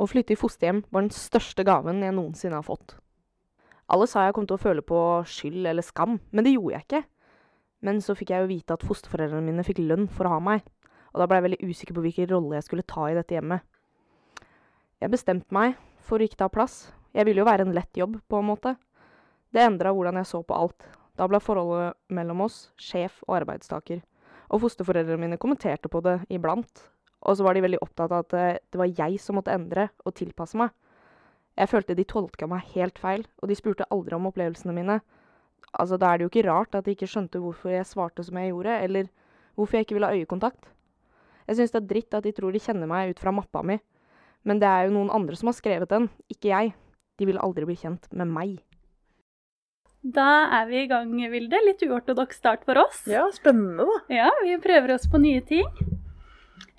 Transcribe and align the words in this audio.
Å 0.00 0.06
flytte 0.08 0.32
i 0.32 0.38
fosterhjem 0.40 0.80
var 0.88 1.04
den 1.04 1.12
største 1.12 1.64
gaven 1.66 2.00
jeg 2.00 2.14
noensinne 2.16 2.56
har 2.56 2.64
fått. 2.64 2.94
Alle 3.92 4.06
sa 4.08 4.22
jeg 4.24 4.36
kom 4.36 4.46
til 4.48 4.56
å 4.56 4.62
føle 4.62 4.84
på 4.86 4.98
skyld 5.28 5.66
eller 5.66 5.84
skam, 5.84 6.16
men 6.32 6.46
det 6.46 6.54
gjorde 6.54 6.76
jeg 6.78 6.86
ikke. 6.86 7.00
Men 7.84 8.00
så 8.04 8.14
fikk 8.16 8.30
jeg 8.32 8.44
jo 8.44 8.50
vite 8.52 8.76
at 8.76 8.86
fosterforeldrene 8.86 9.44
mine 9.44 9.64
fikk 9.66 9.82
lønn 9.82 10.06
for 10.08 10.28
å 10.28 10.36
ha 10.36 10.38
meg, 10.46 10.62
og 11.12 11.20
da 11.20 11.26
ble 11.26 11.40
jeg 11.40 11.46
veldig 11.48 11.68
usikker 11.68 11.96
på 11.96 12.04
hvilken 12.06 12.30
rolle 12.30 12.56
jeg 12.56 12.68
skulle 12.68 12.86
ta 12.88 13.08
i 13.10 13.16
dette 13.18 13.36
hjemmet. 13.36 13.66
Jeg 15.00 15.12
bestemte 15.12 15.52
meg 15.56 15.76
for 16.06 16.20
å 16.20 16.28
ikke 16.28 16.38
ta 16.44 16.48
plass. 16.52 16.94
Jeg 17.16 17.26
ville 17.26 17.42
jo 17.42 17.48
være 17.48 17.66
en 17.66 17.74
lett 17.76 18.00
jobb, 18.00 18.16
på 18.28 18.40
en 18.40 18.48
måte. 18.52 18.76
Det 19.52 19.64
endra 19.64 19.92
hvordan 19.92 20.20
jeg 20.20 20.30
så 20.30 20.40
på 20.46 20.56
alt. 20.56 20.86
Da 21.18 21.26
ble 21.28 21.42
forholdet 21.42 21.98
mellom 22.14 22.46
oss 22.46 22.70
sjef 22.80 23.18
og 23.26 23.40
arbeidstaker. 23.40 24.00
Og 24.48 24.62
fosterforeldrene 24.64 25.26
mine 25.26 25.40
kommenterte 25.40 25.90
på 25.92 26.00
det 26.04 26.20
iblant. 26.32 26.86
Og 27.20 27.36
så 27.36 27.44
var 27.44 27.54
de 27.54 27.64
veldig 27.64 27.80
opptatt 27.84 28.12
av 28.12 28.24
at 28.24 28.32
det, 28.32 28.46
det 28.72 28.80
var 28.80 28.92
jeg 28.96 29.20
som 29.20 29.36
måtte 29.36 29.52
endre 29.52 29.90
og 30.06 30.14
tilpasse 30.16 30.56
meg. 30.56 30.72
Jeg 31.58 31.68
følte 31.68 31.96
de 31.98 32.06
tolka 32.08 32.46
meg 32.48 32.68
helt 32.74 32.98
feil, 32.98 33.26
og 33.42 33.50
de 33.50 33.56
spurte 33.58 33.88
aldri 33.92 34.16
om 34.16 34.28
opplevelsene 34.30 34.72
mine. 34.72 35.00
Altså, 35.76 35.98
Da 36.00 36.12
er 36.12 36.18
det 36.18 36.26
jo 36.26 36.30
ikke 36.32 36.48
rart 36.48 36.74
at 36.74 36.86
de 36.86 36.94
ikke 36.96 37.10
skjønte 37.10 37.42
hvorfor 37.42 37.74
jeg 37.74 37.88
svarte 37.88 38.24
som 38.24 38.38
jeg 38.40 38.52
gjorde, 38.54 38.78
eller 38.86 39.10
hvorfor 39.54 39.76
jeg 39.76 39.86
ikke 39.86 39.98
ville 39.98 40.08
ha 40.08 40.16
øyekontakt. 40.16 40.70
Jeg 41.46 41.58
syns 41.58 41.74
det 41.74 41.82
er 41.82 41.90
dritt 41.90 42.14
at 42.14 42.24
de 42.24 42.32
tror 42.32 42.54
de 42.54 42.62
kjenner 42.62 42.88
meg 42.88 43.12
ut 43.12 43.20
fra 43.20 43.34
mappa 43.34 43.62
mi, 43.66 43.76
men 44.46 44.60
det 44.62 44.68
er 44.70 44.86
jo 44.86 44.96
noen 44.96 45.12
andre 45.12 45.36
som 45.36 45.50
har 45.50 45.58
skrevet 45.58 45.90
den, 45.90 46.08
ikke 46.32 46.48
jeg. 46.54 46.74
De 47.20 47.28
vil 47.28 47.40
aldri 47.42 47.66
bli 47.68 47.76
kjent 47.76 48.08
med 48.16 48.30
meg. 48.32 48.58
Da 50.00 50.48
er 50.56 50.68
vi 50.70 50.78
i 50.80 50.88
gang, 50.88 51.10
Vilde. 51.12 51.58
Litt 51.66 51.82
uortodoks 51.84 52.38
start 52.40 52.64
for 52.64 52.80
oss. 52.80 53.02
Ja, 53.10 53.26
spennende, 53.36 53.84
da. 53.84 53.98
Ja, 54.08 54.30
vi 54.40 54.56
prøver 54.62 54.94
oss 54.94 55.04
på 55.10 55.20
nye 55.20 55.42
ting. 55.44 55.66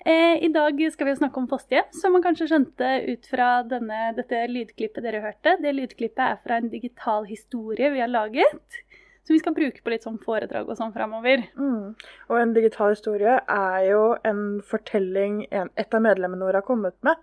Eh, 0.04 0.44
I 0.44 0.48
dag 0.48 0.80
skal 0.92 1.06
vi 1.06 1.14
snakke 1.16 1.38
om 1.38 1.46
fosterhjem, 1.50 1.90
som 1.94 2.12
man 2.16 2.22
kanskje 2.24 2.48
skjønte 2.50 2.88
ut 3.06 3.26
fra 3.30 3.50
denne, 3.70 4.08
dette 4.16 4.40
lydklippet 4.50 5.04
dere 5.04 5.20
hørte. 5.22 5.54
Det 5.62 5.74
lydklippet 5.76 6.22
er 6.24 6.40
fra 6.42 6.58
en 6.58 6.70
digital 6.72 7.28
historie 7.28 7.92
vi 7.94 8.02
har 8.02 8.10
laget, 8.10 8.80
som 9.22 9.36
vi 9.36 9.38
skal 9.38 9.54
bruke 9.54 9.78
på 9.84 9.92
litt 9.92 10.02
sånn 10.02 10.18
foredrag 10.18 10.66
og 10.66 10.78
sånn 10.80 10.90
framover. 10.96 11.44
Mm. 11.54 11.92
Og 12.28 12.38
en 12.40 12.54
digital 12.56 12.96
historie 12.96 13.36
er 13.46 13.84
jo 13.92 14.02
en 14.26 14.42
fortelling 14.66 15.44
en, 15.54 15.70
et 15.78 15.94
av 15.94 16.02
medlemmene 16.02 16.48
våre 16.48 16.58
har 16.58 16.66
kommet 16.66 16.98
med. 17.06 17.20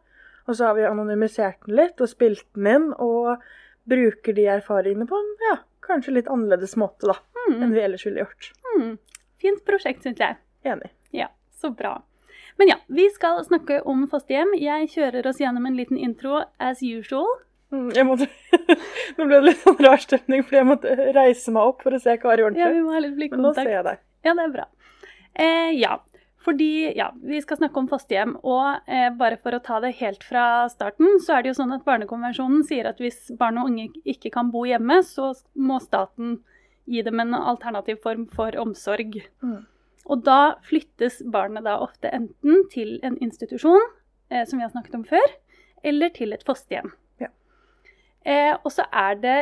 Og 0.47 0.55
så 0.55 0.69
har 0.69 0.77
vi 0.79 0.87
anonymisert 0.87 1.59
den 1.67 1.75
litt 1.81 1.99
og 2.01 2.07
spilt 2.09 2.45
den 2.55 2.69
inn, 2.71 2.87
og 2.95 3.43
bruker 3.89 4.33
de 4.37 4.47
erfaringene 4.55 5.05
på 5.09 5.19
en 5.19 5.29
ja, 5.49 5.57
kanskje 5.83 6.15
litt 6.15 6.31
annerledes 6.31 6.77
måte 6.79 7.11
da, 7.11 7.19
Mm. 7.49 7.63
enn 7.63 7.71
vi 7.73 7.79
ellers 7.81 8.03
ville 8.05 8.21
gjort. 8.21 8.51
Mm. 8.75 8.97
Fint 9.41 9.63
prosjekt, 9.65 10.03
syns 10.03 10.19
jeg. 10.21 10.35
Enig. 10.63 10.91
Ja, 11.15 11.27
så 11.55 11.71
bra. 11.75 11.95
Men 12.59 12.73
ja, 12.73 12.75
vi 12.91 13.05
skal 13.15 13.39
snakke 13.47 13.79
om 13.87 14.03
fosterhjem. 14.11 14.51
Jeg 14.59 14.89
kjører 14.91 15.29
oss 15.29 15.39
gjennom 15.39 15.67
en 15.69 15.77
liten 15.79 15.99
intro 15.99 16.41
as 16.59 16.81
usual. 16.83 17.29
Mm, 17.71 17.91
Nå 19.17 19.25
ble 19.29 19.37
det 19.37 19.45
litt 19.45 19.63
sånn 19.63 19.79
rar 19.85 20.01
stemning, 20.01 20.43
fordi 20.43 20.59
jeg 20.59 20.67
måtte 20.67 20.95
reise 21.15 21.53
meg 21.55 21.71
opp 21.71 21.85
for 21.85 21.95
å 21.95 22.01
se 22.01 22.17
Kari 22.19 22.43
Ja, 22.43 22.49
ordentlig. 22.49 22.75
vi 22.75 22.83
må 22.83 22.95
ha 22.95 23.01
litt 23.05 23.33
Men 23.35 23.45
nå 23.45 23.53
ser 23.55 23.71
jeg 23.71 23.85
deg. 23.87 24.01
Ja, 24.25 24.35
det 24.35 24.45
er 24.45 24.53
bra. 24.57 24.65
Eh, 25.39 25.71
ja, 25.77 25.93
fordi 26.43 26.69
ja, 26.97 27.11
vi 27.21 27.39
skal 27.45 27.61
snakke 27.61 27.79
om 27.79 27.87
fosterhjem. 27.91 28.35
Og 28.43 28.89
eh, 28.89 29.07
bare 29.15 29.39
for 29.39 29.55
å 29.55 29.61
ta 29.63 29.79
det 29.83 29.93
helt 30.01 30.25
fra 30.27 30.67
starten, 30.73 31.19
så 31.23 31.37
er 31.37 31.45
det 31.45 31.53
jo 31.53 31.59
sånn 31.61 31.75
at 31.77 31.85
Barnekonvensjonen 31.87 32.65
sier 32.67 32.89
at 32.89 32.99
hvis 32.99 33.29
barn 33.39 33.61
og 33.61 33.71
unge 33.71 33.89
ikke 34.03 34.33
kan 34.35 34.51
bo 34.51 34.65
hjemme, 34.67 34.99
så 35.05 35.31
må 35.55 35.79
staten 35.83 36.39
gi 36.89 37.03
dem 37.05 37.21
en 37.21 37.37
alternativ 37.37 38.01
form 38.03 38.25
for 38.33 38.55
omsorg. 38.59 39.21
Mm. 39.45 39.61
Og 40.07 40.23
da 40.25 40.55
flyttes 40.65 41.21
barnet 41.31 41.65
da 41.67 41.77
ofte 41.83 42.11
enten 42.13 42.63
til 42.71 42.97
en 43.03 43.17
institusjon, 43.21 43.83
eh, 44.31 44.45
som 44.45 44.59
vi 44.59 44.65
har 44.65 44.71
snakket 44.73 44.95
om 44.95 45.05
før, 45.05 45.35
eller 45.83 46.09
til 46.15 46.33
et 46.33 46.45
fosterhjem. 46.45 46.91
Ja. 47.19 47.29
Eh, 48.25 48.55
og 48.63 48.71
så 48.71 48.87
er 48.93 49.19
det 49.19 49.37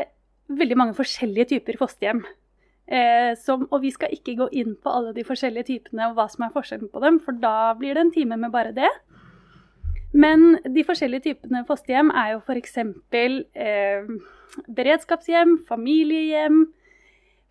veldig 0.48 0.78
mange 0.78 0.98
forskjellige 0.98 1.54
typer 1.56 1.78
fosterhjem. 1.80 2.26
Eh, 2.88 3.34
som, 3.36 3.68
og 3.72 3.82
vi 3.84 3.92
skal 3.92 4.14
ikke 4.16 4.38
gå 4.40 4.48
inn 4.56 4.78
på 4.80 4.92
alle 4.92 5.12
de 5.16 5.26
forskjellige 5.28 5.68
typene 5.74 6.08
og 6.08 6.16
hva 6.16 6.30
som 6.32 6.46
er 6.46 6.54
forskjellen 6.54 6.92
på 6.92 7.02
dem, 7.04 7.20
for 7.20 7.36
da 7.36 7.74
blir 7.76 7.98
det 7.98 8.06
en 8.06 8.14
time 8.16 8.38
med 8.40 8.54
bare 8.54 8.72
det. 8.76 8.92
Men 10.16 10.56
de 10.64 10.86
forskjellige 10.88 11.26
typene 11.26 11.66
fosterhjem 11.68 12.14
er 12.16 12.36
jo 12.36 12.42
f.eks. 12.46 12.78
Eh, 13.12 14.08
beredskapshjem, 14.78 15.58
familiehjem, 15.68 16.62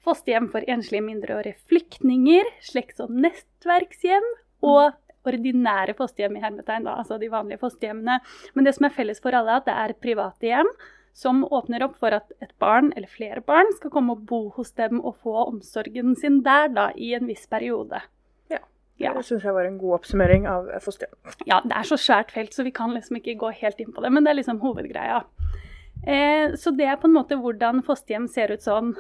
fosterhjem 0.07 0.51
for 0.53 0.67
enslige 0.71 1.05
mindreårige 1.05 1.59
flyktninger, 1.71 2.49
slekts- 2.65 3.03
og 3.05 3.13
nettverkshjem 3.13 4.27
og 4.67 4.97
ordinære 5.27 5.97
fosterhjem 5.99 6.39
i 6.39 6.43
hermetegn, 6.45 6.87
da, 6.87 7.01
altså 7.01 7.19
de 7.19 7.31
vanlige 7.33 7.61
fosterhjemmene. 7.63 8.21
Men 8.55 8.67
det 8.67 8.77
som 8.77 8.87
er 8.87 8.95
felles 8.95 9.23
for 9.23 9.35
alle, 9.35 9.57
er 9.57 9.63
at 9.63 9.67
det 9.67 9.77
er 9.83 9.99
private 10.03 10.51
hjem 10.51 10.71
som 11.17 11.45
åpner 11.49 11.81
opp 11.87 11.97
for 11.97 12.13
at 12.13 12.29
et 12.45 12.53
barn 12.61 12.91
eller 12.93 13.09
flere 13.09 13.41
barn 13.45 13.71
skal 13.79 13.93
komme 13.95 14.13
og 14.13 14.27
bo 14.29 14.43
hos 14.59 14.75
dem 14.77 15.01
og 15.01 15.17
få 15.25 15.47
omsorgen 15.47 16.13
sin 16.19 16.43
der 16.45 16.69
da, 16.77 16.91
i 16.93 17.15
en 17.17 17.25
viss 17.31 17.47
periode. 17.49 18.03
Ja. 18.53 18.61
Ja. 19.01 19.15
Det 19.17 19.25
syns 19.29 19.47
jeg 19.49 19.57
var 19.57 19.69
en 19.69 19.79
god 19.81 19.97
oppsummering 20.01 20.47
av 20.51 20.69
fosterhjem. 20.85 21.17
ja, 21.49 21.63
det 21.65 21.73
er 21.79 21.89
så 21.89 21.99
svært 22.01 22.37
felt, 22.37 22.53
så 22.53 22.67
vi 22.69 22.75
kan 22.77 22.93
liksom 22.93 23.17
ikke 23.21 23.39
gå 23.41 23.53
helt 23.63 23.81
inn 23.81 23.95
på 23.97 24.05
det, 24.05 24.13
men 24.13 24.29
det 24.29 24.35
er 24.35 24.41
liksom 24.43 24.61
hovedgreia. 24.61 25.23
Eh, 26.05 26.53
så 26.61 26.71
det 26.77 26.85
er 26.85 27.01
på 27.01 27.09
en 27.09 27.17
måte 27.17 27.41
hvordan 27.41 27.81
fosterhjem 27.87 28.29
ser 28.29 28.53
ut 28.53 28.65
sånn 28.65 28.93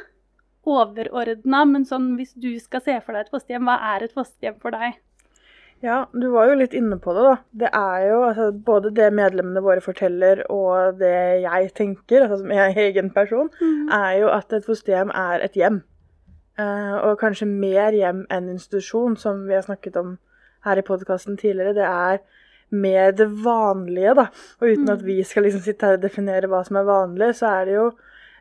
overordna, 0.67 1.65
men 1.71 1.87
sånn 1.89 2.15
hvis 2.19 2.35
du 2.35 2.53
skal 2.63 2.83
se 2.85 2.99
for 3.05 3.17
deg 3.17 3.27
et 3.27 3.35
fosterhjem, 3.35 3.67
hva 3.69 3.77
er 3.95 4.07
et 4.07 4.15
fosterhjem 4.17 4.61
for 4.63 4.77
deg? 4.77 4.99
Ja, 5.85 6.07
du 6.13 6.31
var 6.33 6.49
jo 6.49 6.57
litt 6.57 6.73
inne 6.75 6.97
på 7.03 7.13
det, 7.13 7.25
da. 7.27 7.35
Det 7.63 7.71
er 7.77 8.07
jo 8.09 8.21
altså, 8.31 8.47
både 8.69 8.95
det 8.97 9.11
medlemmene 9.15 9.61
våre 9.65 9.83
forteller, 9.85 10.41
og 10.53 10.97
det 11.03 11.43
jeg 11.45 11.69
tenker, 11.77 12.25
altså 12.25 12.41
som 12.41 12.55
jeg 12.55 12.79
egen 12.87 13.11
person, 13.13 13.51
er 13.93 14.23
jo 14.23 14.31
at 14.33 14.57
et 14.57 14.65
fosterhjem 14.65 15.13
er 15.13 15.45
et 15.45 15.59
hjem. 15.59 15.83
Uh, 16.57 16.97
og 17.05 17.19
kanskje 17.21 17.45
mer 17.51 17.93
hjem 17.93 18.25
enn 18.33 18.49
institusjon, 18.55 19.19
som 19.21 19.45
vi 19.45 19.59
har 19.59 19.67
snakket 19.67 19.99
om 20.01 20.17
her 20.65 20.81
i 20.81 20.87
podkasten 20.87 21.37
tidligere. 21.37 21.77
Det 21.77 21.85
er 21.85 22.23
mer 22.73 23.13
det 23.13 23.29
vanlige, 23.45 24.17
da. 24.17 24.31
Og 24.63 24.73
uten 24.73 24.89
at 24.97 25.05
vi 25.05 25.21
skal 25.29 25.45
liksom 25.45 25.61
sitte 25.67 25.87
her 25.87 25.99
og 26.01 26.07
definere 26.07 26.49
hva 26.49 26.65
som 26.65 26.81
er 26.81 26.89
vanlig, 26.89 27.35
så 27.37 27.53
er 27.53 27.69
det 27.69 27.77
jo 27.77 27.91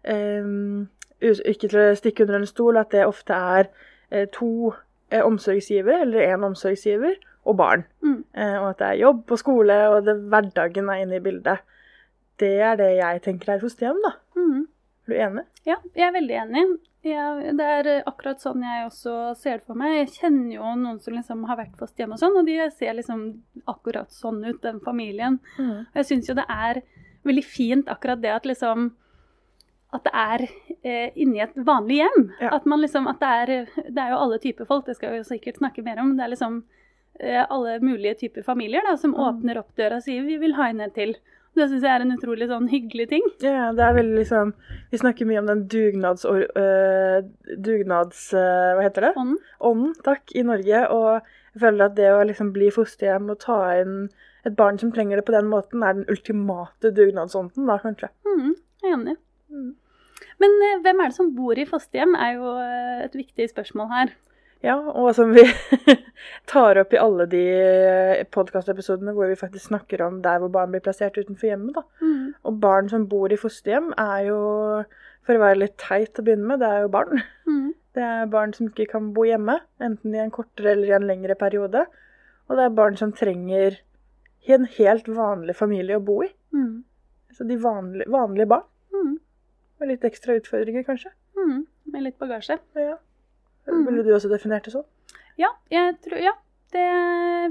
us- 0.05 0.94
Ikke 1.23 1.69
til 1.69 1.79
å 1.79 1.93
stikke 1.95 2.25
under 2.25 2.41
en 2.41 2.49
stol 2.49 2.79
at 2.79 2.91
det 2.91 3.05
ofte 3.07 3.35
er 3.35 3.69
eh, 4.11 4.25
to 4.33 4.73
eh, 5.11 5.23
omsorgsgivere, 5.23 6.01
eller 6.05 6.27
én 6.27 6.45
omsorgsgiver, 6.47 7.15
og 7.45 7.57
barn. 7.59 7.85
Mm. 8.03 8.23
Eh, 8.33 8.57
og 8.59 8.71
at 8.73 8.81
det 8.81 8.89
er 8.89 9.03
jobb 9.03 9.31
og 9.31 9.41
skole, 9.41 9.77
og 9.93 10.01
det, 10.07 10.17
hverdagen 10.31 10.89
er 10.91 11.03
inne 11.03 11.19
i 11.19 11.23
bildet. 11.23 11.63
Det 12.39 12.55
er 12.59 12.75
det 12.79 12.89
jeg 12.97 13.21
tenker 13.23 13.53
er 13.53 13.63
fosterhjem, 13.63 14.01
da. 14.03 14.15
Mm. 14.35 14.65
Er 15.05 15.13
du 15.13 15.21
enig? 15.27 15.45
Ja, 15.69 15.77
jeg 15.95 16.07
er 16.09 16.17
veldig 16.17 16.37
enig. 16.41 16.65
Jeg, 17.05 17.53
det 17.59 17.65
er 17.69 17.87
akkurat 18.09 18.41
sånn 18.41 18.63
jeg 18.65 18.87
også 18.87 19.15
ser 19.37 19.59
det 19.59 19.67
for 19.69 19.77
meg. 19.77 19.99
Jeg 19.99 20.13
kjenner 20.15 20.55
jo 20.55 20.71
noen 20.81 20.97
som 21.03 21.13
liksom 21.13 21.43
har 21.45 21.59
vært 21.59 21.77
fosterhjem 21.77 22.15
og 22.15 22.21
sånn, 22.21 22.39
og 22.41 22.49
de 22.49 22.57
ser 22.73 22.97
liksom 22.97 23.27
akkurat 23.69 24.09
sånn 24.13 24.41
ut, 24.47 24.57
den 24.63 24.81
familien. 24.83 25.37
Og 25.61 25.99
jeg 26.01 26.09
syns 26.09 26.31
jo 26.31 26.37
det 26.39 26.47
er 26.49 26.81
veldig 27.25 27.45
fint 27.45 27.91
akkurat 27.93 28.21
det 28.21 28.33
at 28.33 28.49
liksom 28.49 28.89
at 29.95 30.06
det 30.07 30.13
er 30.13 30.45
eh, 30.83 31.11
inni 31.16 31.41
et 31.44 31.56
vanlig 31.56 32.01
hjem. 32.03 32.25
Ja. 32.41 32.53
At 32.57 32.66
man 32.69 32.81
liksom, 32.83 33.07
at 33.11 33.19
det 33.23 33.29
er, 33.41 33.53
det 33.89 34.01
er 34.01 34.13
jo 34.13 34.22
alle 34.25 34.39
typer 34.44 34.67
folk, 34.69 34.85
det 34.88 34.97
skal 35.00 35.13
vi 35.16 35.22
jo 35.23 35.28
sikkert 35.28 35.61
snakke 35.61 35.83
mer 35.85 36.01
om. 36.03 36.16
Det 36.17 36.25
er 36.25 36.33
liksom 36.33 36.59
eh, 37.19 37.44
alle 37.45 37.79
mulige 37.83 38.17
typer 38.25 38.44
familier 38.44 38.84
da, 38.85 38.97
som 38.97 39.16
Mm. 39.16 39.22
åpner 39.29 39.57
opp 39.63 39.72
døra 39.79 40.01
og 40.01 40.03
sier 40.05 40.25
vi 40.28 40.38
vil 40.41 40.55
ha 40.59 40.69
en 40.69 40.81
en 40.81 40.91
til. 40.91 41.16
Det 41.55 41.69
syns 41.72 41.85
jeg 41.88 41.91
er 41.95 42.03
en 42.03 42.11
utrolig 42.11 42.50
sånn 42.50 42.66
hyggelig 42.67 43.05
ting. 43.13 43.23
Ja, 43.39 43.69
det 43.72 43.79
er 43.79 43.94
veldig 43.95 44.17
liksom 44.19 44.50
Vi 44.91 44.97
snakker 45.00 45.25
mye 45.29 45.39
om 45.39 45.47
den 45.47 45.61
dugnads... 45.72 46.25
Uh, 46.28 47.23
dugnads 47.55 48.25
uh, 48.35 48.75
hva 48.75 48.84
heter 48.84 49.08
det? 49.08 49.14
Ånden. 49.16 49.37
Ånden, 49.64 49.93
takk, 50.03 50.34
i 50.35 50.43
Norge. 50.43 50.81
Og 50.91 51.22
jeg 51.55 51.61
føler 51.64 51.85
at 51.87 51.96
det 51.96 52.09
å 52.11 52.25
liksom 52.28 52.52
bli 52.55 52.67
fosterhjem 52.75 53.31
og 53.31 53.40
ta 53.40 53.59
inn 53.79 54.09
et 54.46 54.58
barn 54.59 54.78
som 54.78 54.91
trenger 54.93 55.17
det 55.22 55.25
på 55.25 55.34
den 55.34 55.47
måten, 55.49 55.81
er 55.81 55.96
den 55.97 56.05
ultimate 56.11 56.91
dugnadsånden, 56.93 57.66
da 57.72 57.79
kanskje. 57.81 58.11
Mm, 58.28 58.52
jeg 58.84 58.91
er 58.91 58.97
enig. 58.99 59.16
Mm. 59.49 59.72
Men 60.43 60.55
eh, 60.67 60.79
hvem 60.84 61.02
er 61.02 61.11
det 61.11 61.17
som 61.17 61.34
bor 61.35 61.58
i 61.58 61.67
fosterhjem, 61.70 62.16
er 62.20 62.37
jo 62.37 62.53
eh, 62.61 63.03
et 63.08 63.17
viktig 63.17 63.49
spørsmål 63.52 63.91
her. 63.93 64.14
Ja, 64.66 64.76
og 64.79 65.11
som 65.14 65.34
vi 65.35 65.43
tar 66.52 66.79
opp 66.82 66.93
i 66.96 66.99
alle 67.02 67.28
de 67.29 67.43
podkastepisodene 68.34 69.14
hvor 69.14 69.29
vi 69.29 69.37
faktisk 69.37 69.70
snakker 69.70 70.02
om 70.05 70.22
der 70.26 70.40
hvor 70.41 70.49
barn 70.53 70.72
blir 70.73 70.84
plassert 70.85 71.17
utenfor 71.20 71.52
hjemmet. 71.52 71.78
da. 71.78 71.84
Mm. 72.02 72.34
Og 72.47 72.61
barn 72.64 72.90
som 72.90 73.05
bor 73.11 73.34
i 73.34 73.40
fosterhjem, 73.40 73.91
er 74.02 74.29
jo, 74.32 74.40
for 75.28 75.37
å 75.37 75.43
være 75.43 75.61
litt 75.61 75.78
teit 75.82 76.17
å 76.17 76.26
begynne 76.26 76.49
med, 76.49 76.64
det 76.64 76.72
er 76.72 76.85
jo 76.85 76.93
barn. 76.96 77.22
Mm. 77.46 77.67
Det 77.96 78.03
er 78.03 78.31
barn 78.31 78.55
som 78.55 78.72
ikke 78.72 78.90
kan 78.96 79.14
bo 79.16 79.28
hjemme, 79.28 79.59
enten 79.84 80.16
i 80.16 80.23
en 80.23 80.34
kortere 80.34 80.73
eller 80.73 80.90
i 80.90 80.97
en 80.97 81.08
lengre 81.08 81.38
periode. 81.40 81.85
Og 82.49 82.58
det 82.58 82.66
er 82.66 82.79
barn 82.79 82.97
som 82.99 83.14
trenger 83.16 83.78
en 84.55 84.67
helt 84.78 85.08
vanlig 85.09 85.55
familie 85.58 85.97
å 85.97 86.03
bo 86.05 86.20
i. 86.26 86.29
Mm. 86.55 86.84
Så 87.35 87.47
de 87.47 87.58
vanlige, 87.61 88.09
vanlige 88.11 88.49
barn. 88.49 88.66
Med 89.79 89.91
litt 89.91 90.07
ekstra 90.07 90.37
utfordringer, 90.39 90.85
kanskje. 90.87 91.11
Mm, 91.35 91.66
Med 91.91 92.07
litt 92.07 92.17
bagasje. 92.22 92.59
Ja. 92.79 92.97
Mm. 93.67 93.85
Ville 93.87 94.03
du 94.05 94.13
også 94.16 94.31
definert 94.31 94.67
det 94.67 94.75
sånn? 94.75 94.85
Ja, 95.39 95.49
jeg 95.73 95.97
tror, 96.05 96.19
ja, 96.22 96.31
det 96.75 96.85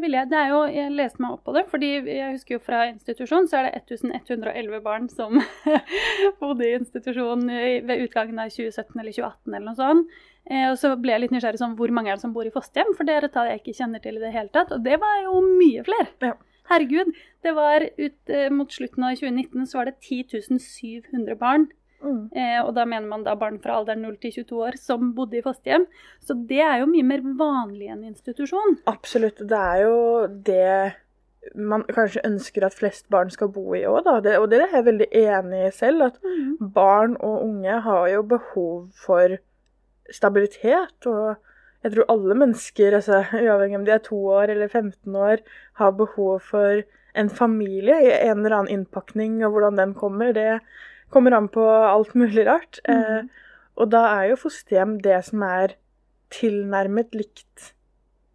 ville 0.03 0.19
jeg. 0.19 0.31
Det 0.31 0.39
er 0.41 0.53
jo, 0.53 0.61
jeg 0.73 0.93
leste 0.95 1.23
meg 1.23 1.35
opp 1.37 1.45
på 1.47 1.55
det, 1.57 1.65
fordi 1.71 1.91
jeg 2.01 2.37
husker 2.37 2.57
jo 2.57 2.63
fra 2.65 2.85
institusjon 2.91 3.49
så 3.51 3.61
er 3.61 3.69
det 3.69 3.83
1111 3.83 4.81
barn 4.85 5.11
som 5.13 5.37
bodde 6.41 6.67
i 6.69 6.77
institusjon 6.79 7.45
ved 7.49 8.07
utgangen 8.07 8.41
av 8.43 8.53
2017 8.55 8.97
eller 9.01 9.13
2018 9.13 9.53
eller 9.53 9.67
noe 9.69 9.79
sånt. 9.79 10.17
Eh, 10.45 10.67
og 10.71 10.79
så 10.81 10.93
ble 11.01 11.15
jeg 11.15 11.25
litt 11.25 11.37
nysgjerrig 11.37 11.61
sånn, 11.61 11.77
hvor 11.79 11.93
mange 11.95 12.13
er 12.13 12.19
det 12.19 12.25
som 12.25 12.35
bor 12.37 12.49
i 12.49 12.53
fosterhjem, 12.53 12.93
for 12.97 13.09
det 13.09 13.17
er 13.17 13.29
et 13.29 13.37
tall 13.37 13.49
jeg 13.49 13.63
ikke 13.63 13.79
kjenner 13.79 14.03
til 14.05 14.19
i 14.19 14.25
det 14.25 14.35
hele 14.35 14.53
tatt. 14.53 14.75
Og 14.77 14.85
det 14.85 14.99
var 15.01 15.23
jo 15.25 15.39
mye 15.45 15.85
flere. 15.87 16.11
Ja. 16.25 16.35
Herregud. 16.71 17.13
Det 17.45 17.53
var 17.57 17.85
ut 17.85 18.33
eh, 18.33 18.51
mot 18.53 18.73
slutten 18.73 19.05
av 19.05 19.17
2019 19.21 19.69
så 19.69 19.81
var 19.81 19.91
det 19.91 19.99
10 20.01 20.61
700 20.65 21.37
barn 21.41 21.67
Mm. 22.05 22.25
Eh, 22.37 22.59
og 22.61 22.75
da 22.77 22.85
mener 22.89 23.09
man 23.09 23.25
da 23.27 23.37
barn 23.39 23.57
fra 23.63 23.79
alderen 23.79 24.05
0 24.05 24.19
til 24.23 24.35
22 24.43 24.61
år 24.69 24.77
som 24.81 25.15
bodde 25.17 25.39
i 25.41 25.45
fosterhjem. 25.45 25.87
Så 26.25 26.37
det 26.51 26.61
er 26.65 26.83
jo 26.83 26.91
mye 26.91 27.07
mer 27.07 27.25
vanlig 27.39 27.89
enn 27.95 28.05
institusjon. 28.11 28.79
Absolutt. 28.91 29.41
Det 29.41 29.61
er 29.61 29.83
jo 29.87 29.97
det 30.47 30.75
man 31.55 31.85
kanskje 31.93 32.23
ønsker 32.25 32.65
at 32.65 32.77
flest 32.77 33.09
barn 33.13 33.29
skal 33.33 33.51
bo 33.53 33.75
i 33.77 33.83
òg, 33.85 34.07
og 34.09 34.23
det 34.25 34.61
er 34.63 34.77
jeg 34.79 34.87
veldig 34.87 35.09
enig 35.21 35.67
i 35.67 35.73
selv. 35.77 36.07
At 36.09 36.71
barn 36.75 37.19
og 37.21 37.43
unge 37.45 37.81
har 37.85 38.07
jo 38.13 38.23
behov 38.35 38.77
for 38.97 39.37
stabilitet. 40.13 41.09
Og 41.11 41.35
jeg 41.85 41.95
tror 41.95 42.11
alle 42.15 42.39
mennesker, 42.41 42.97
altså, 42.97 43.25
uavhengig 43.37 43.81
om 43.81 43.87
de 43.87 43.95
er 43.97 44.05
to 44.05 44.19
år 44.39 44.55
eller 44.55 44.69
15 44.69 45.17
år, 45.17 45.45
har 45.81 45.97
behov 45.99 46.41
for 46.49 46.85
en 47.15 47.31
familie 47.31 48.01
i 48.03 48.11
en 48.25 48.41
eller 48.41 48.57
annen 48.59 48.73
innpakning, 48.81 49.39
og 49.45 49.55
hvordan 49.55 49.79
den 49.79 49.95
kommer, 49.95 50.33
det 50.35 50.61
kommer 51.15 51.37
an 51.39 51.49
på 51.55 51.63
alt 51.65 52.13
mulig 52.19 52.45
rart. 52.49 52.81
Eh, 52.91 53.23
og 53.79 53.89
da 53.95 54.05
er 54.21 54.33
jo 54.33 54.41
fosterhjem 54.45 54.99
det 55.03 55.21
som 55.31 55.43
er 55.47 55.77
tilnærmet 56.35 57.15
likt 57.15 57.71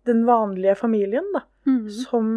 den 0.07 0.23
vanlige 0.27 0.75
familien, 0.79 1.27
da. 1.35 1.45
Mm. 1.67 1.83
Som 1.89 2.31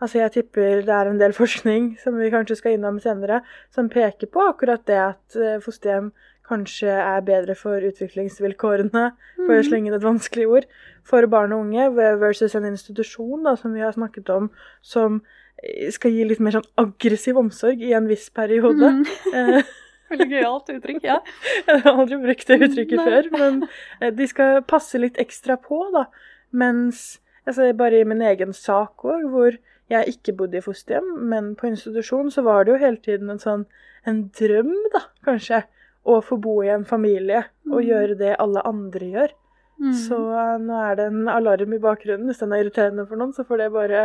Altså, 0.00 0.16
jeg 0.16 0.32
tipper 0.32 0.78
det 0.80 0.88
er 0.96 1.08
en 1.10 1.18
del 1.20 1.34
forskning 1.36 1.90
som 2.00 2.14
vi 2.16 2.30
kanskje 2.32 2.54
skal 2.56 2.72
innom 2.78 2.96
senere, 3.04 3.42
som 3.68 3.90
peker 3.92 4.30
på 4.32 4.40
akkurat 4.48 4.80
det 4.88 4.96
at 4.96 5.36
eh, 5.36 5.58
fosterhjem 5.60 6.06
kanskje 6.48 6.88
er 6.88 7.20
bedre 7.20 7.52
for 7.54 7.84
utviklingsvilkårene, 7.84 9.02
for 9.36 9.52
å 9.52 9.58
Mhm. 9.60 9.66
slenge 9.68 9.86
inn 9.90 9.94
et 9.98 10.02
vanskelig 10.06 10.46
ord, 10.48 10.64
for 11.04 11.26
barn 11.26 11.52
og 11.52 11.66
unge 11.66 11.90
versus 12.18 12.54
en 12.56 12.64
institusjon, 12.64 13.44
da, 13.44 13.54
som 13.60 13.74
vi 13.74 13.80
har 13.84 13.92
snakket 13.92 14.30
om, 14.30 14.48
som 14.80 15.20
eh, 15.62 15.90
skal 15.92 16.10
gi 16.16 16.24
litt 16.24 16.40
mer 16.40 16.52
sånn 16.56 16.70
aggressiv 16.78 17.36
omsorg 17.36 17.82
i 17.84 17.92
en 17.92 18.08
viss 18.08 18.30
periode. 18.30 19.04
Mhm. 19.04 19.62
Veldig 20.10 20.28
gøyalt 20.32 20.70
uttrykk, 20.74 21.02
ja. 21.06 21.18
jeg 21.68 21.80
har 21.84 21.90
aldri 21.96 22.18
brukt 22.24 22.46
det 22.50 22.60
uttrykket 22.66 23.00
Nei. 23.00 23.08
før, 23.08 23.28
men 23.38 23.58
eh, 24.00 24.10
de 24.14 24.26
skal 24.30 24.62
passe 24.68 24.98
litt 25.00 25.18
ekstra 25.22 25.56
på, 25.62 25.82
da. 25.94 26.06
Mens 26.52 27.20
altså, 27.46 27.70
bare 27.78 28.00
i 28.02 28.06
min 28.08 28.22
egen 28.26 28.52
sak 28.56 29.04
òg, 29.06 29.26
hvor 29.30 29.58
jeg 29.90 30.12
ikke 30.16 30.34
bodde 30.38 30.58
i 30.58 30.62
fosterhjem, 30.64 31.06
men 31.30 31.52
på 31.58 31.66
institusjon, 31.70 32.30
så 32.30 32.42
var 32.46 32.64
det 32.66 32.74
jo 32.74 32.80
hele 32.84 33.00
tiden 33.02 33.30
en 33.32 33.42
sånn 33.42 33.64
en 34.08 34.20
drøm, 34.38 34.70
da, 34.94 35.00
kanskje, 35.26 35.64
å 36.08 36.20
få 36.24 36.38
bo 36.40 36.54
i 36.64 36.70
en 36.72 36.86
familie 36.88 37.42
og 37.68 37.82
Mm. 37.82 37.86
gjøre 37.90 38.14
det 38.18 38.36
alle 38.40 38.62
andre 38.64 39.08
gjør. 39.14 39.32
Mm. 39.80 39.92
Så 39.96 40.16
eh, 40.16 40.54
nå 40.62 40.78
er 40.90 40.94
det 40.96 41.06
en 41.10 41.28
alarm 41.28 41.74
i 41.76 41.78
bakgrunnen. 41.82 42.26
Hvis 42.30 42.40
den 42.40 42.52
er 42.52 42.62
irriterende 42.64 43.04
for 43.08 43.20
noen, 43.20 43.34
så 43.36 43.44
får 43.44 43.58
det 43.58 43.68
bare 43.74 44.00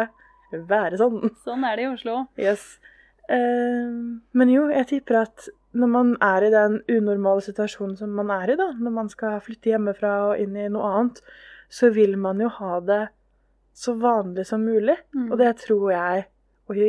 være 0.51 0.99
sånn. 0.99 1.31
Sånn 1.45 1.63
er 1.67 1.75
det 1.79 1.85
i 1.85 1.87
Oslo. 1.93 2.17
Yes. 2.39 2.65
Eh, 3.31 3.95
men 4.37 4.53
jo, 4.53 4.67
jeg 4.73 4.89
tipper 4.91 5.21
at 5.23 5.47
når 5.75 5.91
man 5.91 6.13
er 6.23 6.45
i 6.45 6.53
den 6.53 6.77
unormale 6.91 7.43
situasjonen 7.43 7.97
som 7.99 8.13
man 8.15 8.31
er 8.31 8.53
i, 8.53 8.59
da, 8.59 8.69
når 8.79 8.95
man 8.95 9.11
skal 9.11 9.41
flytte 9.43 9.73
hjemmefra 9.73 10.13
og 10.29 10.41
inn 10.41 10.55
i 10.55 10.69
noe 10.71 10.91
annet, 10.99 11.19
så 11.71 11.89
vil 11.91 12.15
man 12.21 12.39
jo 12.43 12.51
ha 12.59 12.79
det 12.85 13.01
så 13.75 13.95
vanlig 13.99 14.45
som 14.47 14.63
mulig. 14.63 14.95
Mm. 15.15 15.27
Og 15.31 15.37
det 15.41 15.51
tror 15.65 15.89
jeg, 15.91 16.25
og 16.69 16.79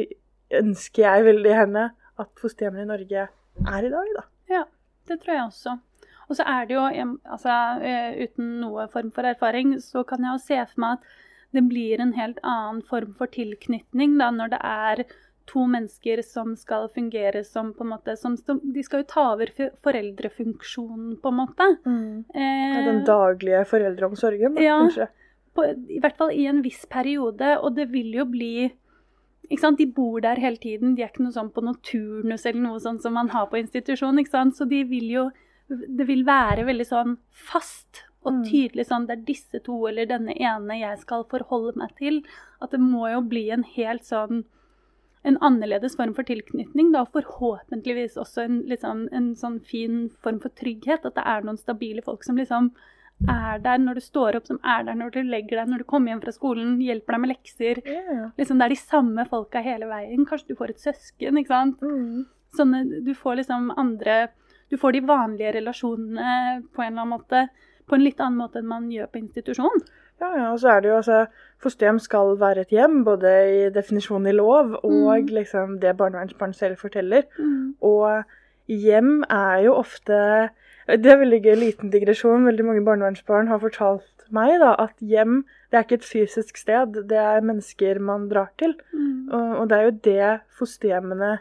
ønsker 0.60 1.02
jeg 1.02 1.26
veldig 1.26 1.52
gjerne, 1.52 1.88
at 2.16 2.30
fosterhjemmene 2.40 2.86
i 2.86 2.92
Norge 2.92 3.26
er 3.26 3.88
i 3.88 3.92
dag, 3.92 4.14
da. 4.16 4.24
Ja, 4.52 4.64
Det 5.06 5.20
tror 5.22 5.34
jeg 5.34 5.44
også. 5.44 5.76
Og 6.28 6.36
så 6.36 6.42
er 6.50 6.64
det 6.66 6.74
jo, 6.74 6.82
altså 7.24 7.52
eh, 7.86 8.24
uten 8.26 8.56
noe 8.60 8.88
form 8.90 9.12
for 9.14 9.26
erfaring, 9.28 9.76
så 9.82 10.02
kan 10.02 10.24
jeg 10.24 10.32
jo 10.34 10.42
se 10.42 10.58
for 10.72 10.82
meg 10.82 10.96
at 10.96 11.12
det 11.54 11.62
blir 11.68 12.02
en 12.02 12.14
helt 12.16 12.40
annen 12.42 12.82
form 12.82 13.12
for 13.14 13.30
tilknytning 13.30 14.16
da, 14.18 14.32
når 14.34 14.50
det 14.54 14.60
er 14.66 15.04
to 15.46 15.66
mennesker 15.66 16.22
som 16.24 16.56
skal 16.56 16.88
fungere 16.88 17.44
som 17.46 17.72
på 17.74 17.84
en 17.84 17.92
måte 17.92 18.16
som, 18.18 18.34
De 18.36 18.82
skal 18.82 19.02
jo 19.02 19.06
ta 19.06 19.32
over 19.34 19.46
foreldrefunksjonen, 19.84 21.16
på 21.22 21.28
en 21.28 21.38
måte. 21.40 21.68
Den 21.84 22.24
Eh, 22.34 23.04
daglige 23.04 23.64
foreldreomsorgen, 23.66 24.56
Ja. 24.58 24.80
kanskje. 24.82 25.08
på, 25.54 25.64
I 25.90 26.00
hvert 26.00 26.16
fall 26.16 26.30
i 26.32 26.46
en 26.46 26.62
viss 26.62 26.84
periode, 26.86 27.58
og 27.62 27.74
det 27.76 27.90
vil 27.90 28.12
jo 28.12 28.24
bli 28.24 28.72
ikke 29.50 29.60
sant? 29.60 29.78
De 29.78 29.86
bor 29.86 30.20
der 30.20 30.34
hele 30.36 30.56
tiden, 30.56 30.96
de 30.96 31.02
er 31.02 31.08
ikke 31.08 31.22
noe 31.22 31.32
sånn 31.32 31.52
på 31.52 31.62
noe 31.62 31.76
turnus 31.82 32.44
eller 32.46 32.60
noe 32.60 32.78
sånt 32.80 33.00
som 33.02 33.12
man 33.14 33.28
har 33.28 33.46
på 33.46 33.56
institusjon. 33.62 34.18
ikke 34.18 34.30
sant? 34.30 34.54
Så 34.56 34.68
de 34.68 34.82
vil 34.84 35.08
jo 35.10 35.30
Det 35.68 36.06
vil 36.06 36.22
være 36.24 36.64
veldig 36.64 36.86
sånn 36.86 37.16
fast 37.32 38.04
og 38.24 38.34
Mm. 38.34 38.44
tydelig 38.44 38.86
sånn 38.86 39.06
det 39.08 39.18
er 39.18 39.24
disse 39.24 39.58
to 39.64 39.86
eller 39.88 40.06
denne 40.06 40.32
ene 40.38 40.78
jeg 40.78 40.98
skal 41.00 41.24
forholde 41.24 41.74
meg 41.74 41.90
til. 41.96 42.22
At 42.62 42.70
det 42.70 42.78
må 42.78 43.10
jo 43.12 43.20
bli 43.20 43.50
en 43.50 43.64
helt 43.64 44.02
sånn 44.02 44.44
en 45.26 45.38
annerledes 45.44 45.96
form 45.98 46.12
for 46.14 46.26
tilknytning, 46.28 46.92
da, 46.94 47.02
og 47.02 47.16
forhåpentligvis 47.16 48.18
også 48.20 48.44
en, 48.44 48.60
liksom, 48.70 49.06
en 49.16 49.32
sånn 49.38 49.58
fin 49.66 50.04
form 50.22 50.38
for 50.42 50.54
trygghet. 50.54 51.06
At 51.08 51.16
det 51.18 51.24
er 51.26 51.46
noen 51.46 51.58
stabile 51.60 52.04
folk 52.06 52.24
som 52.26 52.38
liksom 52.38 52.70
er 53.32 53.60
der 53.64 53.78
når 53.80 53.96
du 53.96 54.04
står 54.04 54.36
opp, 54.36 54.46
som 54.46 54.58
er 54.60 54.84
der 54.84 54.96
når 54.98 55.14
du 55.14 55.20
legger 55.24 55.62
deg, 55.62 55.70
når 55.72 55.82
du 55.82 55.88
kommer 55.88 56.12
hjem 56.12 56.22
fra 56.22 56.34
skolen, 56.36 56.76
hjelper 56.84 57.16
deg 57.16 57.22
med 57.22 57.32
lekser. 57.32 57.80
Yeah. 57.88 58.26
Liksom, 58.36 58.58
det 58.58 58.66
er 58.66 58.74
de 58.74 58.80
samme 58.80 59.26
folka 59.30 59.62
hele 59.64 59.88
veien. 59.90 60.26
Kanskje 60.28 60.52
du 60.52 60.58
får 60.58 60.74
et 60.74 60.82
søsken, 60.84 61.40
ikke 61.40 61.54
sant. 61.54 61.80
Mm. 61.80 62.26
Sånne, 62.56 62.82
du 63.04 63.14
får 63.16 63.42
liksom 63.42 63.72
andre 63.76 64.28
Du 64.66 64.74
får 64.80 64.96
de 64.96 65.00
vanlige 65.06 65.52
relasjonene 65.54 66.62
på 66.74 66.82
en 66.82 66.88
eller 66.88 67.02
annen 67.04 67.12
måte. 67.12 67.42
På 67.86 67.94
en 67.94 68.02
litt 68.02 68.18
annen 68.18 68.40
måte 68.40 68.58
enn 68.58 68.66
man 68.66 68.88
gjør 68.90 69.12
på 69.12 69.20
institusjon. 69.20 69.84
Ja, 70.20 70.30
ja, 70.36 70.52
og 70.52 70.60
så 70.60 70.68
er 70.68 70.80
det 70.80 70.90
jo 70.90 70.96
altså 70.96 71.26
Fosterhjem 71.62 71.98
skal 71.98 72.34
være 72.40 72.60
et 72.66 72.72
hjem, 72.74 73.04
både 73.04 73.30
i 73.48 73.70
definisjonen 73.72 74.26
i 74.28 74.32
lov 74.36 74.74
og 74.84 75.22
Mm. 75.22 75.28
liksom 75.32 75.80
det 75.80 75.96
barnevernsbarn 75.96 76.52
selv 76.54 76.76
forteller. 76.76 77.22
Og 77.80 78.24
hjem 78.68 79.24
er 79.30 79.64
jo 79.64 79.74
ofte 79.74 80.50
Det 80.86 81.06
er 81.06 81.18
veldig 81.18 81.42
gøy, 81.42 81.54
liten 81.58 81.90
digresjon. 81.90 82.46
Veldig 82.46 82.64
mange 82.64 82.84
barnevernsbarn 82.84 83.48
har 83.48 83.58
fortalt 83.58 84.28
meg 84.30 84.60
da, 84.60 84.76
at 84.78 84.94
hjem 85.00 85.44
det 85.70 85.78
er 85.78 85.82
ikke 85.82 85.94
et 85.94 86.04
fysisk 86.04 86.56
sted, 86.56 87.08
det 87.08 87.18
er 87.18 87.40
mennesker 87.40 87.98
man 87.98 88.28
drar 88.28 88.50
til. 88.58 88.74
Mm. 88.92 89.28
Og, 89.32 89.58
og 89.58 89.68
det 89.68 89.78
er 89.78 89.82
jo 89.82 89.90
det 90.04 90.40
fosterhjemmene 90.58 91.38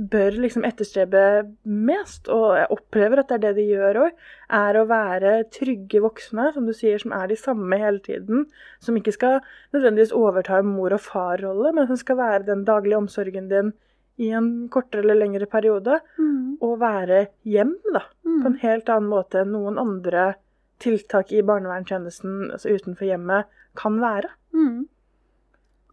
bør 0.00 0.36
liksom 0.40 0.64
etterstrebe 0.64 1.22
mest, 1.68 2.28
og 2.32 2.54
jeg 2.56 2.70
opplever 2.72 3.20
at 3.20 3.28
det 3.28 3.36
er 3.36 3.42
det 3.44 3.52
de 3.58 3.66
gjør 3.68 3.98
òg, 4.06 4.22
er 4.60 4.78
å 4.80 4.86
være 4.88 5.32
trygge 5.52 6.00
voksne, 6.04 6.48
som 6.54 6.68
du 6.68 6.72
sier, 6.76 7.00
som 7.02 7.12
er 7.16 7.28
de 7.30 7.36
samme 7.38 7.78
hele 7.80 8.00
tiden. 8.04 8.46
Som 8.80 8.96
ikke 8.96 9.14
skal 9.16 9.40
nødvendigvis 9.74 10.14
overta 10.16 10.60
en 10.60 10.72
mor- 10.72 10.96
og 10.96 11.04
far-rolle, 11.04 11.74
men 11.76 11.88
som 11.90 12.00
skal 12.00 12.20
være 12.20 12.48
den 12.48 12.64
daglige 12.68 13.00
omsorgen 13.00 13.50
din 13.52 13.74
i 14.20 14.30
en 14.36 14.68
kortere 14.72 15.04
eller 15.04 15.20
lengre 15.20 15.48
periode. 15.50 16.00
Mm. 16.18 16.56
Og 16.64 16.78
være 16.80 17.26
hjem, 17.48 17.76
da. 17.92 18.06
Mm. 18.24 18.38
På 18.40 18.52
en 18.52 18.60
helt 18.64 18.92
annen 18.92 19.12
måte 19.12 19.44
enn 19.44 19.52
noen 19.56 19.80
andre 19.80 20.32
tiltak 20.80 21.32
i 21.36 21.44
barnevernstjenesten 21.44 22.54
altså 22.54 22.72
utenfor 22.72 23.08
hjemmet 23.10 23.50
kan 23.76 24.00
være. 24.00 24.32
Mm. 24.56 24.88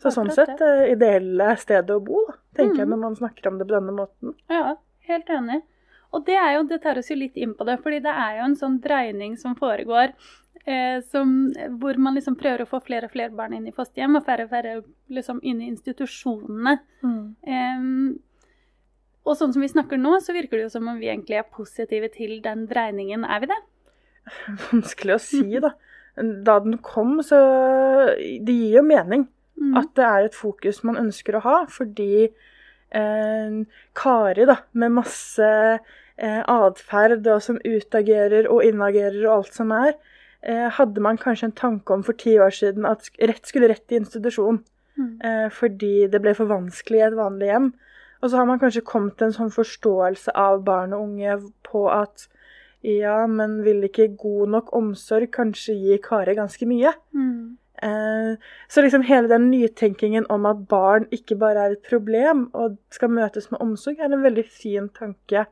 Så 0.02 0.12
sånn 0.14 0.30
sett 0.32 0.58
det 0.60 0.92
ideelle 0.92 1.56
stedet 1.58 1.90
å 1.96 2.04
bo, 2.04 2.20
tenker 2.56 2.84
jeg 2.84 2.88
Mhm. 2.88 2.92
når 2.94 3.00
man 3.02 3.16
snakker 3.16 3.48
om 3.48 3.58
det 3.58 3.68
på 3.68 3.74
denne 3.80 3.94
måten. 3.98 4.36
Ja, 4.50 4.76
helt 5.08 5.28
enig. 5.30 5.62
Og 6.14 6.26
det, 6.26 6.36
er 6.36 6.54
jo, 6.56 6.64
det 6.70 6.82
tar 6.84 6.98
oss 6.98 7.10
jo 7.10 7.16
litt 7.16 7.36
inn 7.36 7.54
på 7.54 7.66
det, 7.66 7.80
fordi 7.84 8.00
det 8.02 8.14
er 8.14 8.38
jo 8.40 8.44
en 8.46 8.56
sånn 8.56 8.80
dreining 8.82 9.38
som 9.38 9.56
foregår. 9.56 10.14
Eh, 10.68 11.00
som, 11.02 11.52
hvor 11.80 11.98
man 11.98 12.16
liksom 12.16 12.36
prøver 12.36 12.62
å 12.62 12.68
få 12.68 12.82
flere 12.84 13.06
og 13.06 13.12
flere 13.12 13.32
barn 13.36 13.54
inn 13.54 13.68
i 13.68 13.72
fosterhjem, 13.72 14.16
og 14.18 14.26
færre 14.26 14.44
og 14.44 14.50
færre 14.50 14.84
liksom 15.10 15.40
inn 15.44 15.62
i 15.62 15.70
institusjonene. 15.72 16.80
Em, 17.48 18.20
og 19.26 19.36
sånn 19.38 19.54
som 19.54 19.62
vi 19.62 19.68
snakker 19.68 19.98
nå, 20.00 20.18
så 20.22 20.34
virker 20.36 20.58
det 20.58 20.64
jo 20.68 20.70
som 20.78 20.88
om 20.88 21.00
vi 21.00 21.08
egentlig 21.08 21.38
er 21.40 21.44
positive 21.52 22.10
til 22.14 22.42
den 22.42 22.68
dreiningen. 22.68 23.24
Er 23.26 23.40
vi 23.40 23.48
det? 23.48 23.60
Vanskelig 24.72 25.16
å 25.16 25.20
si, 25.24 25.60
da. 25.60 25.74
Da 26.44 26.60
den 26.60 26.78
kom, 26.80 27.20
så 27.22 27.38
Det 28.18 28.54
gir 28.56 28.80
jo 28.80 28.84
mening 28.84 29.28
Mm. 29.58 29.78
at 29.80 29.90
det 29.98 30.06
er 30.06 30.26
et 30.28 30.36
fokus 30.38 30.84
man 30.86 31.00
ønsker 31.02 31.38
å 31.38 31.42
ha, 31.42 31.56
fordi 31.72 32.28
eh, 32.28 33.56
Kari, 33.98 34.46
da, 34.46 34.60
med 34.78 34.94
masse 35.00 35.48
eh, 35.48 36.42
atferd 36.46 37.26
og 37.26 37.42
som 37.42 37.58
utagerer 37.66 38.50
og 38.52 38.62
inagerer 38.66 39.24
og 39.26 39.34
alt 39.40 39.58
som 39.58 39.74
er, 39.74 39.96
eh, 40.46 40.68
hadde 40.78 41.02
man 41.02 41.18
kanskje 41.18 41.50
en 41.50 41.58
tanke 41.58 41.94
om 41.94 42.06
for 42.06 42.18
ti 42.18 42.38
år 42.38 42.54
siden 42.54 42.86
at 42.86 43.10
rett 43.18 43.50
skulle 43.50 43.72
rett 43.74 43.92
i 43.92 44.02
institusjon. 44.02 44.62
Mm. 44.98 45.20
eh, 45.22 45.50
fordi 45.54 46.08
det 46.10 46.22
ble 46.24 46.34
for 46.34 46.50
vanskelig 46.50 47.00
i 47.00 47.06
et 47.06 47.18
vanlig 47.18 47.52
hjem. 47.52 47.68
Og 48.22 48.32
så 48.32 48.40
har 48.40 48.48
man 48.50 48.60
kanskje 48.60 48.86
kommet 48.86 49.18
til 49.18 49.28
en 49.28 49.36
sånn 49.36 49.54
forståelse 49.54 50.34
av 50.34 50.64
barn 50.66 50.96
og 50.98 51.04
unge 51.06 51.36
på 51.68 51.84
at 51.94 52.26
ja, 52.86 53.26
men 53.30 53.60
vil 53.66 53.84
ikke 53.86 54.10
god 54.18 54.54
nok 54.56 54.74
omsorg 54.78 55.30
kanskje 55.34 55.76
gi 55.78 55.98
Kari 56.02 56.34
ganske 56.38 56.66
mye? 56.70 56.94
Mm. 57.14 57.58
Eh, 57.84 58.36
så 58.70 58.82
liksom 58.82 59.04
hele 59.06 59.30
den 59.30 59.50
nytenkingen 59.52 60.26
om 60.34 60.46
at 60.50 60.66
barn 60.70 61.08
ikke 61.14 61.38
bare 61.38 61.66
er 61.68 61.76
et 61.76 61.86
problem 61.90 62.48
og 62.54 62.78
skal 62.92 63.10
møtes 63.14 63.52
med 63.52 63.62
omsorg, 63.62 64.00
er 64.00 64.12
en 64.12 64.26
veldig 64.26 64.46
fin 64.50 64.90
tanke. 64.90 65.46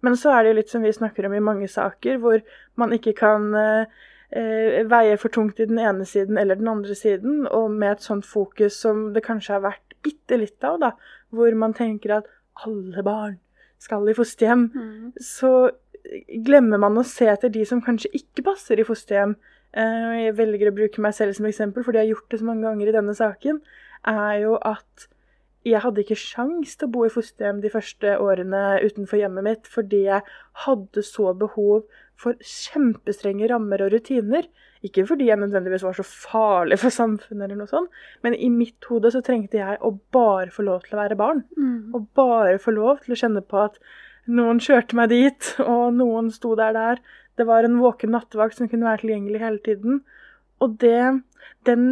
Men 0.00 0.16
så 0.16 0.32
er 0.32 0.42
det 0.42 0.52
jo 0.52 0.58
litt 0.60 0.72
som 0.72 0.82
vi 0.84 0.92
snakker 0.92 1.26
om 1.28 1.34
i 1.36 1.44
mange 1.44 1.68
saker, 1.68 2.18
hvor 2.20 2.40
man 2.80 2.92
ikke 2.96 3.12
kan 3.18 3.50
eh, 3.54 4.00
eh, 4.32 4.80
veie 4.88 5.16
for 5.20 5.32
tungt 5.32 5.60
i 5.60 5.68
den 5.68 5.78
ene 5.78 6.06
siden 6.08 6.38
eller 6.40 6.56
den 6.60 6.68
andre 6.68 6.94
siden, 6.96 7.46
og 7.46 7.70
med 7.70 7.98
et 7.98 8.06
sånt 8.06 8.26
fokus 8.28 8.80
som 8.80 9.10
det 9.14 9.24
kanskje 9.26 9.58
har 9.58 9.66
vært 9.68 9.96
bitte 10.04 10.38
litt 10.40 10.64
av, 10.64 10.80
da, 10.80 10.92
hvor 11.30 11.52
man 11.54 11.76
tenker 11.76 12.16
at 12.20 12.30
alle 12.64 13.04
barn 13.04 13.38
skal 13.80 14.08
i 14.08 14.16
fosterhjem, 14.16 14.70
Mm. 14.74 15.12
så 15.20 15.70
glemmer 16.44 16.78
man 16.80 16.96
å 16.96 17.04
se 17.04 17.26
etter 17.28 17.52
de 17.52 17.64
som 17.64 17.80
kanskje 17.84 18.10
ikke 18.16 18.44
passer 18.44 18.80
i 18.80 18.84
fosterhjem. 18.84 19.36
Eh, 19.76 20.26
Jeg 20.26 20.36
velger 20.38 20.70
å 20.70 20.74
bruke 20.74 21.02
meg 21.02 21.14
selv 21.14 21.36
som 21.36 21.46
eksempel, 21.46 21.84
fordi 21.86 22.00
jeg 22.00 22.08
har 22.08 22.14
gjort 22.16 22.30
det 22.30 22.40
så 22.40 22.48
mange 22.48 22.66
ganger 22.66 22.90
i 22.90 22.96
denne 22.96 23.14
saken. 23.14 23.60
Er 24.08 24.36
jo 24.42 24.58
at 24.62 25.08
jeg 25.68 25.82
hadde 25.84 26.00
ikke 26.00 26.16
sjans 26.16 26.76
til 26.76 26.88
å 26.88 26.92
bo 26.94 27.04
i 27.04 27.12
fosterhjem 27.12 27.60
de 27.60 27.70
første 27.72 28.14
årene 28.16 28.80
utenfor 28.80 29.20
hjemmet 29.20 29.44
mitt, 29.44 29.68
fordi 29.68 30.06
jeg 30.06 30.24
hadde 30.64 31.04
så 31.04 31.34
behov 31.36 31.84
for 32.20 32.36
kjempestrenge 32.40 33.48
rammer 33.50 33.84
og 33.84 33.92
rutiner. 33.92 34.48
Ikke 34.84 35.04
fordi 35.04 35.28
jeg 35.28 35.36
nødvendigvis 35.36 35.84
var 35.84 35.96
så 35.98 36.04
farlig 36.06 36.78
for 36.80 36.92
samfunnet, 36.94 37.44
eller 37.44 37.60
noe 37.60 37.68
sånt, 37.68 37.92
men 38.24 38.32
i 38.32 38.48
mitt 38.52 38.88
hode 38.88 39.12
så 39.12 39.20
trengte 39.24 39.60
jeg 39.60 39.76
å 39.84 39.92
bare 40.12 40.48
få 40.52 40.64
lov 40.64 40.86
til 40.86 40.96
å 40.96 41.02
være 41.02 41.18
barn. 41.20 41.44
Mm. 41.60 41.92
Og 41.92 42.08
bare 42.16 42.56
få 42.62 42.72
lov 42.72 43.04
til 43.04 43.12
å 43.12 43.20
kjenne 43.20 43.44
på 43.44 43.60
at 43.66 43.76
noen 44.30 44.60
kjørte 44.62 44.96
meg 44.96 45.12
dit, 45.12 45.54
og 45.60 45.92
noen 45.98 46.32
sto 46.32 46.54
der 46.56 46.72
der. 46.76 47.04
Det 47.40 47.48
var 47.48 47.64
en 47.64 47.78
våken 47.80 48.12
nattevakt 48.12 48.58
som 48.58 48.68
kunne 48.68 48.88
være 48.88 49.06
tilgjengelig 49.06 49.40
hele 49.40 49.62
tiden. 49.64 50.00
Og 50.60 50.76
det, 50.82 51.22
den 51.64 51.84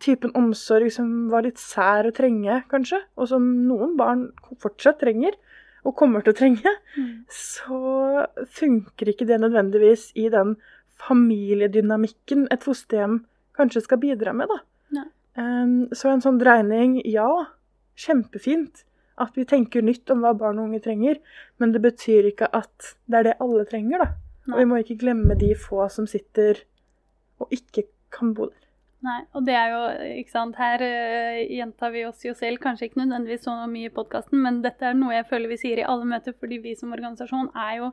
typen 0.00 0.32
omsorg 0.38 0.88
som 0.94 1.10
var 1.32 1.44
litt 1.44 1.60
sær 1.60 2.08
å 2.08 2.14
trenge, 2.16 2.62
kanskje, 2.72 3.02
og 3.20 3.28
som 3.28 3.44
noen 3.68 3.98
barn 4.00 4.30
fortsatt 4.62 5.02
trenger, 5.02 5.36
og 5.82 5.96
kommer 5.98 6.22
til 6.22 6.32
å 6.32 6.38
trenge, 6.38 6.72
Mm. 6.96 7.24
så 7.28 8.26
funker 8.48 9.08
ikke 9.08 9.26
det 9.26 9.40
nødvendigvis 9.40 10.12
i 10.14 10.28
den 10.30 10.56
familiedynamikken 11.02 12.46
et 12.52 12.62
fosterhjem 12.64 13.24
kanskje 13.56 13.82
skal 13.82 13.98
bidra 13.98 14.32
med, 14.36 14.48
da. 14.48 14.58
Um, 15.36 15.88
så 15.96 16.12
en 16.12 16.20
sånn 16.20 16.38
dreining, 16.40 16.98
ja, 17.08 17.46
kjempefint 17.96 18.84
at 19.18 19.32
vi 19.36 19.44
tenker 19.48 19.82
nytt 19.84 20.10
om 20.12 20.20
hva 20.24 20.34
barn 20.36 20.60
og 20.60 20.68
unge 20.70 20.82
trenger, 20.84 21.18
men 21.58 21.72
det 21.72 21.82
betyr 21.84 22.30
ikke 22.30 22.48
at 22.52 22.94
det 23.08 23.18
er 23.18 23.28
det 23.30 23.38
alle 23.40 23.64
trenger, 23.68 24.04
da. 24.04 24.08
Og 24.50 24.58
vi 24.58 24.66
må 24.66 24.80
ikke 24.82 24.98
glemme 24.98 25.36
de 25.38 25.52
få 25.54 25.84
som 25.92 26.08
sitter 26.10 26.64
og 27.42 27.52
ikke 27.54 27.84
kan 28.14 28.32
bo 28.34 28.48
der. 28.50 28.58
Nei, 29.02 29.20
og 29.34 29.42
det 29.46 29.54
er 29.58 29.72
jo, 29.72 29.78
ikke 30.20 30.30
sant, 30.30 30.58
her 30.62 30.82
uh, 30.82 31.38
gjentar 31.50 31.90
vi 31.90 32.04
oss 32.06 32.20
jo 32.22 32.34
selv, 32.38 32.60
kanskje 32.62 32.86
ikke 32.86 33.00
nødvendigvis 33.00 33.42
så 33.48 33.54
mye 33.66 33.88
i 33.88 33.94
podkasten, 33.94 34.38
men 34.44 34.60
dette 34.62 34.86
er 34.86 34.94
noe 34.94 35.16
jeg 35.16 35.26
føler 35.30 35.50
vi 35.50 35.58
sier 35.58 35.80
i 35.82 35.86
alle 35.90 36.06
møter, 36.06 36.36
fordi 36.38 36.60
vi 36.62 36.76
som 36.78 36.94
organisasjon 36.94 37.50
er 37.64 37.80
jo 37.80 37.88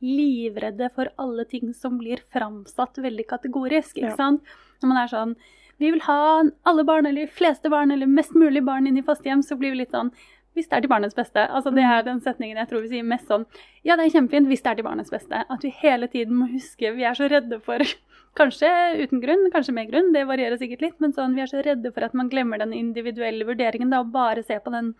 livredde 0.00 0.88
for 0.94 1.12
alle 1.20 1.44
ting 1.48 1.74
som 1.76 1.98
blir 2.00 2.22
framsatt 2.32 2.96
veldig 3.04 3.26
kategorisk, 3.28 3.96
ikke 3.98 4.14
Ja. 4.14 4.16
sant? 4.16 4.42
Når 4.80 4.88
man 4.88 5.02
er 5.02 5.12
sånn, 5.12 5.36
vi 5.78 5.90
vil 5.92 6.00
ha 6.00 6.42
alle 6.64 6.84
barn, 6.88 7.04
eller 7.06 7.26
de 7.26 7.32
fleste 7.36 7.68
barn, 7.68 7.90
eller 7.92 8.06
mest 8.08 8.32
mulig 8.32 8.64
barn 8.64 8.86
inn 8.86 8.96
i 8.96 9.04
fosterhjem, 9.04 9.44
så 9.44 9.58
blir 9.60 9.72
vi 9.72 9.84
litt 9.84 9.92
sånn, 9.92 10.12
hvis 10.56 10.68
det 10.70 10.78
er 10.78 10.84
til 10.86 10.90
barnets 10.92 11.14
beste. 11.16 11.44
Altså 11.52 11.70
det 11.76 11.84
er 11.84 12.02
den 12.06 12.20
setningen 12.24 12.58
jeg 12.58 12.68
tror 12.70 12.82
vi 12.82 12.90
sier 12.94 13.06
mest 13.06 13.28
sånn, 13.30 13.44
ja 13.86 13.96
det 13.96 14.08
er 14.08 14.14
kjempefint 14.16 14.48
hvis 14.50 14.64
det 14.64 14.72
er 14.72 14.80
til 14.80 14.88
barnets 14.88 15.12
beste. 15.12 15.44
At 15.52 15.64
vi 15.64 15.70
hele 15.82 16.08
tiden 16.12 16.38
må 16.40 16.48
huske, 16.50 16.94
vi 16.96 17.04
er 17.06 17.14
så 17.18 17.28
redde 17.30 17.60
for 17.64 17.84
Kanskje 18.36 18.68
uten 19.00 19.22
grunn, 19.22 19.46
kanskje 19.48 19.72
med 19.72 19.88
grunn, 19.88 20.10
det 20.12 20.26
varierer 20.28 20.58
sikkert 20.60 20.82
litt. 20.84 20.96
Men 21.00 21.14
sånn, 21.16 21.32
vi 21.32 21.40
er 21.40 21.48
så 21.48 21.62
redde 21.64 21.88
for 21.94 22.04
at 22.04 22.12
man 22.12 22.28
glemmer 22.28 22.60
den 22.60 22.74
individuelle 22.76 23.46
vurderingen 23.48 23.88
da, 23.88 24.02
og 24.04 24.10
bare 24.12 24.42
ser 24.44 24.60
på 24.60 24.74
den 24.74 24.90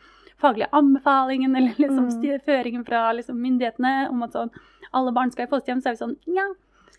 faglige 0.41 0.71
anbefalingen 0.73 1.53
eller 1.57 1.77
liksom 1.83 2.07
Mm. 2.09 2.41
føringen 2.47 2.87
fra 2.87 3.11
liksom, 3.13 3.37
myndighetene 3.37 4.09
om 4.09 4.23
at 4.25 4.33
sånn, 4.33 4.51
alle 4.97 5.13
barn 5.13 5.31
skal 5.35 5.45
i 5.45 5.51
fosterhjem. 5.53 5.83
Så 5.85 5.91
er 5.93 5.99
vi 5.99 6.01
sånn 6.05 6.17
ja, 6.33 6.47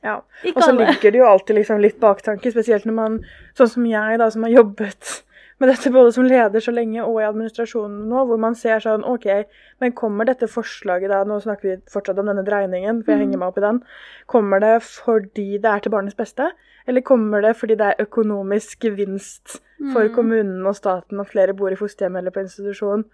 Ja. 0.03 0.15
Og 0.53 0.61
så 0.61 0.71
ligger 0.77 1.11
det 1.11 1.17
jo 1.23 1.25
alltid 1.25 1.55
liksom 1.57 1.81
litt 1.81 1.97
baktanke, 1.99 2.51
spesielt 2.53 2.85
når 2.85 2.93
man, 2.93 3.15
sånn 3.57 3.71
som 3.73 3.85
jeg, 3.89 4.19
da, 4.21 4.29
som 4.29 4.43
har 4.45 4.53
jobbet 4.53 5.23
med 5.59 5.69
dette 5.71 5.89
både 5.93 6.11
som 6.13 6.27
leder 6.27 6.61
så 6.61 6.71
lenge 6.71 7.01
og 7.01 7.19
i 7.21 7.25
administrasjonen 7.25 8.03
nå, 8.11 8.25
hvor 8.29 8.37
man 8.37 8.55
ser 8.55 8.79
sånn 8.83 9.05
OK, 9.07 9.25
men 9.81 9.95
kommer 9.97 10.27
dette 10.29 10.49
forslaget 10.51 11.09
da 11.09 11.23
Nå 11.25 11.39
snakker 11.41 11.69
vi 11.69 11.77
fortsatt 11.89 12.19
om 12.21 12.29
denne 12.29 12.45
dreiningen, 12.45 13.03
for 13.03 13.11
jeg 13.11 13.19
Mm. 13.19 13.23
henger 13.25 13.39
meg 13.39 13.47
opp 13.47 13.57
i 13.57 13.65
den. 13.65 13.83
Kommer 14.27 14.59
det 14.61 14.81
fordi 14.83 15.57
det 15.57 15.65
er 15.65 15.79
til 15.79 15.91
barnets 15.91 16.15
beste, 16.15 16.51
eller 16.87 17.01
kommer 17.01 17.41
det 17.41 17.55
fordi 17.57 17.75
det 17.75 17.87
er 17.87 18.05
økonomisk 18.05 18.79
gevinst 18.79 19.59
for 19.93 20.07
Mm. 20.07 20.13
kommunen 20.15 20.65
og 20.67 20.75
staten 20.75 21.19
at 21.19 21.27
flere 21.27 21.53
bor 21.55 21.69
i 21.69 21.75
fosterhjem 21.75 22.17
eller 22.17 22.31
på 22.31 22.41
institusjon? 22.41 23.05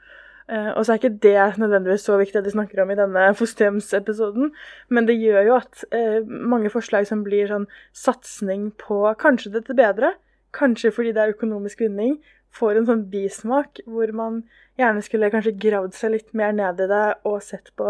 Uh, 0.51 0.75
og 0.75 0.83
så 0.83 0.91
er 0.91 0.97
ikke 0.99 1.19
det 1.23 1.57
nødvendigvis 1.57 2.03
så 2.03 2.17
viktig 2.19 2.35
at 2.35 2.43
de 2.43 2.51
snakker 2.51 2.81
om 2.81 2.91
i 2.91 2.95
denne 2.95 3.33
fosterhjemsepisoden, 3.33 4.51
men 4.89 5.05
det 5.05 5.15
gjør 5.15 5.45
jo 5.45 5.55
at 5.55 5.85
uh, 5.95 6.19
mange 6.27 6.69
forslag 6.69 7.07
som 7.07 7.23
blir 7.23 7.47
sånn 7.47 7.67
satsing 7.93 8.73
på 8.77 9.15
kanskje 9.15 9.53
dette 9.53 9.73
bedre, 9.73 10.13
kanskje 10.55 10.93
fordi 10.95 11.11
det 11.15 11.21
er 11.23 11.35
økonomisk 11.35 11.77
vinning, 11.85 12.13
får 12.53 12.71
en 12.77 12.89
sånn 12.89 13.05
bismak 13.11 13.71
hvor 13.89 14.09
man 14.15 14.33
gjerne 14.79 15.01
skulle 15.05 15.31
kanskje 15.33 15.59
gravd 15.61 15.93
seg 15.97 16.09
litt 16.15 16.31
mer 16.37 16.51
ned 16.55 16.75
i 16.81 16.87
det 16.89 17.07
og 17.29 17.37
sett 17.45 17.67
på 17.79 17.87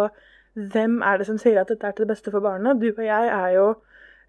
hvem 0.53 0.93
er 1.05 1.15
det 1.19 1.27
som 1.29 1.37
sier 1.41 1.61
at 1.61 1.69
dette 1.71 1.85
er 1.87 1.93
til 1.95 2.03
det 2.05 2.13
beste 2.13 2.29
for 2.33 2.41
barnet. 2.43 2.81
Du 2.81 2.89
og 2.91 3.05
jeg 3.05 3.25
er 3.33 3.49
jo 3.55 3.67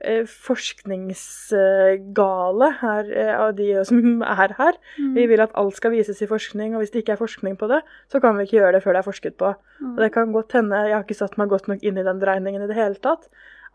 eh, 0.00 0.24
forskningsgale 0.46 2.68
her, 2.80 3.04
eh, 3.12 3.34
av 3.36 3.50
de 3.58 3.68
som 3.88 3.98
er 4.44 4.50
her. 4.58 4.74
Mm. 4.96 5.14
Vi 5.18 5.24
vil 5.34 5.44
at 5.44 5.56
alt 5.60 5.76
skal 5.76 5.94
vises 5.94 6.22
i 6.24 6.30
forskning, 6.30 6.70
og 6.72 6.78
hvis 6.82 6.92
det 6.94 7.00
ikke 7.04 7.14
er 7.18 7.24
forskning 7.24 7.54
på 7.60 7.66
det, 7.70 7.80
så 8.12 8.16
kan 8.24 8.32
vi 8.38 8.42
ikke 8.48 8.60
gjøre 8.60 8.74
det 8.78 8.84
før 8.86 8.94
det 8.96 9.02
er 9.02 9.10
forsket 9.10 9.36
på. 9.40 9.48
Og 9.84 9.98
det 10.00 10.10
kan 10.14 10.26
godt 10.32 10.50
hende, 10.56 10.86
jeg 10.88 10.96
har 10.96 11.04
ikke 11.04 11.22
satt 11.22 11.36
meg 11.40 11.48
godt 11.52 11.66
nok 11.68 11.80
inn 11.84 11.98
i 12.00 12.08
den 12.08 12.22
dreiningen 12.22 12.62
i 12.64 12.70
det 12.70 12.80
hele 12.80 12.98
tatt, 13.04 13.24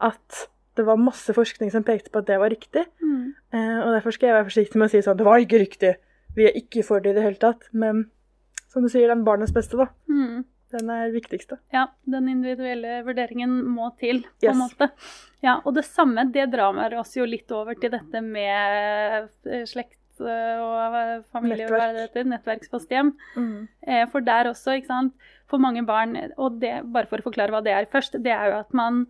at 0.01 0.27
det 0.79 0.85
var 0.87 0.99
masse 1.01 1.33
forskning 1.35 1.71
som 1.73 1.83
pekte 1.87 2.11
på 2.13 2.21
at 2.23 2.29
det 2.29 2.37
var 2.41 2.51
riktig. 2.53 2.85
Mm. 3.03 3.33
Eh, 3.53 3.79
og 3.83 3.91
derfor 3.97 4.15
skal 4.15 4.29
jeg 4.31 4.37
være 4.39 4.47
forsiktig 4.51 4.79
med 4.79 4.87
å 4.89 4.93
si 4.93 5.01
sånn, 5.05 5.17
det 5.19 5.27
var 5.27 5.43
ikke 5.43 5.59
riktig, 5.61 5.95
vi 6.37 6.47
er 6.47 6.55
ikke 6.59 6.83
for 6.87 7.03
det 7.03 7.11
i 7.13 7.17
det 7.19 7.25
hele 7.25 7.41
tatt. 7.41 7.67
Men 7.73 8.05
som 8.69 8.85
du 8.85 8.89
sier, 8.91 9.09
den 9.11 9.25
barnets 9.27 9.51
beste, 9.55 9.77
da, 9.79 9.87
Mm. 10.07 10.43
den 10.71 10.89
er 10.93 11.09
viktigste. 11.11 11.57
Ja, 11.73 11.87
den 12.05 12.27
individuelle 12.29 12.99
vurderingen 13.07 13.63
må 13.65 13.89
til, 13.97 14.21
på 14.21 14.45
en 14.47 14.53
Yes. 14.53 14.59
måte. 14.61 14.91
Ja, 15.41 15.59
og 15.65 15.73
det 15.75 15.85
samme, 15.85 16.27
det 16.31 16.51
drar 16.51 16.73
meg 16.75 16.93
oss 16.99 17.15
jo 17.17 17.25
litt 17.25 17.49
over 17.51 17.73
til 17.79 17.89
dette 17.89 18.21
med 18.21 19.29
eh, 19.47 19.63
slekt 19.65 19.97
eh, 20.19 20.59
og 20.59 21.23
familie 21.31 21.65
og 21.65 21.71
hva 21.71 21.89
er 21.89 21.93
det 21.93 22.13
det 22.13 22.25
nettverksfosterhjem. 22.27 23.13
Mm. 23.37 23.67
For 24.11 24.19
der 24.21 24.49
også, 24.51 24.75
ikke 24.77 24.87
sant, 24.91 25.13
for 25.49 25.57
mange 25.57 25.81
barn, 25.87 26.13
og 26.37 26.59
det, 26.59 26.83
bare 26.91 27.07
for 27.09 27.17
å 27.17 27.23
forklare 27.31 27.49
hva 27.55 27.63
det 27.63 27.71
er 27.73 27.85
først, 27.89 28.19
det 28.21 28.31
er 28.35 28.51
jo 28.51 28.59
at 28.59 28.73
man 28.73 29.07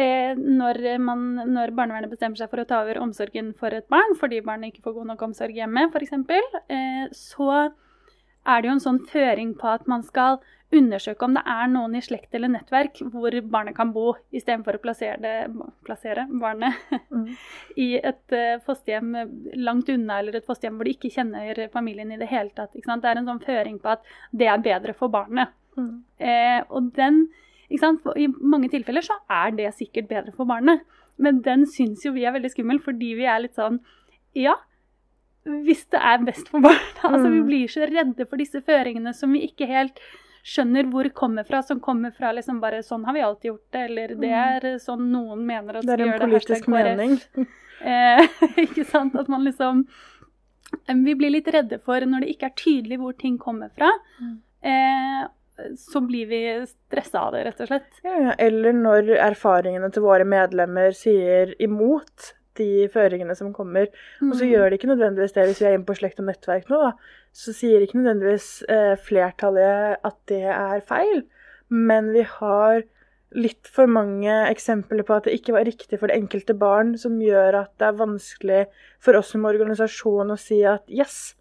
eh, 0.00 0.36
når, 0.36 0.80
man, 1.02 1.24
når 1.52 1.74
barnevernet 1.76 2.12
bestemmer 2.12 2.40
seg 2.40 2.52
for 2.52 2.62
å 2.62 2.68
ta 2.68 2.82
over 2.84 3.00
omsorgen 3.02 3.52
for 3.58 3.74
et 3.76 3.88
barn, 3.92 4.16
fordi 4.20 4.42
barnet 4.44 4.72
ikke 4.72 4.86
får 4.88 4.98
god 5.00 5.10
nok 5.12 5.26
omsorg 5.30 5.56
hjemme, 5.58 5.88
f.eks., 5.90 6.14
eh, 6.68 7.06
så 7.16 7.50
er 8.46 8.62
det 8.62 8.68
jo 8.68 8.76
en 8.76 8.84
sånn 8.84 9.02
føring 9.10 9.56
på 9.58 9.72
at 9.72 9.88
man 9.90 10.04
skal 10.06 10.38
undersøke 10.74 11.22
om 11.22 11.34
det 11.36 11.42
er 11.46 11.68
noen 11.70 11.94
i 11.94 12.02
slekt 12.02 12.34
eller 12.34 12.50
nettverk 12.50 12.98
hvor 13.12 13.34
barnet 13.46 13.76
kan 13.76 13.92
bo, 13.94 14.16
istedenfor 14.34 14.78
å 14.78 14.82
plassere, 14.82 15.18
det, 15.22 15.34
plassere 15.86 16.26
barnet 16.30 16.74
Mm. 17.06 17.28
i 17.86 17.86
et 17.96 18.34
eh, 18.34 18.58
fosterhjem 18.66 19.12
langt 19.62 19.88
unna, 19.92 20.18
eller 20.18 20.36
et 20.36 20.46
fosterhjem 20.46 20.76
hvor 20.78 20.88
de 20.88 20.94
ikke 20.96 21.12
kjenner 21.14 21.60
familien 21.72 22.10
i 22.12 22.18
det 22.20 22.28
hele 22.30 22.50
tatt. 22.56 22.74
Det 22.74 22.82
er 23.10 23.20
en 23.20 23.28
sånn 23.30 23.42
føring 23.44 23.78
på 23.82 23.94
at 23.94 24.04
det 24.32 24.48
er 24.50 24.62
bedre 24.64 24.94
for 24.96 25.12
barnet. 25.12 25.54
Mm. 25.78 25.92
Eh, 26.18 26.60
og 26.68 26.90
den, 26.96 27.26
I 27.70 28.26
mange 28.40 28.68
tilfeller 28.70 29.02
så 29.02 29.14
er 29.30 29.50
det 29.56 29.72
sikkert 29.74 30.08
bedre 30.08 30.32
for 30.32 30.44
barnet, 30.46 30.80
men 31.18 31.40
den 31.42 31.64
syns 31.66 32.04
jo 32.04 32.12
vi 32.12 32.24
er 32.24 32.32
veldig 32.32 32.50
skummel, 32.52 32.78
fordi 32.80 33.14
vi 33.16 33.24
er 33.26 33.40
litt 33.40 33.54
sånn 33.56 33.80
Ja, 34.34 34.54
hvis 35.46 35.86
det 35.90 36.00
er 36.02 36.18
best 36.26 36.48
for 36.48 36.60
barnet. 36.60 36.94
Altså, 37.02 37.30
vi 37.30 37.40
Mm. 37.40 37.46
blir 37.46 37.68
så 37.68 37.86
redde 37.88 38.26
for 38.28 38.36
disse 38.36 38.60
føringene 38.62 39.14
som 39.14 39.32
vi 39.32 39.46
ikke 39.48 39.66
helt 39.66 39.98
skjønner 40.46 40.84
hvor 40.90 41.02
det 41.02 41.14
kommer 41.14 41.44
fra, 41.46 41.62
som 41.62 41.80
kommer 41.80 42.12
fra 42.14 42.32
liksom 42.32 42.60
bare 42.60 42.78
'sånn 42.82 43.04
har 43.04 43.12
vi 43.14 43.20
alltid 43.20 43.50
gjort 43.50 43.70
det', 43.72 43.84
eller 43.90 44.08
'det 44.14 44.30
er 44.30 44.66
eh, 44.74 44.78
sånn 44.78 45.10
noen 45.10 45.44
mener 45.46 45.76
at 45.78 45.86
Det 45.86 45.90
er 45.92 45.96
vi 46.04 46.10
gjør 46.10 46.18
det'. 46.18 46.30
politisk 46.30 46.68
en 46.68 46.74
politisk 46.74 46.96
mening. 46.96 47.18
Eh, 47.86 48.26
ikke 48.56 48.84
sant? 48.86 49.14
At 49.16 49.28
man 49.28 49.44
liksom 49.44 49.86
Vi 50.88 51.14
blir 51.14 51.30
litt 51.30 51.46
redde 51.46 51.78
for 51.80 52.00
når 52.00 52.20
det 52.20 52.28
ikke 52.36 52.46
er 52.46 52.54
tydelig 52.56 52.98
hvor 52.98 53.12
ting 53.18 53.38
kommer 53.38 53.70
fra. 53.76 53.90
Mm. 54.20 54.38
Eh, 54.62 55.28
så 55.80 56.00
blir 56.06 56.26
vi 56.28 56.40
stressa 56.66 57.20
av 57.26 57.32
det, 57.32 57.44
rett 57.46 57.60
og 57.64 57.68
slett. 57.70 58.00
Ja. 58.04 58.34
Eller 58.38 58.72
når 58.76 59.12
erfaringene 59.16 59.90
til 59.92 60.02
våre 60.04 60.24
medlemmer 60.28 60.92
sier 60.96 61.54
imot 61.62 62.32
de 62.56 62.86
føringene 62.88 63.36
som 63.36 63.52
kommer. 63.52 63.88
Og 64.22 64.32
så 64.36 64.44
Mm. 64.44 64.50
gjør 64.52 64.70
det 64.70 64.78
ikke 64.80 64.90
nødvendigvis 64.94 65.32
det 65.36 65.44
hvis 65.46 65.60
vi 65.60 65.66
er 65.66 65.74
inne 65.78 65.84
på 65.88 65.96
slekt 65.98 66.20
og 66.20 66.26
nettverk 66.26 66.68
nå, 66.70 66.78
da. 66.80 66.92
Så 67.32 67.52
sier 67.52 67.80
ikke 67.84 67.98
nødvendigvis 68.00 68.64
eh, 68.68 68.96
flertallet 68.96 69.96
at 70.04 70.16
det 70.28 70.42
er 70.44 70.80
feil. 70.80 71.24
Men 71.68 72.12
vi 72.14 72.22
har 72.22 72.82
litt 73.36 73.66
for 73.68 73.86
mange 73.86 74.30
eksempler 74.48 75.04
på 75.04 75.16
at 75.16 75.24
det 75.24 75.34
ikke 75.40 75.52
var 75.52 75.64
riktig 75.66 75.98
for 75.98 76.06
det 76.08 76.16
enkelte 76.16 76.54
barn, 76.56 76.96
som 76.96 77.18
gjør 77.20 77.58
at 77.64 77.72
det 77.78 77.88
er 77.88 77.98
vanskelig 77.98 78.66
for 79.02 79.18
oss 79.18 79.32
som 79.34 79.44
organisasjon 79.44 80.30
å 80.32 80.38
si 80.38 80.62
at 80.64 80.84
yes, 80.88 81.34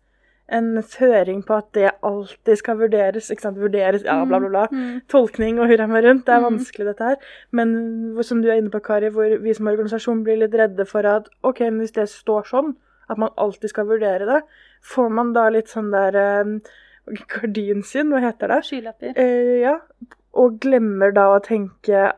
en 0.49 0.83
føring 0.83 1.39
på 1.45 1.55
at 1.57 1.71
det 1.73 1.91
alltid 2.03 2.57
skal 2.57 2.77
vurderes. 2.77 3.31
ikke 3.31 3.41
sant, 3.41 3.57
Vurderes, 3.57 4.03
ja, 4.05 4.23
bla, 4.25 4.37
bla, 4.39 4.49
bla. 4.49 4.67
Mm. 4.71 5.01
Tolkning 5.09 5.59
og 5.59 5.67
hurra 5.71 5.87
meg 5.87 6.03
rundt. 6.05 6.25
Det 6.25 6.33
er 6.35 6.39
Mm. 6.39 6.57
vanskelig, 6.59 6.85
dette 6.85 7.03
her. 7.03 7.15
Men 7.51 8.23
som 8.23 8.41
du 8.41 8.49
er 8.49 8.57
inne 8.61 8.69
på, 8.69 8.79
Kari, 8.83 9.09
hvor 9.09 9.37
vi 9.41 9.53
som 9.53 9.65
organisasjon 9.67 10.23
blir 10.23 10.37
litt 10.37 10.53
redde 10.53 10.85
for 10.87 11.01
at 11.05 11.29
OK, 11.43 11.59
men 11.61 11.79
hvis 11.79 11.93
det 11.93 12.07
står 12.09 12.43
sånn, 12.45 12.75
at 13.09 13.17
man 13.17 13.29
alltid 13.37 13.69
skal 13.69 13.85
vurdere 13.85 14.25
det, 14.25 14.43
får 14.83 15.09
man 15.11 15.33
da 15.33 15.49
litt 15.49 15.67
sånn 15.67 15.91
der 15.91 16.15
eh, 16.15 16.59
Gardinsyn, 17.29 18.09
hva 18.13 18.21
heter 18.23 18.47
det? 18.53 18.61
Skylapper. 18.65 19.13
Eh, 19.17 19.61
ja. 19.61 19.79
Og 20.35 20.59
glemmer 20.59 21.13
da 21.13 21.27
å 21.35 21.41
tenke 21.43 22.11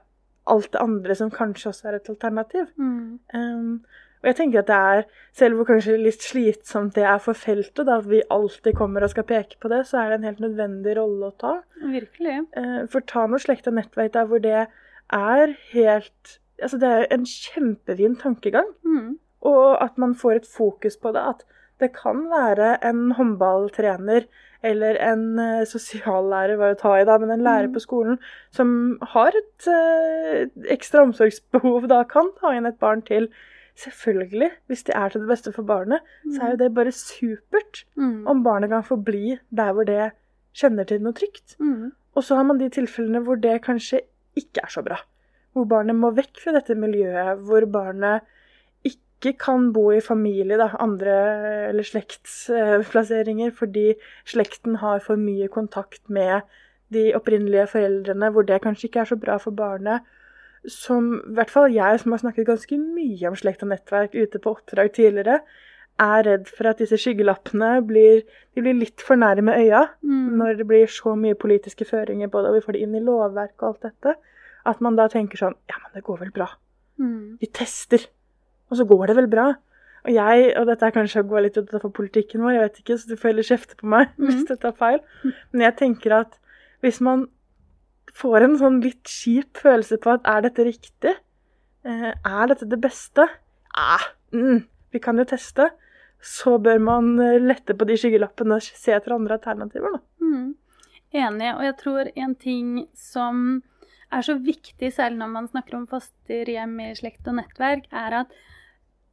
alt 0.48 0.72
det 0.72 0.82
andre 0.82 1.16
som 1.16 1.30
kanskje 1.30 1.72
også 1.74 1.90
er 1.90 1.96
et 2.00 2.10
alternativ. 2.10 2.68
Mm. 2.80 3.20
Um, 3.34 3.82
og 4.22 4.30
jeg 4.32 4.36
tenker 4.40 4.60
at 4.64 4.70
det 4.72 4.78
er, 4.78 5.04
selv 5.38 5.60
hvor 5.60 5.68
kanskje 5.70 5.98
litt 6.02 6.24
slitsomt 6.26 6.96
det 6.96 7.04
er 7.06 7.20
for 7.22 7.38
feltet, 7.38 7.86
da, 7.86 8.00
at 8.02 8.10
vi 8.10 8.24
alltid 8.34 8.74
kommer 8.76 9.06
og 9.06 9.12
skal 9.14 9.28
peke 9.30 9.60
på 9.62 9.70
det, 9.70 9.84
så 9.86 10.02
er 10.02 10.10
det 10.10 10.18
en 10.20 10.28
helt 10.32 10.42
nødvendig 10.42 10.96
rolle 10.98 11.30
å 11.30 11.36
ta. 11.38 11.54
Virkelig. 11.84 12.40
Eh, 12.58 12.82
for 12.90 13.06
ta 13.06 13.28
noe 13.30 13.40
slekt 13.44 13.70
og 13.70 13.78
nettverk 13.78 14.16
der 14.18 14.26
hvor 14.32 14.42
det 14.44 14.66
er 15.14 15.56
helt 15.74 16.40
Altså 16.58 16.80
det 16.82 16.90
er 16.90 17.04
en 17.14 17.22
kjempefin 17.30 18.16
tankegang. 18.18 18.66
Mm. 18.82 19.20
Og 19.46 19.78
at 19.78 19.98
man 20.02 20.16
får 20.18 20.40
et 20.40 20.48
fokus 20.50 20.96
på 20.98 21.12
det. 21.14 21.22
At 21.22 21.44
det 21.78 21.92
kan 21.94 22.24
være 22.32 22.80
en 22.82 23.12
håndballtrener 23.14 24.26
eller 24.66 24.98
en 24.98 25.38
eh, 25.40 25.66
sosiallærer, 25.70 26.58
hva 26.58 26.72
å 26.74 26.80
ta 26.80 26.96
i 26.98 27.06
da, 27.06 27.20
men 27.22 27.30
en 27.30 27.44
lærer 27.46 27.70
Mm. 27.70 27.76
på 27.76 27.84
skolen 27.84 28.18
som 28.50 28.98
har 29.14 29.38
et 29.38 29.68
eh, 29.70 30.48
ekstra 30.74 31.06
omsorgsbehov, 31.06 31.86
da 31.88 32.02
kan 32.10 32.32
ta 32.42 32.56
inn 32.58 32.66
et 32.66 32.80
barn 32.80 33.06
til. 33.06 33.30
Selvfølgelig, 33.78 34.50
hvis 34.68 34.84
det 34.88 34.96
er 34.98 35.10
til 35.14 35.22
det 35.22 35.30
beste 35.30 35.52
for 35.54 35.64
barnet, 35.64 36.00
så 36.34 36.42
er 36.42 36.50
jo 36.56 36.58
det 36.64 36.74
bare 36.76 36.92
supert 36.92 37.84
Mm. 37.96 38.28
om 38.28 38.44
barnet 38.44 38.70
kan 38.70 38.84
få 38.84 38.96
bli 38.96 39.38
der 39.50 39.74
hvor 39.74 39.86
det 39.86 40.12
kjenner 40.58 40.84
til 40.90 41.02
noe 41.02 41.14
trygt. 41.14 41.56
Mm. 41.60 41.92
Og 42.16 42.24
så 42.24 42.36
har 42.36 42.44
man 42.44 42.58
de 42.58 42.70
tilfellene 42.70 43.22
hvor 43.22 43.36
det 43.36 43.62
kanskje 43.62 44.02
ikke 44.36 44.64
er 44.64 44.72
så 44.74 44.82
bra. 44.82 44.98
Hvor 45.54 45.66
barnet 45.70 45.96
må 45.96 46.10
vekk 46.12 46.42
fra 46.42 46.52
dette 46.58 46.76
miljøet, 46.76 47.38
hvor 47.46 47.66
barnet 47.66 48.22
ikke 48.84 49.34
kan 49.38 49.72
bo 49.74 49.92
i 49.92 50.02
familie, 50.02 50.58
da, 50.58 50.72
andre 50.80 51.14
eller 51.70 51.84
slektsplasseringer, 51.84 53.52
fordi 53.52 53.94
slekten 54.26 54.76
har 54.82 55.00
for 55.00 55.16
mye 55.16 55.48
kontakt 55.48 56.10
med 56.10 56.42
de 56.94 57.12
opprinnelige 57.16 57.68
foreldrene, 57.68 58.30
hvor 58.32 58.42
det 58.48 58.62
kanskje 58.64 58.88
ikke 58.88 59.00
er 59.00 59.10
så 59.12 59.18
bra 59.20 59.38
for 59.38 59.52
barnet. 59.52 60.02
Som 60.66 61.14
i 61.20 61.34
hvert 61.38 61.50
fall 61.54 61.72
jeg, 61.72 62.00
som 62.00 62.12
har 62.12 62.20
snakket 62.24 62.48
ganske 62.48 62.78
mye 62.80 63.28
om 63.30 63.36
slekt 63.36 63.64
og 63.64 63.70
nettverk 63.70 64.16
ute 64.16 64.40
på 64.40 64.56
oppdrag 64.56 64.92
tidligere, 64.98 65.42
er 66.00 66.24
redd 66.28 66.48
for 66.48 66.68
at 66.70 66.78
disse 66.78 66.98
skyggelappene 67.02 67.82
blir, 67.88 68.22
blir 68.56 68.74
litt 68.78 69.02
for 69.02 69.16
nærme 69.18 69.56
øya 69.58 69.88
Mm. 70.04 70.38
når 70.38 70.58
det 70.58 70.68
blir 70.68 70.86
så 70.88 71.16
mye 71.18 71.34
politiske 71.36 71.86
føringer 71.86 72.28
på 72.30 72.42
det, 72.42 72.50
og 72.50 72.56
vi 72.56 72.62
får 72.66 72.74
det 72.74 72.82
inn 72.82 72.96
i 72.96 73.00
lovverk 73.02 73.56
og 73.64 73.68
alt 73.70 73.82
dette, 73.82 74.16
at 74.66 74.82
man 74.82 74.96
da 74.96 75.08
tenker 75.08 75.38
sånn 75.38 75.56
Ja, 75.70 75.76
men 75.84 75.92
det 75.96 76.04
går 76.04 76.20
vel 76.20 76.32
bra. 76.32 76.48
Mm. 77.00 77.38
Vi 77.42 77.48
tester. 77.48 78.06
Og 78.70 78.78
så 78.78 78.86
går 78.86 79.08
det 79.08 79.16
vel 79.16 79.28
bra. 79.28 79.54
Og 80.06 80.14
jeg, 80.14 80.54
og 80.58 80.68
dette 80.68 80.86
er 80.86 80.92
kanskje 80.92 81.24
å 81.24 81.28
gå 81.28 81.42
litt 81.42 81.58
utenfor 81.58 81.90
politikken 81.92 82.42
vår, 82.42 82.52
jeg 82.54 82.62
vet 82.62 82.80
ikke, 82.80 82.98
så 82.98 83.08
du 83.10 83.16
får 83.16 83.30
heller 83.32 83.44
kjefte 83.44 83.76
på 83.78 83.88
meg 83.88 84.08
hvis 84.18 84.36
Mhm. 84.36 84.48
dette 84.48 84.68
er 84.68 84.72
feil. 84.78 85.00
Men 85.52 85.62
jeg 85.62 85.76
tenker 85.78 86.12
at 86.20 86.38
hvis 86.84 87.02
man 87.02 87.28
får 88.18 88.46
en 88.46 88.58
sånn 88.60 88.80
litt 88.84 89.08
kjip 89.08 89.60
følelse 89.62 90.00
på 90.02 90.16
at 90.16 90.28
er 90.30 90.46
dette 90.48 90.66
riktig? 90.68 91.16
Eh, 91.88 92.12
Er 92.12 92.48
dette 92.52 92.68
det 92.70 92.80
beste? 92.82 93.28
Ah, 93.78 94.08
mm, 94.34 94.64
vi 94.92 95.00
kan 95.04 95.18
jo 95.18 95.28
teste. 95.28 95.70
Så 96.20 96.58
bør 96.62 96.80
man 96.82 97.14
eh, 97.22 97.38
lette 97.40 97.76
på 97.78 97.86
de 97.88 97.98
skyggelappene 98.00 98.58
og 98.58 98.66
se 98.66 98.96
etter 98.96 99.14
andre 99.16 99.38
alternativer, 99.38 99.98
da. 99.98 100.02
Mm. 100.24 100.56
Enig. 101.14 101.52
Og 101.54 101.64
jeg 101.64 101.78
tror 101.80 102.12
en 102.16 102.36
ting 102.36 102.72
som 102.98 103.62
er 104.12 104.24
så 104.24 104.38
viktig, 104.40 104.92
særlig 104.94 105.20
når 105.22 105.32
man 105.34 105.50
snakker 105.52 105.78
om 105.78 105.88
fosterhjem 105.88 106.78
i 106.84 106.94
slekt 106.98 107.28
og 107.28 107.38
nettverk, 107.40 107.88
er 107.92 108.22
at 108.24 108.38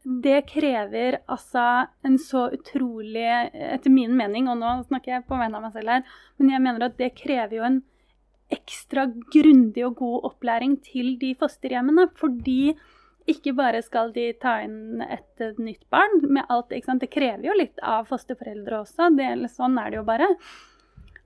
det 0.05 0.45
krever 0.51 1.19
altså 1.33 1.87
en 2.05 2.19
så 2.21 2.47
utrolig, 2.53 3.25
etter 3.55 3.93
min 3.93 4.13
mening, 4.17 4.51
og 4.53 4.59
nå 4.61 4.75
snakker 4.85 5.15
jeg 5.15 5.27
på 5.29 5.39
vegne 5.41 5.57
av 5.59 5.65
meg 5.65 5.73
selv 5.77 5.95
her, 5.95 6.05
men 6.39 6.53
jeg 6.53 6.65
mener 6.67 6.87
at 6.87 6.99
det 7.01 7.15
krever 7.17 7.57
jo 7.57 7.65
en 7.65 7.81
ekstra 8.53 9.07
grundig 9.33 9.87
og 9.87 9.97
god 10.01 10.29
opplæring 10.31 10.77
til 10.85 11.15
de 11.21 11.33
fosterhjemmene. 11.39 12.09
Fordi 12.19 12.75
ikke 13.31 13.55
bare 13.57 13.81
skal 13.83 14.13
de 14.13 14.29
ta 14.41 14.59
inn 14.65 15.01
et 15.05 15.41
nytt 15.57 15.87
barn 15.93 16.21
med 16.29 16.45
alt? 16.53 16.75
Det 16.75 17.11
krever 17.13 17.49
jo 17.49 17.57
litt 17.57 17.81
av 17.81 18.09
fosterforeldre 18.11 18.83
også, 18.83 19.09
det, 19.17 19.33
sånn 19.55 19.79
er 19.81 19.91
det 19.91 20.01
jo 20.03 20.07
bare. 20.09 20.29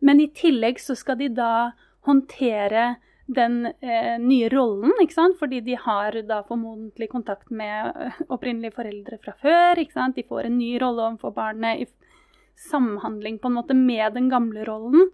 Men 0.00 0.22
i 0.22 0.30
tillegg 0.30 0.78
så 0.78 0.94
skal 0.94 1.18
de 1.18 1.28
da 1.34 1.72
håndtere 2.06 2.96
den 3.28 3.66
eh, 3.66 4.16
nye 4.22 4.48
rollen, 4.48 4.94
ikke 5.02 5.16
sant? 5.16 5.36
fordi 5.40 5.60
de 5.66 5.74
har 5.76 6.16
da 6.24 6.40
formodentlig 6.48 7.10
kontakt 7.12 7.50
med 7.52 7.90
eh, 7.92 8.20
opprinnelige 8.32 8.76
foreldre 8.78 9.18
fra 9.20 9.34
før. 9.42 9.82
ikke 9.82 9.96
sant? 9.98 10.16
De 10.16 10.24
får 10.24 10.48
en 10.48 10.56
ny 10.56 10.76
rolle 10.80 11.04
overfor 11.10 11.34
barnet 11.36 11.82
i 11.82 11.88
samhandling 12.68 13.36
på 13.38 13.50
en 13.50 13.58
måte 13.58 13.76
med 13.76 14.16
den 14.16 14.30
gamle 14.32 14.64
rollen. 14.66 15.10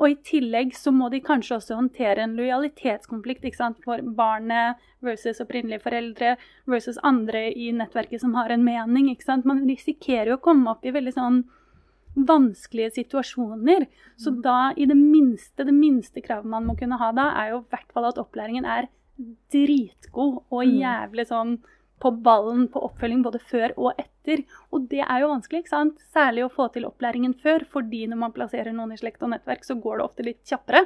Og 0.00 0.08
i 0.08 0.14
tillegg 0.24 0.72
så 0.76 0.90
må 0.94 1.10
de 1.12 1.20
kanskje 1.20 1.58
også 1.58 1.76
håndtere 1.76 2.24
en 2.24 2.36
lojalitetskonflikt 2.38 3.44
ikke 3.44 3.58
sant? 3.58 3.80
for 3.84 4.00
barnet 4.16 4.80
versus 5.04 5.40
opprinnelige 5.44 5.82
foreldre 5.84 6.36
versus 6.70 6.98
andre 7.04 7.50
i 7.52 7.70
nettverket 7.76 8.22
som 8.22 8.34
har 8.38 8.50
en 8.50 8.64
mening. 8.64 9.10
ikke 9.12 9.28
sant? 9.28 9.44
Man 9.44 9.66
risikerer 9.68 10.32
jo 10.32 10.38
å 10.38 10.44
komme 10.44 10.72
opp 10.72 10.86
i 10.86 10.94
veldig 10.94 11.12
sånn 11.12 11.42
vanskelige 12.16 12.94
situasjoner. 12.98 13.86
Så 14.20 14.32
da 14.42 14.72
i 14.76 14.86
det 14.88 14.96
minste, 14.96 15.64
det 15.64 15.76
minste 15.76 16.24
kravet 16.24 16.48
man 16.48 16.66
må 16.68 16.76
kunne 16.78 16.98
ha 17.00 17.12
da, 17.16 17.30
er 17.40 17.52
jo 17.52 17.62
i 17.62 17.70
hvert 17.72 17.92
fall 17.92 18.08
at 18.08 18.20
opplæringen 18.20 18.64
er 18.64 18.88
dritgod 19.52 20.42
og 20.50 20.64
Mm. 20.64 20.80
jævlig 20.80 21.26
sånn 21.28 21.58
på 22.02 22.10
ballen 22.24 22.66
på 22.72 22.82
oppfølging 22.88 23.22
både 23.22 23.38
før 23.46 23.72
og 23.78 23.92
etter. 24.02 24.42
Og 24.74 24.88
det 24.90 25.04
er 25.04 25.22
jo 25.22 25.30
vanskelig, 25.30 25.62
ikke 25.62 25.74
sant? 25.76 26.02
Særlig 26.14 26.44
å 26.46 26.52
få 26.52 26.66
til 26.74 26.86
opplæringen 26.88 27.34
før, 27.38 27.64
fordi 27.70 28.04
når 28.10 28.22
man 28.26 28.34
plasserer 28.34 28.74
noen 28.74 28.94
i 28.94 29.00
slekt 29.00 29.22
og 29.22 29.30
nettverk, 29.34 29.62
så 29.66 29.78
går 29.78 30.00
det 30.00 30.06
ofte 30.08 30.26
litt 30.26 30.42
kjappere. 30.48 30.84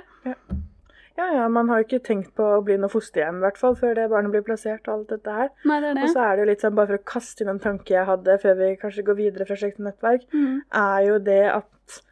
Ja, 1.17 1.31
ja, 1.33 1.47
man 1.49 1.71
har 1.73 1.81
jo 1.81 1.87
ikke 1.87 2.03
tenkt 2.05 2.35
på 2.37 2.45
å 2.45 2.63
bli 2.65 2.75
noe 2.77 2.93
fosterhjem, 2.93 3.39
i 3.41 3.45
hvert 3.47 3.57
fall, 3.57 3.77
før 3.81 3.95
det 3.97 4.11
barnet 4.13 4.35
blir 4.35 4.43
plassert 4.45 4.85
og 4.85 4.99
alt 4.99 5.15
dette 5.15 5.37
her. 5.39 5.49
Nei, 5.65 5.79
det 5.81 5.95
er 5.95 6.03
Og 6.05 6.11
så 6.13 6.25
er 6.27 6.37
det 6.37 6.43
jo 6.45 6.49
litt 6.51 6.65
sånn, 6.67 6.75
bare 6.77 6.91
for 6.91 7.01
å 7.01 7.07
kaste 7.09 7.45
inn 7.45 7.53
en 7.55 7.63
tanke 7.63 7.95
jeg 7.95 8.05
hadde 8.11 8.37
før 8.43 8.59
vi 8.61 8.69
kanskje 8.83 9.05
går 9.07 9.17
videre 9.23 9.47
fra 9.49 9.57
slekt 9.57 9.81
og 9.81 9.87
nettverk, 9.89 10.27
Mm. 10.37 10.59
er 10.83 11.07
jo 11.07 11.19
det 11.19 11.45
at 11.55 12.03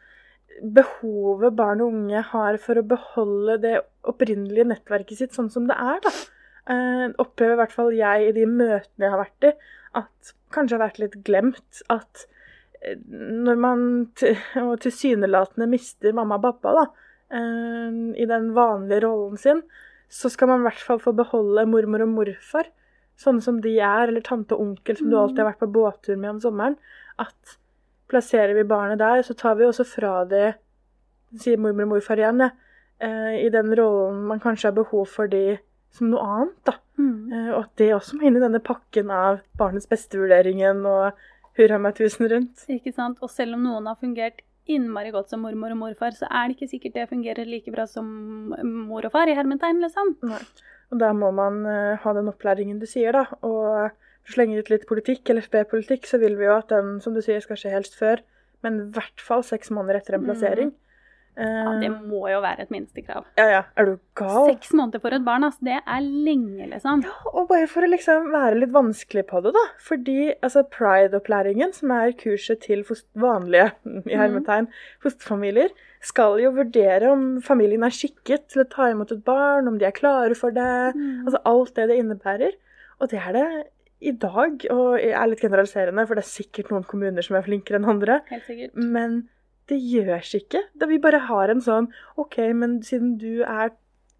behovet 0.62 1.54
barn 1.58 1.82
og 1.82 1.92
unge 1.92 2.22
har 2.30 2.56
for 2.62 2.78
å 2.80 2.86
beholde 2.86 3.58
det 3.60 3.74
opprinnelige 4.06 4.68
nettverket 4.70 5.18
sitt 5.18 5.36
sånn 5.36 5.50
som 5.50 5.66
det 5.68 5.76
er, 5.76 6.00
da. 6.04 6.12
Eh, 6.64 7.08
opplever 7.20 7.58
i 7.58 7.60
hvert 7.60 7.74
fall 7.76 7.90
jeg 7.92 8.28
i 8.28 8.36
de 8.36 8.44
møtene 8.48 9.04
jeg 9.04 9.12
har 9.12 9.20
vært 9.20 9.48
i, 9.50 9.50
at 10.00 10.30
kanskje 10.54 10.78
har 10.78 10.86
vært 10.86 11.00
litt 11.02 11.16
glemt 11.26 11.82
at 11.92 12.22
eh, 12.80 12.96
når 13.04 13.58
man 13.60 13.82
tilsynelatende 14.84 15.68
mister 15.68 16.16
mamma 16.16 16.38
og 16.40 16.46
pappa, 16.46 16.72
da, 16.78 16.84
eh, 17.36 17.98
i 18.16 18.28
den 18.30 18.54
vanlige 18.56 19.02
rollen 19.04 19.36
sin, 19.40 19.60
så 20.08 20.30
skal 20.32 20.48
man 20.48 20.62
i 20.62 20.68
hvert 20.70 20.80
fall 20.86 21.02
få 21.02 21.12
beholde 21.16 21.66
mormor 21.68 22.06
og 22.06 22.14
morfar, 22.14 22.70
sånne 23.20 23.44
som 23.44 23.60
de 23.62 23.76
er, 23.76 24.08
eller 24.08 24.24
tante 24.24 24.56
og 24.56 24.64
onkel 24.64 24.96
som 24.98 25.10
du 25.10 25.18
alltid 25.18 25.42
har 25.42 25.52
vært 25.52 25.62
på 25.66 25.70
båttur 25.74 26.16
med 26.16 26.32
om 26.32 26.40
sommeren. 26.42 26.78
At 27.20 27.58
plasserer 28.10 28.56
vi 28.56 28.64
barnet 28.66 28.98
der, 29.02 29.20
så 29.26 29.36
tar 29.38 29.58
vi 29.58 29.68
også 29.68 29.86
fra 29.86 30.16
det 30.28 30.56
sier 31.40 31.60
mormor 31.60 31.86
og 31.86 31.92
morfar 31.96 32.20
igjen, 32.20 32.48
eh, 33.04 33.36
i 33.44 33.52
den 33.52 33.74
rollen 33.76 34.24
man 34.30 34.42
kanskje 34.42 34.70
har 34.70 34.76
behov 34.80 35.06
for 35.12 35.30
de 35.30 35.58
som 35.94 36.10
noe 36.10 36.24
annet. 36.24 36.56
da. 36.66 36.78
Mm. 36.98 37.32
Eh, 37.32 37.50
og 37.52 37.60
at 37.64 37.76
det 37.80 37.92
også 37.94 38.18
må 38.18 38.28
inn 38.28 38.38
i 38.38 38.42
denne 38.42 38.62
pakken 38.62 39.12
av 39.14 39.40
barnets 39.58 39.88
beste-vurderingen 39.90 40.82
og 40.86 41.24
hurra 41.58 41.78
meg 41.78 41.96
tusen 41.98 42.28
rundt. 42.30 42.66
Ikke 42.70 42.92
sant? 42.94 43.20
Og 43.22 43.30
selv 43.32 43.58
om 43.58 43.64
noen 43.66 43.88
har 43.90 43.98
fungert 44.00 44.42
innmari 44.70 45.12
godt 45.12 45.30
som 45.30 45.42
mormor 45.44 45.74
og 45.74 45.80
morfar, 45.82 46.14
så 46.16 46.28
er 46.30 46.48
det 46.48 46.56
ikke 46.56 46.70
sikkert 46.70 46.96
det 46.96 47.10
fungerer 47.10 47.48
like 47.48 47.72
bra 47.74 47.84
som 47.90 48.06
mor 48.88 49.04
og 49.04 49.12
far 49.12 49.28
i 49.28 49.36
hermetegn, 49.36 49.82
liksom. 49.84 50.14
Nei. 50.24 50.40
Og 50.92 51.00
da 51.00 51.10
må 51.16 51.30
man 51.36 51.60
uh, 51.66 52.00
ha 52.00 52.14
den 52.16 52.30
opplæringen 52.30 52.80
du 52.80 52.86
sier, 52.88 53.12
da. 53.16 53.26
Og 53.44 53.90
for 54.24 54.32
å 54.32 54.36
slenge 54.38 54.60
ut 54.60 54.70
litt 54.72 54.86
politikk, 54.88 55.28
eller 55.30 55.44
sped-politikk, 55.44 56.08
så 56.08 56.20
vil 56.22 56.38
vi 56.38 56.48
jo 56.48 56.56
at 56.56 56.72
den, 56.72 56.96
som 57.04 57.16
du 57.16 57.20
sier, 57.24 57.42
skal 57.44 57.60
skje 57.60 57.74
helst 57.74 57.98
før, 57.98 58.22
men 58.64 58.80
i 58.80 58.88
hvert 58.96 59.20
fall 59.20 59.44
seks 59.44 59.72
måneder 59.74 60.00
etter 60.00 60.16
en 60.16 60.24
Mm. 60.24 60.72
Ja, 61.36 61.44
Eh, 61.44 61.80
det 61.80 61.90
må 61.90 62.28
jo 62.30 62.40
være 62.44 62.62
et 62.62 62.70
minstekrav. 62.70 63.24
ja, 63.36 63.46
ja. 63.50 63.62
Er 63.76 63.84
du 63.88 63.98
gal? 64.14 64.46
Seks 64.52 64.72
måneder 64.72 65.00
for 65.02 65.10
et 65.16 65.24
barn, 65.24 65.42
altså, 65.42 65.64
det 65.66 65.80
er 65.82 66.00
lenge, 66.00 66.68
liksom. 66.70 67.02
Ja, 67.02 67.14
og 67.32 67.48
bare 67.48 67.66
for 67.66 67.82
å 67.82 67.90
liksom 67.90 68.30
være 68.32 68.60
litt 68.60 68.70
vanskelig 68.74 69.26
på 69.26 69.42
det, 69.42 69.52
da. 69.56 69.64
Fordi 69.82 70.32
altså, 70.42 70.62
Pride-opplæringen, 70.62 71.74
som 71.74 71.90
er 71.90 72.12
kurset 72.12 72.60
til 72.60 72.84
vanlige 73.18 73.72
i 74.12 74.14
hermetegn, 74.14 74.68
fosterfamilier, 75.02 75.74
skal 76.04 76.38
jo 76.38 76.52
vurdere 76.54 77.10
om 77.10 77.40
familien 77.42 77.82
er 77.82 77.94
skikket 77.94 78.48
til 78.52 78.62
å 78.62 78.68
ta 78.70 78.90
imot 78.92 79.10
et 79.14 79.24
barn, 79.24 79.68
om 79.68 79.78
de 79.80 79.88
er 79.88 79.96
klare 79.96 80.36
for 80.38 80.54
det. 80.54 80.94
Mm. 80.94 81.24
Altså 81.26 81.40
alt 81.48 81.74
det 81.76 81.88
det 81.90 82.00
innebærer. 82.02 82.58
Og 83.00 83.10
det 83.10 83.18
er 83.18 83.32
det 83.32 83.46
i 84.04 84.12
dag. 84.12 84.66
Og 84.70 84.98
jeg 85.00 85.14
er 85.16 85.30
litt 85.30 85.40
generaliserende, 85.42 86.06
for 86.06 86.18
det 86.18 86.24
er 86.24 86.30
sikkert 86.30 86.70
noen 86.70 86.84
kommuner 86.88 87.24
som 87.24 87.38
er 87.38 87.46
flinkere 87.46 87.80
enn 87.80 87.88
andre. 87.96 88.20
Helt 88.30 88.46
sikkert. 88.46 88.76
Men 88.76 89.24
det 89.70 89.78
gjørs 89.80 90.34
ikke. 90.36 90.60
Da 90.78 90.88
vi 90.90 91.00
bare 91.02 91.22
har 91.28 91.52
en 91.52 91.62
sånn 91.64 91.88
OK, 92.20 92.38
men 92.56 92.80
siden 92.86 93.16
du 93.20 93.42
er 93.42 93.72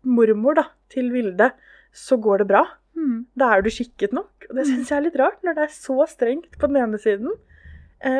mormor 0.04 0.59
da, 0.59 0.68
til 0.92 1.11
Vilde, 1.14 1.50
så 1.94 2.18
går 2.20 2.42
det 2.42 2.50
bra. 2.52 2.64
Mm. 2.94 3.26
Da 3.38 3.50
er 3.54 3.64
du 3.64 3.70
skikket 3.72 4.14
nok. 4.16 4.48
Og 4.50 4.59
det 4.59 4.66
syns 4.68 4.90
jeg 4.90 4.98
er 4.98 5.07
litt 5.07 5.18
rart, 5.20 5.40
når 5.44 5.59
det 5.59 5.66
er 5.66 5.74
så 5.74 6.07
strengt 6.11 6.59
på 6.61 6.70
den 6.70 6.80
ene 6.83 7.00
siden, 7.00 7.35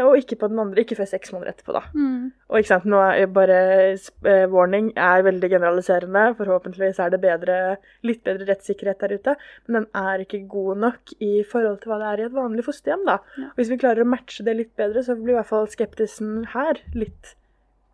og 0.07 0.17
ikke 0.17 0.37
på 0.41 0.49
den 0.49 0.59
andre. 0.63 0.81
Ikke 0.85 0.97
før 0.97 1.09
seks 1.11 1.33
måneder 1.35 1.53
etterpå, 1.53 1.73
da. 1.77 1.83
Mm. 1.93 2.31
Og 2.49 2.59
ikke 2.61 2.71
sant, 2.71 2.87
nå 2.89 3.01
er 3.05 3.27
bare 3.27 3.59
eh, 3.93 4.47
warning 4.49 4.93
er 4.97 5.23
veldig 5.27 5.51
generaliserende. 5.53 6.23
Forhåpentligvis 6.39 7.01
er 7.05 7.11
det 7.13 7.21
bedre, 7.21 7.59
litt 8.03 8.23
bedre 8.25 8.47
rettssikkerhet 8.49 9.01
der 9.05 9.15
ute. 9.19 9.37
Men 9.67 9.83
den 9.83 9.89
er 10.05 10.25
ikke 10.25 10.41
god 10.49 10.81
nok 10.87 11.15
i 11.21 11.43
forhold 11.51 11.81
til 11.83 11.93
hva 11.93 11.99
det 12.01 12.09
er 12.13 12.23
i 12.23 12.27
et 12.31 12.37
vanlig 12.39 12.65
fosterhjem. 12.65 13.05
da. 13.09 13.19
Ja. 13.37 13.51
Hvis 13.59 13.69
vi 13.75 13.81
klarer 13.85 14.05
å 14.07 14.09
matche 14.15 14.45
det 14.47 14.57
litt 14.57 14.73
bedre, 14.77 15.03
så 15.05 15.17
blir 15.21 15.35
i 15.35 15.39
hvert 15.41 15.51
fall 15.53 15.69
skeptisen 15.69 16.47
her 16.55 16.81
litt 16.95 17.35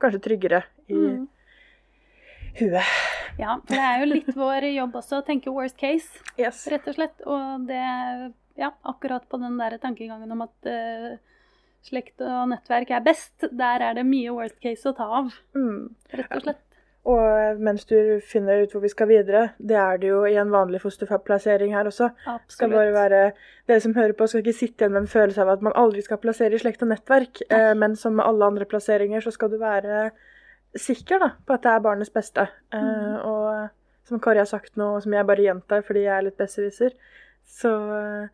kanskje 0.01 0.23
tryggere 0.29 0.63
i 0.89 0.95
Mm. 0.95 1.27
huet. 2.59 2.85
Ja, 3.39 3.57
for 3.67 3.75
det 3.75 3.83
er 3.87 4.01
jo 4.03 4.07
litt 4.11 4.31
vår 4.37 4.67
jobb 4.75 4.97
også 5.01 5.21
å 5.21 5.27
tenke 5.27 5.53
worst 5.55 5.77
case, 5.79 6.09
Yes. 6.39 6.67
rett 6.69 6.87
og 6.89 6.95
slett. 6.97 7.21
Og 7.27 7.67
det, 7.69 7.81
ja, 8.59 8.71
akkurat 8.85 9.27
på 9.31 9.39
den 9.41 9.57
der 9.59 9.79
tankegangen 9.79 10.31
om 10.33 10.43
at 10.43 10.67
eh, 10.67 11.17
slekt 11.83 12.21
og 12.21 12.49
nettverk 12.51 12.91
er 12.91 13.01
best, 13.01 13.47
der 13.51 13.81
er 13.81 13.95
det 13.95 14.05
mye 14.07 14.33
worst 14.37 14.61
case 14.61 14.85
å 14.91 14.97
ta 14.97 15.05
av, 15.21 15.33
Mm. 15.57 15.95
rett 16.13 16.33
og 16.37 16.43
slett. 16.43 16.67
Og 17.07 17.59
mens 17.59 17.87
du 17.89 18.21
finner 18.21 18.61
ut 18.63 18.73
hvor 18.73 18.83
vi 18.83 18.89
skal 18.93 19.09
videre, 19.09 19.55
det 19.59 19.77
er 19.77 19.97
det 19.99 20.09
jo 20.11 20.25
i 20.29 20.35
en 20.37 20.51
vanlig 20.53 20.83
fosterplassering 20.83 21.73
her 21.73 21.85
også. 21.89 22.11
Absolutt. 22.27 22.51
skal 22.53 22.69
bare 22.71 22.93
være, 22.93 23.33
Dere 23.67 23.81
som 23.81 23.95
hører 23.95 24.13
på, 24.13 24.29
skal 24.29 24.43
ikke 24.43 24.53
sitte 24.59 24.85
igjen 24.85 24.93
med 24.93 25.03
en 25.03 25.09
følelse 25.09 25.39
av 25.41 25.49
at 25.49 25.63
man 25.63 25.73
aldri 25.73 26.03
skal 26.03 26.19
plassere 26.19 26.53
i 26.53 26.59
slekt 26.59 26.83
og 26.83 26.89
nettverk. 26.89 27.41
Eh, 27.51 27.73
men 27.75 27.97
som 27.97 28.15
med 28.17 28.27
alle 28.27 28.45
andre 28.45 28.67
plasseringer, 28.67 29.21
så 29.23 29.33
skal 29.33 29.49
du 29.49 29.57
være 29.59 30.11
sikker 30.77 31.19
da, 31.19 31.31
på 31.47 31.55
at 31.55 31.63
det 31.63 31.71
er 31.73 31.81
barnets 31.81 32.11
beste. 32.13 32.49
Eh, 32.73 32.79
Mhm. 32.79 33.25
Og 33.25 33.71
som 34.05 34.21
Kari 34.21 34.37
har 34.39 34.45
sagt 34.47 34.77
nå, 34.77 34.97
og 34.97 35.03
som 35.03 35.13
jeg 35.13 35.27
bare 35.27 35.37
gjentar 35.47 35.83
fordi 35.83 36.03
jeg 36.05 36.19
er 36.19 36.23
litt 36.23 36.37
besserwisser, 36.37 36.93
så 37.47 37.73
eh, 38.25 38.29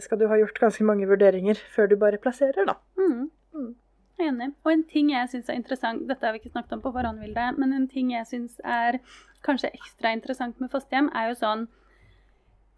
skal 0.00 0.20
du 0.20 0.28
ha 0.30 0.36
gjort 0.38 0.60
ganske 0.62 0.84
mange 0.86 1.08
vurderinger 1.10 1.58
før 1.74 1.88
du 1.90 1.96
bare 1.98 2.20
plasserer, 2.22 2.68
da. 2.68 2.76
Mm. 3.00 3.30
Mm. 3.54 3.72
Jeg 4.20 4.28
er 4.28 4.32
Enig. 4.32 4.52
Og 4.64 4.72
en 4.72 4.84
ting 4.84 5.10
jeg 5.10 5.28
syns 5.32 5.48
er 5.48 5.58
interessant, 5.58 6.06
dette 6.08 6.26
har 6.26 6.36
vi 6.36 6.42
ikke 6.42 6.52
snakket 6.52 6.76
om 6.76 6.84
på 6.84 6.92
forhånd, 6.94 7.20
Vilde, 7.24 7.50
men 7.58 7.74
en 7.74 7.88
ting 7.88 8.12
jeg 8.12 8.28
syns 8.28 8.60
er 8.64 9.00
kanskje 9.46 9.72
ekstra 9.72 10.12
interessant 10.14 10.60
med 10.60 10.70
fosterhjem, 10.72 11.10
er 11.16 11.30
jo 11.30 11.38
sånn 11.42 11.68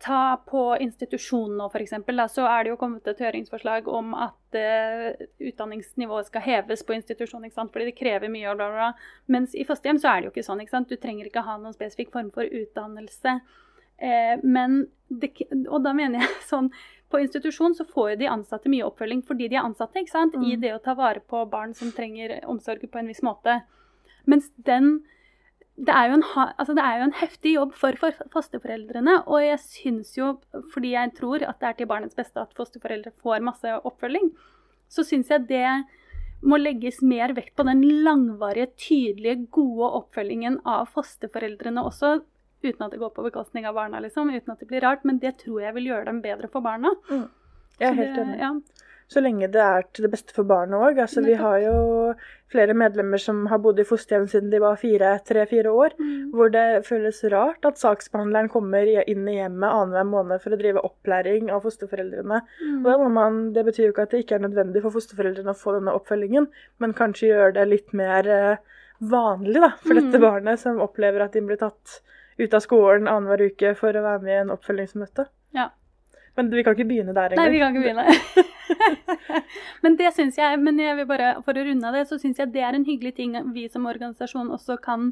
Ta 0.02 0.34
på 0.50 0.60
institusjonen 0.82 1.60
nå, 1.60 1.68
f.eks. 1.70 1.92
Så 2.34 2.42
er 2.42 2.64
det 2.64 2.72
jo 2.72 2.78
kommet 2.80 3.06
et 3.06 3.20
høringsforslag 3.22 3.86
om 3.86 4.16
at 4.18 4.56
uh, 4.58 5.20
utdanningsnivået 5.38 6.26
skal 6.26 6.42
heves 6.42 6.82
på 6.82 6.96
institusjon, 6.96 7.44
ikke 7.46 7.54
sant? 7.60 7.70
fordi 7.70 7.86
det 7.86 7.94
krever 8.00 8.32
mye. 8.32 8.48
og 8.50 8.58
bla, 8.58 8.66
bla, 8.72 8.88
bla. 8.88 9.12
Mens 9.30 9.54
i 9.54 9.62
fosterhjem 9.68 10.00
så 10.02 10.10
er 10.10 10.16
det 10.16 10.26
jo 10.26 10.32
ikke 10.32 10.46
sånn. 10.48 10.64
ikke 10.64 10.74
sant? 10.74 10.90
Du 10.90 10.98
trenger 10.98 11.30
ikke 11.30 11.44
ha 11.46 11.54
noen 11.54 11.76
spesifikk 11.76 12.10
form 12.16 12.32
for 12.34 12.42
utdannelse. 12.42 13.36
Eh, 14.02 14.34
men 14.42 14.86
det, 15.08 15.30
og 15.68 15.84
da 15.84 15.92
mener 15.94 16.24
jeg 16.24 16.42
sånn 16.50 16.72
På 17.12 17.20
institusjon 17.20 17.76
så 17.76 17.84
får 17.86 18.14
jo 18.14 18.20
de 18.22 18.28
ansatte 18.32 18.70
mye 18.72 18.86
oppfølging 18.88 19.20
fordi 19.28 19.50
de 19.52 19.58
er 19.60 19.66
ansatte 19.66 20.00
ikke 20.00 20.14
sant? 20.14 20.34
i 20.34 20.56
Mm. 20.56 20.60
det 20.64 20.74
å 20.74 20.82
ta 20.82 20.94
vare 20.98 21.20
på 21.20 21.44
barn 21.50 21.74
som 21.76 21.92
trenger 21.92 22.40
omsorg 22.48 22.86
på 22.90 22.98
en 22.98 23.10
viss 23.10 23.22
måte. 23.22 23.60
Mens 24.24 24.48
den 24.56 25.02
det 25.76 25.92
er, 25.92 26.12
en, 26.12 26.22
altså 26.36 26.74
det 26.76 26.82
er 26.84 26.98
jo 26.98 27.04
en 27.06 27.14
heftig 27.16 27.52
jobb 27.54 27.70
for, 27.74 27.96
for 27.96 28.16
fosterforeldrene, 28.32 29.22
og 29.24 29.40
jeg 29.40 29.60
syns 29.64 30.10
jo, 30.18 30.34
fordi 30.72 30.92
jeg 30.92 31.14
tror 31.16 31.44
at 31.48 31.62
det 31.62 31.68
er 31.68 31.78
til 31.78 31.88
barnets 31.88 32.18
beste 32.18 32.42
at 32.42 32.52
fosterforeldre 32.58 33.14
får 33.24 33.40
masse 33.46 33.72
oppfølging, 33.80 34.28
så 34.92 35.04
syns 35.06 35.32
jeg 35.32 35.46
det 35.48 35.64
må 36.44 36.58
legges 36.60 37.00
mer 37.06 37.32
vekt 37.36 37.54
på 37.56 37.64
den 37.64 37.80
langvarige, 38.04 38.68
tydelige, 38.84 39.46
gode 39.54 39.88
oppfølgingen 40.02 40.60
av 40.68 40.90
fosterforeldrene 40.92 41.86
også. 41.88 42.18
Uten 42.62 42.86
at 42.86 42.92
det 42.94 43.00
går 43.02 43.10
på 43.16 43.24
bekostning 43.26 43.66
av 43.66 43.74
barna, 43.74 44.00
liksom, 44.04 44.30
uten 44.30 44.54
at 44.54 44.60
det 44.62 44.68
blir 44.70 44.84
rart. 44.84 45.04
Men 45.04 45.18
det 45.18 45.38
tror 45.42 45.62
jeg 45.64 45.74
vil 45.74 45.90
gjøre 45.90 46.08
dem 46.10 46.22
bedre 46.24 46.48
for 46.52 46.64
barna. 46.64 46.94
Jeg 47.80 47.90
er 47.90 47.98
helt 47.98 48.18
enig. 48.22 48.38
Ja. 48.38 48.54
Så 49.12 49.20
lenge 49.20 49.44
det 49.52 49.60
er 49.60 49.82
til 49.92 50.06
det 50.06 50.12
beste 50.14 50.32
for 50.32 50.46
barnet 50.48 50.78
òg. 50.80 50.96
Altså, 51.02 51.20
vi 51.20 51.34
har 51.36 51.58
jo 51.60 52.14
flere 52.52 52.72
medlemmer 52.72 53.20
som 53.20 53.42
har 53.50 53.58
bodd 53.60 53.80
i 53.82 53.84
fosterhjem 53.84 54.24
siden 54.30 54.48
de 54.52 54.60
var 54.62 54.78
fire, 54.80 55.10
tre-fire 55.26 55.68
år. 55.68 55.96
Hvor 56.32 56.48
det 56.54 56.86
føles 56.86 57.18
rart 57.34 57.66
at 57.68 57.80
saksbehandleren 57.80 58.48
kommer 58.52 58.88
inn 58.88 59.28
i 59.28 59.34
hjemmet 59.36 59.68
annenhver 59.68 60.08
måned 60.08 60.40
for 60.40 60.54
å 60.54 60.60
drive 60.60 60.80
opplæring 60.88 61.50
av 61.52 61.60
fosterforeldrene. 61.66 62.40
Mm. 62.62 62.88
Man, 63.12 63.42
Det 63.52 63.66
betyr 63.68 63.88
jo 63.88 63.92
ikke 63.92 64.06
at 64.06 64.14
det 64.16 64.22
ikke 64.24 64.38
er 64.38 64.46
nødvendig 64.46 64.80
for 64.86 64.96
fosterforeldrene 64.96 65.52
å 65.52 65.60
få 65.60 65.76
denne 65.76 65.92
oppfølgingen, 65.98 66.48
men 66.80 66.96
kanskje 66.96 67.34
gjøre 67.34 67.52
det 67.58 67.68
litt 67.68 67.92
mer 67.92 68.28
eh, 68.32 68.56
vanlig 69.02 69.60
da, 69.60 69.74
for 69.82 69.98
dette 69.98 70.16
Mm. 70.16 70.24
barnet 70.24 70.58
som 70.62 70.80
opplever 70.80 71.20
at 71.26 71.32
de 71.32 71.40
blir 71.44 71.60
tatt 71.60 72.00
ut 72.38 72.54
av 72.54 72.60
skolen 72.64 73.08
annenhver 73.08 73.46
uke 73.50 73.74
for 73.78 73.92
å 73.92 74.02
være 74.02 74.22
med 74.22 74.32
i 74.32 74.40
en 74.46 74.50
oppfølgingsmøte. 74.54 75.26
Ja. 75.56 75.68
Men 76.36 76.48
vi 76.48 76.62
kan 76.64 76.72
ikke 76.72 76.88
begynne 76.88 77.12
der 77.12 77.34
Nei, 77.36 77.48
vi 77.52 77.58
kan 77.60 77.74
ikke 77.74 77.84
begynne. 77.84 78.06
men 79.84 79.96
det 79.98 80.12
synes 80.16 80.38
jeg, 80.40 80.60
men 80.64 80.78
jeg 80.80 80.96
vil 80.96 81.08
bare, 81.10 81.34
for 81.44 81.52
å 81.60 81.64
runde 81.66 81.88
av 81.88 81.96
det, 81.98 82.06
så 82.08 82.16
syns 82.20 82.40
jeg 82.40 82.52
det 82.54 82.62
er 82.64 82.78
en 82.78 82.86
hyggelig 82.88 83.14
ting 83.18 83.34
vi 83.52 83.66
som 83.68 83.84
organisasjon 83.90 84.48
også 84.54 84.78
kan 84.82 85.10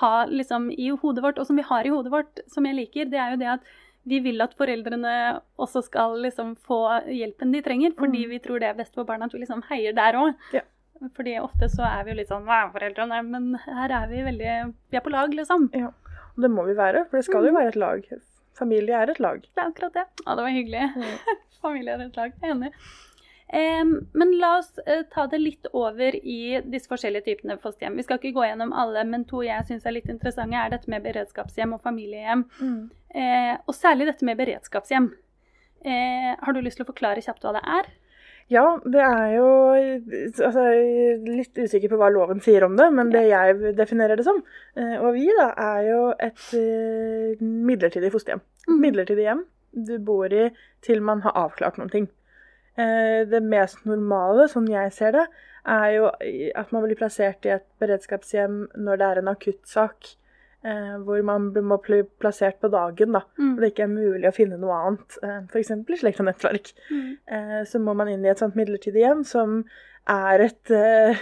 ha 0.00 0.14
liksom 0.30 0.70
i 0.72 0.88
hodet 1.02 1.24
vårt, 1.24 1.38
og 1.42 1.48
som 1.48 1.58
vi 1.58 1.66
har 1.68 1.84
i 1.88 1.92
hodet 1.92 2.12
vårt, 2.12 2.40
som 2.52 2.64
jeg 2.68 2.78
liker. 2.78 3.10
Det 3.12 3.20
er 3.20 3.34
jo 3.34 3.40
det 3.42 3.52
at 3.58 3.68
vi 4.08 4.20
vil 4.24 4.40
at 4.40 4.54
foreldrene 4.56 5.12
også 5.60 5.82
skal 5.84 6.16
liksom 6.24 6.54
få 6.64 6.80
hjelpen 7.12 7.52
de 7.52 7.60
trenger, 7.64 7.92
fordi 7.98 8.24
Mm. 8.24 8.30
vi 8.30 8.38
tror 8.38 8.60
det 8.60 8.68
er 8.70 8.74
best 8.78 8.94
for 8.94 9.04
barna 9.04 9.26
at 9.28 9.34
vi 9.34 9.40
liksom 9.44 9.62
heier 9.68 9.92
der 9.92 10.16
òg. 10.16 10.34
Ja. 10.52 10.62
Fordi 11.14 11.36
ofte 11.38 11.68
så 11.68 11.84
er 11.86 12.04
vi 12.04 12.10
jo 12.10 12.16
litt 12.18 12.28
sånn 12.32 12.42
Hva 12.48 12.64
er 12.64 12.70
foreldrene? 12.74 13.18
Men 13.22 13.54
her 13.62 13.92
er 14.00 14.08
vi 14.10 14.22
veldig 14.26 14.74
Vi 14.90 14.96
er 14.96 15.00
på 15.04 15.10
lag, 15.12 15.30
liksom. 15.30 15.68
Og 16.38 16.44
det 16.46 16.50
må 16.54 16.64
vi 16.68 16.76
være, 16.78 17.04
for 17.10 17.18
det 17.18 17.24
skal 17.26 17.48
jo 17.48 17.50
Mm. 17.52 17.58
være 17.58 17.68
et 17.74 17.76
lag. 17.82 18.04
Familie 18.54 18.94
er 18.94 19.10
et 19.10 19.18
lag. 19.20 19.40
Det 19.42 19.58
er 19.62 19.68
akkurat 19.72 19.92
det. 19.94 20.04
Ja, 20.24 20.34
det 20.38 20.44
var 20.46 20.54
hyggelig. 20.54 20.84
Familie 21.62 21.92
er 21.94 22.06
et 22.06 22.16
lag. 22.16 22.32
Jeg 22.40 22.50
er 22.50 22.54
enig. 22.54 22.72
Um, 23.48 23.92
men 24.12 24.34
la 24.38 24.58
oss 24.58 24.74
uh, 24.86 25.02
ta 25.10 25.26
det 25.26 25.38
litt 25.40 25.66
over 25.72 26.14
i 26.20 26.60
disse 26.68 26.86
forskjellige 26.90 27.24
typene 27.30 27.56
fosterhjem. 27.58 27.96
Vi 27.96 28.04
skal 28.04 28.18
ikke 28.20 28.34
gå 28.36 28.44
gjennom 28.44 28.74
alle, 28.76 29.04
men 29.08 29.24
to 29.24 29.40
jeg 29.42 29.64
syns 29.66 29.86
er 29.88 29.94
litt 29.96 30.10
interessante, 30.12 30.54
er 30.54 30.70
dette 30.74 30.90
med 30.92 31.02
beredskapshjem 31.06 31.72
og 31.72 31.80
familiehjem. 31.80 32.44
Eh, 33.14 33.54
og 33.66 33.72
særlig 33.74 34.06
dette 34.10 34.26
med 34.28 34.36
beredskapshjem. 34.36 35.08
Uh, 35.80 36.34
har 36.44 36.52
du 36.52 36.60
lyst 36.60 36.76
til 36.76 36.84
å 36.84 36.90
forklare 36.92 37.22
kjapt 37.24 37.42
hva 37.46 37.54
det 37.56 37.64
er? 37.64 37.88
Ja, 38.48 38.64
det 38.84 39.00
er 39.04 39.32
jo 39.36 39.48
altså, 39.76 40.62
Litt 41.28 41.58
usikker 41.60 41.92
på 41.92 41.98
hva 42.00 42.08
loven 42.12 42.40
sier 42.44 42.64
om 42.64 42.78
det, 42.78 42.86
men 42.96 43.10
det 43.12 43.26
jeg 43.28 43.74
definerer 43.76 44.16
det 44.16 44.24
som, 44.24 44.40
eh, 44.78 44.96
og 44.96 45.12
vi, 45.18 45.26
da, 45.36 45.50
er 45.52 45.82
jo 45.90 45.98
et 46.16 46.46
eh, 46.56 47.42
midlertidig 47.44 48.12
fosterhjem. 48.14 48.40
Mm. 48.68 48.78
Midlertidig 48.80 49.26
hjem 49.26 49.44
du 49.88 49.98
bor 50.00 50.32
i 50.32 50.48
til 50.84 51.04
man 51.04 51.20
har 51.26 51.36
avklart 51.36 51.76
noen 51.78 51.92
ting. 51.92 52.08
Eh, 52.78 53.26
Det 53.28 53.42
mest 53.44 53.84
normale, 53.84 54.48
sånn 54.48 54.70
jeg 54.72 54.94
ser 54.96 55.12
det, 55.18 55.26
er 55.68 55.90
jo 55.98 56.08
at 56.56 56.72
man 56.72 56.86
blir 56.86 56.96
plassert 56.96 57.44
i 57.44 57.52
et 57.58 57.66
beredskapshjem 57.82 58.62
når 58.80 58.96
det 58.96 59.08
er 59.08 59.20
en 59.20 59.32
akuttsak. 59.34 60.14
Eh, 60.64 60.96
Hvor 61.04 61.22
man 61.24 61.50
må 61.64 61.78
bli 61.84 62.02
plassert 62.20 62.60
på 62.60 62.70
dagen, 62.72 63.12
da. 63.12 63.22
Mm. 63.38 63.52
Og 63.54 63.60
det 63.62 63.72
ikke 63.72 63.86
er 63.86 63.92
mulig 63.92 64.28
å 64.30 64.34
finne 64.36 64.58
noe 64.60 64.78
annet. 64.86 65.18
F.eks. 65.50 65.70
i 65.76 66.00
slekt 66.00 66.20
og 66.22 66.30
nettverk. 66.30 66.72
Mm. 66.90 67.12
Eh, 67.26 67.60
Så 67.68 67.78
må 67.82 67.94
man 67.94 68.08
inn 68.08 68.24
i 68.24 68.32
et 68.32 68.40
sånt 68.42 68.58
midlertidig 68.58 69.04
hjem 69.04 69.24
som 69.26 69.62
er 70.08 70.46
et, 70.46 70.70
eh, 70.72 71.18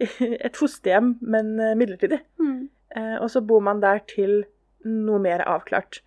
et 0.46 0.56
fosterhjem, 0.56 1.16
men 1.20 1.58
eh, 1.60 1.74
midlertidig. 1.78 2.22
Mm. 2.40 2.68
Eh, 2.96 3.16
Og 3.20 3.30
så 3.30 3.42
bor 3.44 3.60
man 3.60 3.82
der 3.84 4.00
til 4.08 4.44
noe 4.86 5.18
mer 5.18 5.44
avklart. 5.46 6.02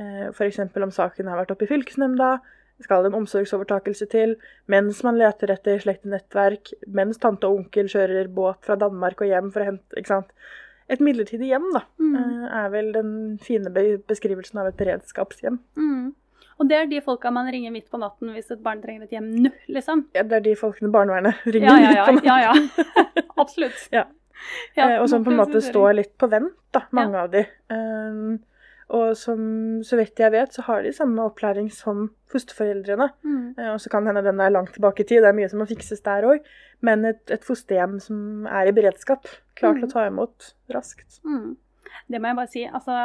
F.eks. 0.00 0.58
om 0.62 0.92
saken 0.94 1.28
har 1.28 1.36
vært 1.42 1.50
oppe 1.52 1.66
i 1.66 1.68
fylkesnemnda, 1.68 2.38
skal 2.80 3.04
en 3.04 3.18
omsorgsovertakelse 3.18 4.06
til, 4.08 4.36
mens 4.70 5.02
man 5.04 5.18
leter 5.20 5.52
etter 5.52 5.82
slekt 5.82 6.06
og 6.06 6.14
nettverk, 6.14 6.70
mens 6.88 7.20
tante 7.20 7.48
og 7.48 7.58
onkel 7.58 7.90
kjører 7.92 8.30
båt 8.32 8.64
fra 8.64 8.78
Danmark 8.80 9.20
og 9.20 9.28
hjem 9.28 9.50
for 9.52 9.60
å 9.60 9.68
hente 9.72 10.00
ikke 10.00 10.12
sant? 10.14 10.32
Et 10.90 10.98
midlertidig 11.00 11.46
hjem, 11.52 11.68
da, 11.74 11.84
Mm. 12.00 12.14
eh, 12.18 12.46
er 12.64 12.70
vel 12.72 12.92
den 12.92 13.10
fine 13.38 13.70
beskrivelsen 14.08 14.58
av 14.58 14.66
et 14.72 14.76
beredskapshjem. 14.80 15.58
Mm. 15.78 16.08
Og 16.60 16.68
det 16.68 16.76
er 16.76 16.86
de 16.90 16.98
folka 17.00 17.30
man 17.32 17.46
ringer 17.48 17.70
midt 17.72 17.86
på 17.90 17.96
natten 18.02 18.32
hvis 18.34 18.50
et 18.52 18.62
barn 18.62 18.82
trenger 18.82 19.04
et 19.06 19.10
hjem 19.14 19.30
nå, 19.46 19.50
liksom. 19.68 20.02
Ja, 20.14 20.22
det 20.28 20.32
er 20.32 20.40
de 20.40 20.54
folkene 20.58 20.90
barnevernet 20.92 21.34
ringer 21.54 21.70
Ja, 21.70 21.78
ja, 21.78 21.92
ja. 21.94 22.04
på 22.06 22.12
natten. 22.18 22.26
ja, 22.26 22.38
ja. 22.42 23.24
Absolutt. 23.44 23.88
Ja. 23.94 24.04
Eh, 24.76 24.98
og 25.00 25.08
som 25.08 25.24
på 25.24 25.30
en 25.32 25.38
måte 25.40 25.60
står 25.62 25.94
litt 25.96 26.12
på 26.18 26.28
vent, 26.28 26.52
da, 26.72 26.82
mange 26.96 27.14
av 27.22 27.30
de. 27.30 27.46
Um, 27.70 28.38
og 28.90 29.16
som, 29.16 29.38
så 29.86 29.96
vidt 30.00 30.18
jeg 30.18 30.32
vet, 30.34 30.52
så 30.56 30.62
har 30.66 30.82
de 30.82 30.90
samme 30.92 31.22
opplæring 31.22 31.68
som 31.72 32.08
fosterforeldrene. 32.32 33.06
Mm. 33.22 33.54
Eh, 33.58 33.70
Og 33.72 33.80
så 33.80 33.88
kan 33.92 34.06
hende 34.06 34.22
den 34.26 34.40
er 34.40 34.50
langt 34.50 34.72
tilbake 34.74 35.04
i 35.04 35.06
tid, 35.06 35.22
det 35.22 35.28
er 35.30 35.36
mye 35.38 35.48
som 35.48 35.60
må 35.62 35.66
fikses 35.70 36.02
der 36.02 36.26
òg. 36.26 36.40
Men 36.82 37.04
et, 37.04 37.22
et 37.30 37.44
fosterhjem 37.46 37.98
som 38.02 38.46
er 38.50 38.66
i 38.70 38.72
beredskap, 38.74 39.26
klar 39.54 39.74
til 39.74 39.84
Mm. 39.84 39.88
å 39.88 39.92
ta 39.92 40.06
imot 40.08 40.52
raskt. 40.74 41.20
Mm. 41.24 41.56
Det 42.10 42.20
må 42.20 42.30
jeg 42.30 42.36
bare 42.40 42.50
si. 42.52 42.64
Altså, 42.66 42.96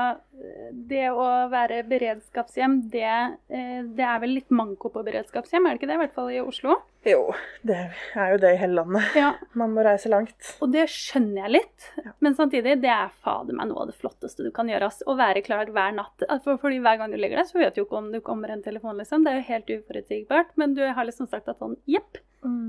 det 0.89 1.06
å 1.12 1.26
være 1.52 1.84
beredskapshjem, 1.88 2.78
det, 2.91 3.04
eh, 3.50 3.82
det 3.98 4.06
er 4.06 4.19
vel 4.24 4.36
litt 4.38 4.50
manko 4.50 4.89
på 4.93 5.04
beredskapshjem, 5.06 5.65
er 5.67 5.76
det 5.76 5.82
ikke 5.82 5.89
det? 5.91 5.98
I 5.98 6.02
hvert 6.04 6.15
fall 6.17 6.32
i 6.34 6.39
Oslo. 6.41 6.76
Jo, 7.06 7.34
det 7.63 7.76
er 8.17 8.32
jo 8.34 8.38
det 8.41 8.54
i 8.56 8.60
hele 8.63 8.80
landet. 8.80 9.15
Ja, 9.15 9.34
Man 9.54 9.76
må 9.76 9.84
reise 9.86 10.10
langt. 10.10 10.56
Og 10.62 10.71
det 10.74 10.88
skjønner 10.89 11.43
jeg 11.45 11.52
litt, 11.60 11.89
Ja. 12.04 12.12
men 12.19 12.34
samtidig, 12.36 12.80
det 12.82 12.89
er 12.89 13.12
fader 13.21 13.54
meg 13.54 13.67
noe 13.69 13.84
av 13.84 13.91
det 13.91 13.95
flotteste 14.00 14.43
du 14.43 14.50
kan 14.52 14.67
gjøre. 14.67 14.88
ass. 14.89 15.04
Å 15.06 15.15
være 15.15 15.43
klar 15.45 15.65
hver 15.69 15.93
natt. 15.93 16.24
Altså, 16.30 16.58
fordi 16.60 16.80
hver 16.82 16.98
gang 16.98 17.12
du 17.12 17.17
legger 17.17 17.38
deg, 17.38 17.45
så 17.45 17.60
vet 17.62 17.76
du 17.76 17.82
jo 17.82 17.86
ikke 17.86 17.98
om 18.02 18.12
du 18.12 18.19
kommer 18.21 18.50
en 18.50 18.63
telefon, 18.63 18.98
liksom. 18.98 19.24
Det 19.24 19.32
er 19.34 19.41
jo 19.41 19.50
helt 19.54 19.69
uforutsigbart. 19.80 20.56
Men 20.58 20.74
du 20.74 20.82
har 20.82 21.06
liksom 21.06 21.30
sagt 21.30 21.48
at 21.48 21.60
sånn, 21.60 21.78
jepp, 21.86 22.17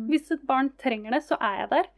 hvis 0.09 0.31
et 0.33 0.45
barn 0.47 0.71
trenger 0.81 1.11
det, 1.13 1.23
så 1.25 1.37
er 1.41 1.63
jeg 1.65 1.71
der. 1.71 1.89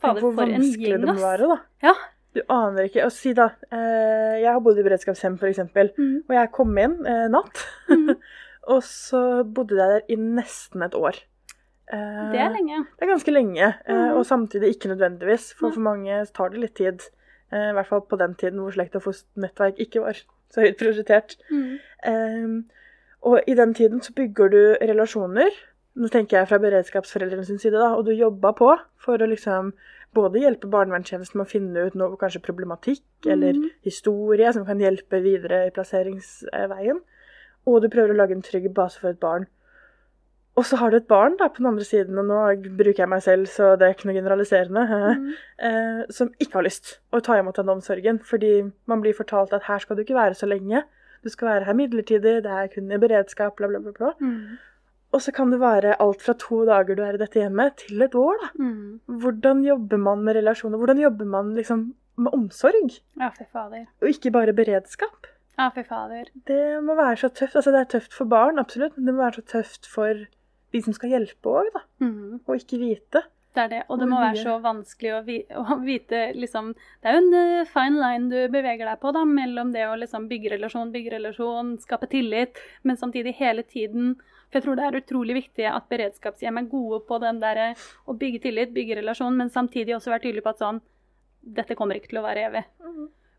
Fader, 0.00 0.20
for 0.20 0.42
en 0.44 0.60
vanskelig 0.60 1.00
det 1.00 1.08
må 1.08 1.14
være, 1.20 1.48
da. 1.48 1.58
Ja. 1.82 1.94
Du 2.36 2.42
aner 2.52 2.88
ikke. 2.90 3.04
Og 3.06 3.12
si 3.14 3.32
da, 3.36 3.46
eh, 3.72 4.34
jeg 4.42 4.50
har 4.52 4.60
bodd 4.64 4.78
i 4.78 4.84
beredskapshjem 4.84 5.38
f.eks., 5.40 5.62
Mm. 5.96 6.18
og 6.28 6.34
jeg 6.36 6.52
kom 6.52 6.76
inn 6.82 6.98
eh, 7.08 7.26
natt. 7.32 7.62
Mm. 7.88 8.10
og 8.74 8.82
så 8.84 9.22
bodde 9.44 9.78
jeg 9.78 9.88
der 9.94 10.12
i 10.12 10.16
nesten 10.20 10.82
et 10.84 10.94
år. 10.98 11.16
Eh, 11.92 12.30
Det 12.32 12.40
er 12.42 12.50
lenge. 12.52 12.82
Det 12.98 13.06
er 13.06 13.12
ganske 13.14 13.32
lenge, 13.32 13.66
eh, 13.86 13.94
Mhm. 13.94 14.16
og 14.18 14.24
samtidig 14.26 14.74
ikke 14.74 14.90
nødvendigvis. 14.92 15.54
For 15.54 15.70
for 15.70 15.80
mange 15.80 16.26
tar 16.34 16.50
det 16.50 16.60
litt 16.60 16.74
tid. 16.74 17.08
Eh, 17.52 17.70
I 17.70 17.72
hvert 17.72 17.86
fall 17.86 18.00
på 18.02 18.18
den 18.18 18.34
tiden 18.34 18.58
hvor 18.60 18.72
slekt 18.74 18.96
og 18.96 19.02
fosternettverk 19.06 19.78
ikke 19.78 20.00
var 20.02 20.12
så 20.50 20.60
høyt 20.60 20.76
prioritert. 20.78 21.36
Mm. 21.50 21.78
Eh, 22.04 22.62
og 23.22 23.40
i 23.48 23.54
den 23.54 23.72
tiden 23.74 24.00
så 24.02 24.12
bygger 24.14 24.50
du 24.50 24.76
relasjoner. 24.82 25.50
Nå 25.96 26.10
tenker 26.12 26.38
jeg 26.38 26.48
fra 26.48 26.58
beredskapsforeldrenes 26.58 27.48
side, 27.60 27.72
da, 27.72 27.94
og 27.96 28.04
du 28.04 28.10
jobba 28.12 28.52
på 28.52 28.76
for 28.98 29.16
å 29.16 29.26
liksom 29.30 29.72
både 30.16 30.40
hjelpe 30.42 30.70
barnevernstjenesten 30.72 31.36
med 31.40 31.46
å 31.46 31.50
finne 31.50 31.84
ut 31.90 31.94
noe 31.98 32.16
kanskje 32.20 32.40
problematikk 32.46 33.02
eller 33.26 33.52
Mhm. 33.52 33.70
historie 33.84 34.52
som 34.56 34.64
kan 34.66 34.78
hjelpe 34.80 35.20
videre 35.22 35.66
i 35.66 35.70
plasseringsveien, 35.76 37.00
og 37.66 37.82
du 37.82 37.88
prøver 37.92 38.14
å 38.14 38.16
lage 38.22 38.32
en 38.36 38.42
trygg 38.42 38.72
base 38.74 38.98
for 38.98 39.08
et 39.12 39.20
barn. 39.20 39.46
Og 40.56 40.64
så 40.64 40.78
har 40.80 40.90
du 40.90 40.96
et 40.96 41.06
barn 41.08 41.34
da, 41.36 41.48
på 41.48 41.58
den 41.60 41.66
andre 41.68 41.84
siden, 41.84 42.16
og 42.18 42.24
nå 42.24 42.36
bruker 42.78 43.02
jeg 43.02 43.08
meg 43.12 43.20
selv, 43.22 43.44
så 43.46 43.74
det 43.76 43.82
er 43.84 43.92
ikke 43.94 44.06
noe 44.08 44.16
generaliserende, 44.16 44.84
Mm. 45.18 45.32
eh, 45.58 46.04
som 46.10 46.30
ikke 46.40 46.54
har 46.54 46.62
lyst 46.64 46.98
å 47.12 47.20
ta 47.22 47.34
imot 47.38 47.56
den 47.56 47.68
omsorgen. 47.68 48.18
Fordi 48.24 48.72
man 48.86 49.02
blir 49.02 49.12
fortalt 49.12 49.52
at 49.52 49.64
her 49.68 49.78
skal 49.84 49.96
du 49.96 50.02
ikke 50.02 50.16
være 50.16 50.32
så 50.34 50.48
lenge. 50.48 50.82
Du 51.22 51.28
skal 51.28 51.48
være 51.48 51.64
her 51.66 51.74
midlertidig, 51.74 52.42
det 52.42 52.46
er 52.46 52.68
kun 52.68 52.90
i 52.90 52.96
beredskap, 52.96 53.56
bla, 53.56 53.68
bla, 53.68 53.78
bla. 53.80 53.92
bla. 53.92 54.12
Mm. 54.20 54.56
Og 55.16 55.22
så 55.24 55.32
kan 55.32 55.48
det 55.52 55.62
være 55.62 55.94
alt 56.02 56.20
fra 56.24 56.34
to 56.36 56.58
dager 56.68 56.98
du 56.98 57.00
er 57.06 57.16
i 57.16 57.20
dette 57.22 57.40
hjemmet, 57.40 57.78
til 57.80 58.04
et 58.04 58.16
år. 58.20 58.36
da. 58.42 58.50
Mm. 58.60 59.20
Hvordan 59.22 59.62
jobber 59.64 60.02
man 60.08 60.24
med 60.26 60.36
relasjoner? 60.36 60.76
Hvordan 60.82 61.00
jobber 61.00 61.30
man 61.36 61.54
liksom 61.56 61.86
med 62.20 62.36
omsorg? 62.36 62.98
Ja, 63.20 63.30
fy 63.32 63.46
fader. 63.52 63.86
Og 64.02 64.12
ikke 64.12 64.34
bare 64.34 64.52
beredskap. 64.56 65.30
Ja, 65.56 65.70
fy 65.72 65.86
fader. 65.88 66.28
Det 66.48 66.82
må 66.84 66.98
være 66.98 67.16
så 67.24 67.30
tøft. 67.32 67.56
Altså, 67.56 67.72
det 67.72 67.80
er 67.80 67.92
tøft 67.96 68.12
for 68.12 68.28
barn, 68.28 68.60
absolutt, 68.60 68.98
men 68.98 69.08
det 69.08 69.16
må 69.16 69.24
være 69.24 69.40
så 69.40 69.46
tøft 69.56 69.88
for 69.88 70.26
de 70.74 70.84
som 70.84 70.96
skal 70.96 71.16
hjelpe 71.16 71.56
òg, 71.62 71.72
da. 71.72 71.86
Mm. 72.04 72.42
Og 72.44 72.60
ikke 72.60 72.82
vite. 72.82 73.24
Det 73.56 73.64
er 73.64 73.72
det. 73.72 73.82
Og 73.88 74.00
det 74.00 74.10
må 74.10 74.20
være 74.20 74.42
så 74.44 74.58
vanskelig 74.60 75.12
å, 75.16 75.24
vi 75.24 75.38
å 75.62 75.78
vite 75.80 76.26
liksom 76.36 76.74
Det 76.76 77.08
er 77.08 77.16
jo 77.16 77.24
en 77.24 77.36
eh, 77.40 77.68
fine 77.72 78.00
line 78.02 78.28
du 78.28 78.52
beveger 78.52 78.84
deg 78.84 79.00
på, 79.00 79.16
da, 79.16 79.24
mellom 79.24 79.72
det 79.72 79.86
å 79.88 79.96
liksom 79.96 80.28
bygge 80.28 80.52
relasjon, 80.58 80.92
bygge 80.92 81.16
relasjon, 81.16 81.76
skape 81.80 82.10
tillit, 82.12 82.60
men 82.84 83.00
samtidig 83.00 83.38
hele 83.40 83.64
tiden 83.64 84.18
For 84.46 84.58
jeg 84.58 84.66
tror 84.66 84.78
det 84.78 84.86
er 84.86 84.98
utrolig 85.00 85.36
viktig 85.40 85.68
at 85.70 85.88
beredskapshjem 85.90 86.60
er 86.60 86.70
gode 86.70 87.02
på 87.08 87.18
den 87.22 87.40
der, 87.42 87.74
å 88.06 88.14
bygge 88.16 88.44
tillit, 88.46 88.74
bygge 88.74 89.00
relasjon, 89.00 89.36
men 89.38 89.52
samtidig 89.52 89.96
også 89.96 90.14
være 90.14 90.28
tydelig 90.28 90.46
på 90.46 90.54
at 90.54 90.62
sånn 90.64 90.82
Dette 91.56 91.76
kommer 91.78 91.94
ikke 91.94 92.10
til 92.10 92.18
å 92.18 92.24
være 92.24 92.48
evig. 92.48 92.62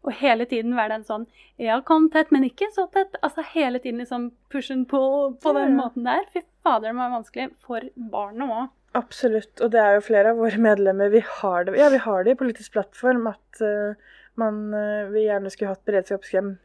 Og 0.08 0.14
hele 0.22 0.46
tiden 0.48 0.76
være 0.78 0.96
den 0.96 1.06
sånn 1.08 1.26
Ja, 1.60 1.82
kom 1.84 2.08
tett, 2.14 2.32
men 2.32 2.46
ikke 2.48 2.70
så 2.72 2.86
tett. 2.94 3.18
Altså 3.26 3.44
hele 3.52 3.82
tiden 3.84 4.00
liksom 4.04 4.30
pushen 4.54 4.86
på 4.88 5.02
på 5.44 5.54
den 5.58 5.74
Ja, 5.74 5.78
måten 5.82 6.08
der. 6.08 6.24
Fy 6.32 6.46
fader, 6.64 6.94
det 6.94 7.00
være 7.00 7.16
vanskelig 7.18 7.50
for 7.64 7.90
barnet 8.14 8.54
òg. 8.60 8.70
Absolutt. 8.98 9.52
Og 9.62 9.74
det 9.74 9.82
er 9.82 9.98
jo 9.98 10.06
flere 10.06 10.32
av 10.32 10.40
våre 10.40 10.62
medlemmer 10.62 11.12
vi 11.14 11.22
har 11.42 11.68
det, 11.68 11.76
ja, 11.78 11.90
vi 11.94 12.00
har 12.02 12.24
det 12.24 12.34
i 12.34 12.40
politisk 12.40 12.78
plattform 12.78 13.28
at 13.30 13.62
uh, 13.62 14.16
man 14.40 14.64
uh, 14.74 15.12
vi 15.12 15.28
gjerne 15.28 15.52
skulle 15.54 15.74
hatt 15.74 15.86
beredskapshjem 15.86 16.56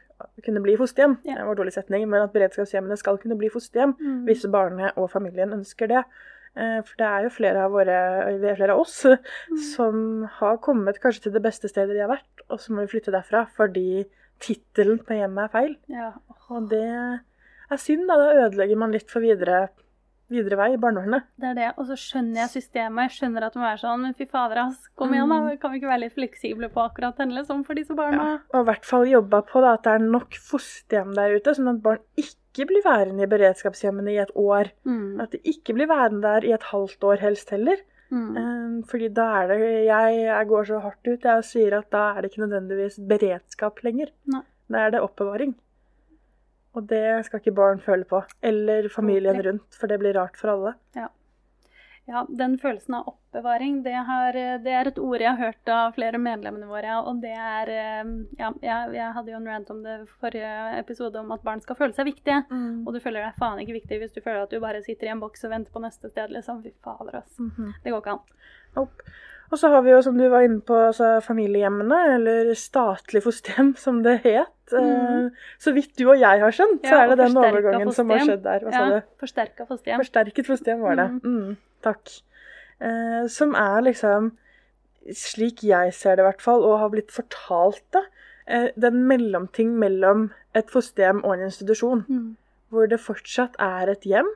kunne 0.45 0.63
bli 0.63 0.77
fosterhjem. 0.81 1.19
Ja. 1.25 1.35
Det 1.39 1.45
var 1.47 1.53
en 1.55 1.61
dårlig 1.63 1.73
setning, 1.75 2.09
men 2.09 2.23
at 2.23 2.33
beredskapshjemmene 2.35 2.97
skal 2.99 3.19
kunne 3.19 3.37
bli 3.39 3.49
fosterhjem 3.53 3.95
Mm. 3.99 4.25
hvis 4.27 4.47
barnet 4.51 4.93
og 4.97 5.11
familien 5.11 5.53
ønsker 5.53 5.89
det. 5.89 6.05
Eh, 6.57 6.83
For 6.83 6.95
det 6.99 7.07
er 7.07 7.23
jo 7.25 7.29
flere 7.31 7.65
av, 7.65 7.71
våre, 7.73 7.99
er 8.29 8.57
flere 8.57 8.73
av 8.75 8.81
oss 8.81 9.07
som 9.75 10.25
har 10.41 10.59
kommet 10.59 11.01
kanskje 11.01 11.23
til 11.23 11.33
det 11.33 11.43
beste 11.43 11.69
stedet 11.69 11.95
de 11.95 12.01
har 12.05 12.11
vært, 12.13 12.43
og 12.51 12.59
så 12.61 12.73
må 12.75 12.83
vi 12.85 12.93
flytte 12.99 13.13
derfra 13.15 13.47
fordi 13.57 14.05
tittelen 14.43 14.99
på 14.99 15.15
hjemmet 15.17 15.45
er 15.45 15.53
feil. 15.55 15.77
Ja. 15.89 16.13
Og 16.51 16.69
det 16.69 16.83
er 16.83 17.77
synd, 17.81 18.07
da. 18.09 18.17
Da 18.17 18.47
ødelegger 18.49 18.77
man 18.77 18.93
litt 18.93 19.09
for 19.11 19.21
videre, 19.21 19.69
videre 20.33 20.59
vei 20.61 20.73
i 20.75 20.81
barnevernet. 20.81 21.29
Det 21.41 21.51
er 21.53 21.59
det. 21.59 21.71
Og 21.77 21.89
så 21.91 21.97
skjønner 22.01 22.43
jeg 22.43 22.53
systemet. 22.57 23.11
Jeg 23.11 23.19
skjønner 23.19 23.47
at 23.47 23.55
det 23.55 23.63
må 23.63 23.67
være 23.69 23.83
sånn, 23.83 24.05
men 24.07 24.17
fy 24.19 24.27
fader, 24.31 24.63
ass. 24.65 24.91
Kom 24.99 25.15
igjen, 25.15 25.33
da. 25.33 25.57
Kan 25.63 25.75
vi 25.75 25.81
ikke 25.81 25.93
være 25.93 26.05
litt 26.05 26.17
fleksible 26.17 26.71
på 26.73 26.85
akkurat 26.85 27.21
denne, 27.21 27.39
liksom, 27.39 27.63
for 27.69 27.79
disse 27.79 27.97
barna? 27.99 28.29
Ja, 28.33 28.37
og 28.53 28.65
i 28.65 28.71
hvert 28.71 28.89
fall 28.89 29.09
jobba 29.11 29.43
på 29.49 29.65
da, 29.65 29.77
at 29.79 29.87
det 29.87 29.97
er 29.97 30.07
nok 30.19 30.39
fosterhjem 30.51 31.15
der 31.19 31.37
ute, 31.39 31.57
sånn 31.59 31.73
at 31.75 31.81
barn 31.85 32.03
ikke 32.21 32.69
blir 32.69 32.85
værende 32.85 33.25
i 33.25 33.31
beredskapshjemmene 33.33 34.13
i 34.15 34.21
et 34.25 34.35
år. 34.39 34.73
Mm. 34.89 35.23
At 35.25 35.37
de 35.37 35.43
ikke 35.55 35.77
blir 35.79 35.91
værende 35.91 36.25
der 36.27 36.49
i 36.49 36.55
et 36.57 36.71
halvt 36.73 37.09
år 37.09 37.25
helst 37.25 37.53
heller. 37.55 37.81
Mm. 38.13 38.37
Um, 38.37 38.81
fordi 38.85 39.09
da 39.09 39.25
er 39.41 39.55
det 39.55 39.59
jeg, 39.87 40.17
jeg 40.27 40.49
går 40.51 40.67
så 40.69 40.81
hardt 40.85 41.09
ut 41.09 41.23
jeg 41.25 41.45
sier 41.49 41.79
at 41.79 41.87
da 41.95 42.11
er 42.13 42.21
det 42.21 42.29
ikke 42.29 42.43
nødvendigvis 42.45 42.99
beredskap 43.09 43.81
lenger. 43.87 44.13
Nei. 44.29 44.43
Da 44.73 44.87
er 44.87 44.93
det 44.95 45.01
oppbevaring. 45.05 45.55
Og 46.73 46.87
det 46.89 47.25
skal 47.27 47.43
ikke 47.43 47.57
barn 47.57 47.83
føle 47.85 48.07
på. 48.09 48.23
Eller 48.41 48.89
familien 48.93 49.37
okay. 49.37 49.49
rundt, 49.51 49.77
for 49.77 49.93
det 49.93 50.01
blir 50.01 50.17
rart 50.17 50.39
for 50.41 50.55
alle. 50.55 50.77
Ja, 52.05 52.27
den 52.29 52.57
følelsen 52.59 52.95
av 52.95 53.09
oppbevaring, 53.09 53.83
det, 53.83 53.93
har, 53.93 54.35
det 54.65 54.73
er 54.75 54.89
et 54.91 54.99
ord 54.99 55.23
jeg 55.23 55.31
har 55.31 55.39
hørt 55.39 55.71
av 55.71 55.93
flere 55.95 56.19
av 56.19 56.25
medlemmene 56.25 56.67
våre. 56.67 56.97
Og 57.07 57.21
det 57.23 57.31
er 57.31 57.71
eh, 57.71 58.11
Ja, 58.41 58.51
jeg, 58.65 58.95
jeg 58.97 59.11
hadde 59.15 59.31
jo 59.31 59.39
en 59.39 59.47
rant 59.53 59.71
om 59.71 59.85
det 59.85 59.99
forrige 60.19 60.51
episode 60.81 61.21
om 61.21 61.31
at 61.37 61.45
barn 61.47 61.63
skal 61.63 61.79
føle 61.79 61.95
seg 61.95 62.11
viktige. 62.11 62.41
Og 62.83 62.91
du 62.97 62.99
føler 63.05 63.23
deg 63.23 63.39
faen 63.39 63.63
ikke 63.63 63.79
viktig 63.79 64.01
hvis 64.03 64.17
du 64.17 64.23
føler 64.25 64.43
at 64.43 64.51
du 64.51 64.59
bare 64.63 64.83
sitter 64.83 65.09
i 65.09 65.15
en 65.15 65.23
boks 65.23 65.47
og 65.47 65.55
venter 65.55 65.75
på 65.75 65.85
neste 65.85 66.11
sted, 66.11 66.35
liksom. 66.35 66.65
Fy 66.65 66.75
fader, 66.83 67.21
ass. 67.23 67.39
-hmm. 67.39 67.71
Det 67.85 67.95
går 67.95 68.03
ikke 68.03 68.17
an. 68.17 68.27
Nope. 68.75 69.13
Og 69.53 69.59
så 69.61 69.69
har 69.69 69.83
vi 69.85 69.91
jo, 69.93 70.01
som 70.01 70.17
du 70.17 70.25
var 70.33 70.47
inne 70.47 70.63
på, 70.65 70.77
altså 70.89 71.19
familiehjemmene, 71.21 71.99
eller 72.15 72.55
statlig 72.57 73.21
fosterhjem, 73.25 73.75
som 73.85 74.01
det 74.05 74.19
het. 74.25 74.49
Mhm. 74.73 75.27
Eh, 75.27 75.49
Så 75.61 75.75
vidt 75.77 75.93
du 75.99 76.07
og 76.09 76.17
jeg 76.17 76.41
har 76.41 76.55
skjønt, 76.57 76.81
så 76.89 77.03
er 77.03 77.11
det 77.13 77.19
den 77.21 77.37
overgangen 77.37 77.59
overgangen 77.59 77.93
som 77.93 78.09
har 78.11 78.25
skjedd 78.25 78.45
der. 78.47 78.65
Hva 78.65 78.73
sa 78.73 78.85
du? 78.89 79.11
Forsterka 79.21 79.67
fosterhjem. 79.69 80.01
Forsterket 80.01 80.49
fosterhjem 80.49 80.81
var 80.87 80.97
det. 80.97 81.09
Mm, 81.27 81.57
takk. 81.85 82.15
Eh, 82.81 83.27
som 83.29 83.53
er 83.55 83.85
liksom, 83.85 84.33
slik 85.13 85.61
jeg 85.67 85.93
ser 85.95 86.17
det 86.17 86.25
i 86.25 86.29
hvert 86.31 86.43
fall, 86.43 86.65
og 86.65 86.79
har 86.81 86.93
blitt 86.95 87.13
fortalt 87.13 87.83
det, 87.93 88.05
eh, 88.47 88.69
den 88.81 89.05
mellomting 89.11 89.77
mellom 89.79 90.31
et 90.57 90.73
fosterhjem 90.73 91.21
og 91.25 91.37
en 91.37 91.45
institusjon. 91.51 92.07
Mm. 92.09 92.37
Hvor 92.73 92.89
det 92.89 93.01
fortsatt 93.05 93.61
er 93.61 93.93
et 93.93 94.09
hjem. 94.09 94.33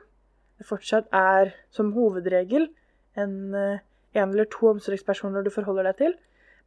Det 0.59 0.67
fortsatt 0.69 1.09
er 1.11 1.55
som 1.73 1.93
hovedregel 1.97 2.69
en, 3.17 3.55
eh, 3.55 3.79
en 4.17 4.33
eller 4.33 4.49
to 4.51 4.71
omsorgspersoner 4.73 5.45
du 5.45 5.51
forholder 5.53 5.89
deg 5.89 6.01
til, 6.01 6.13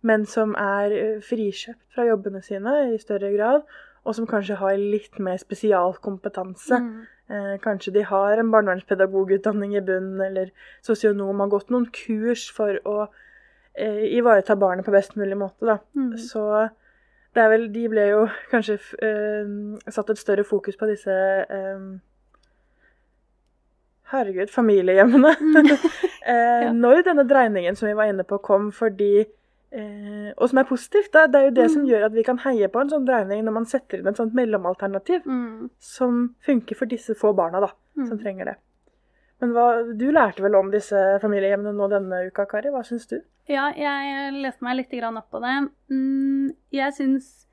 men 0.07 0.25
som 0.27 0.55
er 0.59 0.97
eh, 0.97 1.23
frikjøpt 1.25 1.95
fra 1.95 2.07
jobbene 2.09 2.43
sine 2.45 2.77
i 2.95 2.99
større 3.03 3.33
grad, 3.35 3.65
og 4.05 4.17
som 4.17 4.27
kanskje 4.29 4.57
har 4.57 4.79
litt 4.81 5.19
mer 5.21 5.37
spesialkompetanse. 5.41 6.79
Mm. 6.81 7.01
Eh, 7.31 7.57
kanskje 7.63 7.93
de 7.99 8.05
har 8.09 8.41
en 8.41 8.53
barnevernspedagogutdanning 8.53 9.77
i 9.77 9.85
bunnen, 9.85 10.21
eller 10.25 10.53
sosionom, 10.83 11.41
har 11.45 11.53
gått 11.53 11.71
noen 11.71 11.87
kurs 11.95 12.49
for 12.57 12.81
å 12.89 12.97
eh, 13.75 14.07
ivareta 14.17 14.57
barnet 14.57 14.89
på 14.89 14.95
best 14.95 15.17
mulig 15.21 15.37
måte. 15.39 15.67
Da. 15.69 15.79
Mm. 15.95 16.15
Så 16.19 16.47
det 17.35 17.43
er 17.43 17.53
vel, 17.53 17.69
de 17.75 17.89
ble 17.93 18.07
jo 18.09 18.23
kanskje 18.51 18.79
eh, 19.07 19.53
satt 19.93 20.11
et 20.11 20.19
større 20.19 20.45
fokus 20.49 20.81
på 20.81 20.89
disse 20.91 21.13
eh, 21.45 21.91
Herregud, 24.11 24.51
familiehjemmene. 24.51 25.37
eh, 26.27 26.63
Ja. 26.67 26.73
Når 26.73 27.03
denne 27.05 27.25
dreiningen 27.29 27.77
som 27.77 27.89
vi 27.89 27.95
var 27.95 28.05
inne 28.13 28.25
på, 28.25 28.39
kom 28.43 28.71
fordi 28.73 29.27
eh, 29.73 30.33
Og 30.37 30.49
som 30.51 30.59
er 30.59 30.65
positivt, 30.65 31.13
da, 31.13 31.27
det 31.27 31.39
er 31.41 31.45
jo 31.49 31.55
det 31.55 31.71
som 31.71 31.83
Mm. 31.83 31.89
gjør 31.91 32.05
at 32.07 32.13
vi 32.13 32.23
kan 32.25 32.39
heie 32.39 32.69
på 32.69 32.81
en 32.81 32.89
sånn 32.91 33.07
dreining 33.07 33.45
når 33.45 33.53
man 33.53 33.67
setter 33.67 33.99
inn 34.01 34.07
et 34.09 34.17
sånt 34.17 34.35
mellomalternativ 34.35 35.23
Mm. 35.27 35.71
som 35.79 36.35
funker 36.45 36.75
for 36.77 36.87
disse 36.87 37.15
få 37.15 37.33
barna, 37.37 37.61
da, 37.61 37.69
som 38.07 38.19
Mm. 38.19 38.23
trenger 38.25 38.45
det. 38.47 38.57
Men 39.41 39.53
hva, 39.53 39.97
du 39.97 40.11
lærte 40.13 40.43
vel 40.43 40.55
om 40.55 40.71
disse 40.71 41.19
familiehjemmene 41.23 41.73
nå 41.75 41.89
denne 41.89 42.27
uka, 42.27 42.45
Kari? 42.47 42.69
Hva 42.69 42.83
syns 42.85 43.07
du? 43.09 43.23
Ja, 43.49 43.73
jeg 43.73 44.35
leste 44.43 44.63
meg 44.63 44.77
litt 44.77 45.03
opp 45.05 45.31
på 45.31 45.41
det. 45.41 45.71
Mm, 45.91 46.55
jeg 46.73 46.93
syns, 46.93 47.47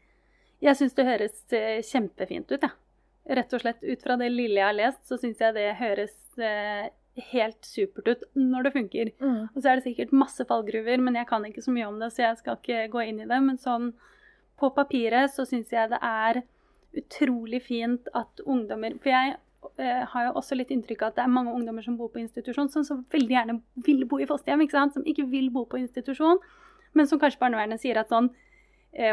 jeg 0.62 0.76
syns 0.76 0.94
det 0.96 1.06
høres 1.06 1.54
eh, 1.54 1.82
kjempefint 1.82 2.52
ut, 2.52 2.62
jeg. 2.62 2.72
Ja. 2.72 3.36
Rett 3.36 3.54
og 3.54 3.62
slett 3.62 3.84
ut 3.84 4.02
fra 4.02 4.16
det 4.18 4.32
lille 4.32 4.56
jeg 4.56 4.66
har 4.66 4.74
lest, 4.74 5.04
så 5.08 5.18
syns 5.20 5.38
jeg 5.40 5.54
det 5.54 5.76
høres 5.76 6.14
eh, 6.40 6.90
helt 7.32 7.66
supert 7.66 8.08
ut 8.08 8.26
når 8.38 8.68
det 8.68 8.74
funker. 8.76 9.12
Mm. 9.22 9.40
Og 9.54 9.58
så 9.62 9.72
er 9.72 9.80
det 9.80 9.88
sikkert 9.88 10.14
masse 10.16 10.46
fallgruver, 10.48 11.02
men 11.04 11.18
jeg 11.20 11.30
kan 11.30 11.46
ikke 11.48 11.64
så 11.66 11.74
mye 11.74 11.88
om 11.90 11.98
det, 12.02 12.12
så 12.14 12.24
jeg 12.24 12.40
skal 12.42 12.60
ikke 12.60 12.86
gå 12.94 13.04
inn 13.08 13.24
i 13.24 13.30
det. 13.30 13.40
Men 13.44 13.60
sånn 13.62 13.92
på 14.58 14.72
papiret 14.74 15.34
så 15.34 15.46
syns 15.46 15.74
jeg 15.74 15.92
det 15.92 16.00
er 16.02 16.42
utrolig 16.98 17.62
fint 17.62 18.08
at 18.18 18.42
ungdommer 18.48 18.96
For 19.04 19.12
jeg 19.12 19.36
eh, 19.78 20.04
har 20.10 20.28
jo 20.28 20.38
også 20.40 20.58
litt 20.58 20.72
inntrykk 20.74 21.04
av 21.04 21.12
at 21.12 21.20
det 21.20 21.26
er 21.28 21.36
mange 21.36 21.54
ungdommer 21.54 21.86
som 21.86 21.98
bor 22.00 22.10
på 22.14 22.22
institusjon, 22.24 22.72
som 22.74 22.86
så 22.88 23.00
veldig 23.14 23.36
gjerne 23.36 23.60
vil 23.86 24.06
bo 24.10 24.22
i 24.22 24.30
fosterhjem, 24.30 24.66
ikke 24.66 24.78
sant? 24.78 24.98
som 24.98 25.06
ikke 25.06 25.28
vil 25.30 25.52
bo 25.54 25.68
på 25.70 25.82
institusjon, 25.82 26.42
men 26.98 27.10
som 27.10 27.22
kanskje 27.22 27.42
barnevernet 27.44 27.84
sier 27.84 28.00
at 28.02 28.10
sånn 28.10 28.32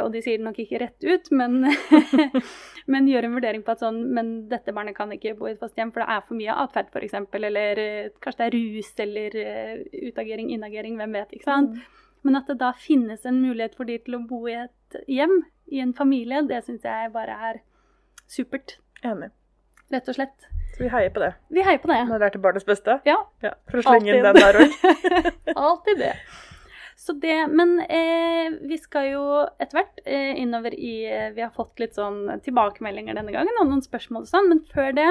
og 0.00 0.12
de 0.14 0.22
sier 0.24 0.38
det 0.38 0.46
nok 0.46 0.58
ikke 0.62 0.78
rett 0.80 1.04
ut, 1.04 1.26
men, 1.36 1.66
men 2.92 3.08
gjør 3.10 3.26
en 3.26 3.34
vurdering 3.36 3.64
på 3.66 3.74
at 3.74 3.82
sånn 3.82 3.98
Men 4.16 4.30
dette 4.48 4.72
barnet 4.72 4.96
kan 4.96 5.12
ikke 5.12 5.34
bo 5.38 5.48
i 5.48 5.52
et 5.52 5.60
fosterhjem, 5.60 5.92
for 5.92 6.04
det 6.04 6.14
er 6.14 6.24
for 6.28 6.38
mye 6.38 6.56
atferd, 6.64 6.88
f.eks. 6.94 7.18
Eller 7.40 7.82
eh, 7.82 8.08
kanskje 8.24 8.40
det 8.40 8.46
er 8.46 8.56
rus 8.56 8.92
eller 9.04 9.36
eh, 9.42 9.84
utagering, 10.08 10.54
inagering, 10.54 10.96
hvem 11.00 11.18
vet. 11.18 11.36
ikke 11.36 11.50
sant? 11.50 11.76
Men 12.24 12.40
at 12.40 12.48
det 12.48 12.56
da 12.62 12.72
finnes 12.78 13.26
en 13.28 13.42
mulighet 13.42 13.76
for 13.76 13.88
de 13.88 13.98
til 14.00 14.16
å 14.16 14.24
bo 14.24 14.46
i 14.48 14.56
et 14.62 15.00
hjem, 15.10 15.42
i 15.68 15.82
en 15.84 15.92
familie, 15.96 16.40
det 16.48 16.62
syns 16.64 16.84
jeg 16.86 17.12
bare 17.12 17.36
er 17.50 17.60
supert. 18.30 18.78
Enig. 19.04 19.30
Rett 19.92 20.08
og 20.08 20.16
slett. 20.16 20.48
Så 20.74 20.82
vi 20.82 20.88
heier 20.90 21.12
på 21.14 21.20
det. 21.22 21.34
Vi 21.54 21.62
heier 21.62 21.78
på 21.78 21.90
det. 21.92 22.00
Når 22.08 22.22
det 22.22 22.26
er 22.26 22.34
til 22.34 22.42
barnets 22.42 22.66
beste. 22.66 22.96
Ja. 23.06 23.18
Ja, 23.44 23.52
For 23.70 23.82
å 23.82 23.84
slenge 23.84 24.16
inn 24.16 24.24
den 24.24 24.40
der 24.40 24.58
òg. 24.58 24.78
Alltid 25.68 26.00
det. 26.00 26.14
Så 27.04 27.12
det, 27.20 27.36
Men 27.52 27.74
eh, 27.84 28.54
vi 28.64 28.78
skal 28.80 29.10
jo 29.10 29.24
etter 29.60 29.76
hvert 29.76 29.98
eh, 30.08 30.32
innover 30.40 30.72
i 30.72 30.94
eh, 31.04 31.30
Vi 31.36 31.42
har 31.44 31.52
fått 31.52 31.82
litt 31.82 31.98
sånn 31.98 32.38
tilbakemeldinger 32.46 33.18
denne 33.18 33.34
gangen 33.34 33.60
og 33.60 33.68
noen 33.68 33.84
spørsmål 33.84 34.24
og 34.24 34.30
sånn, 34.30 34.48
men 34.48 34.62
før 34.72 34.94
det 34.96 35.08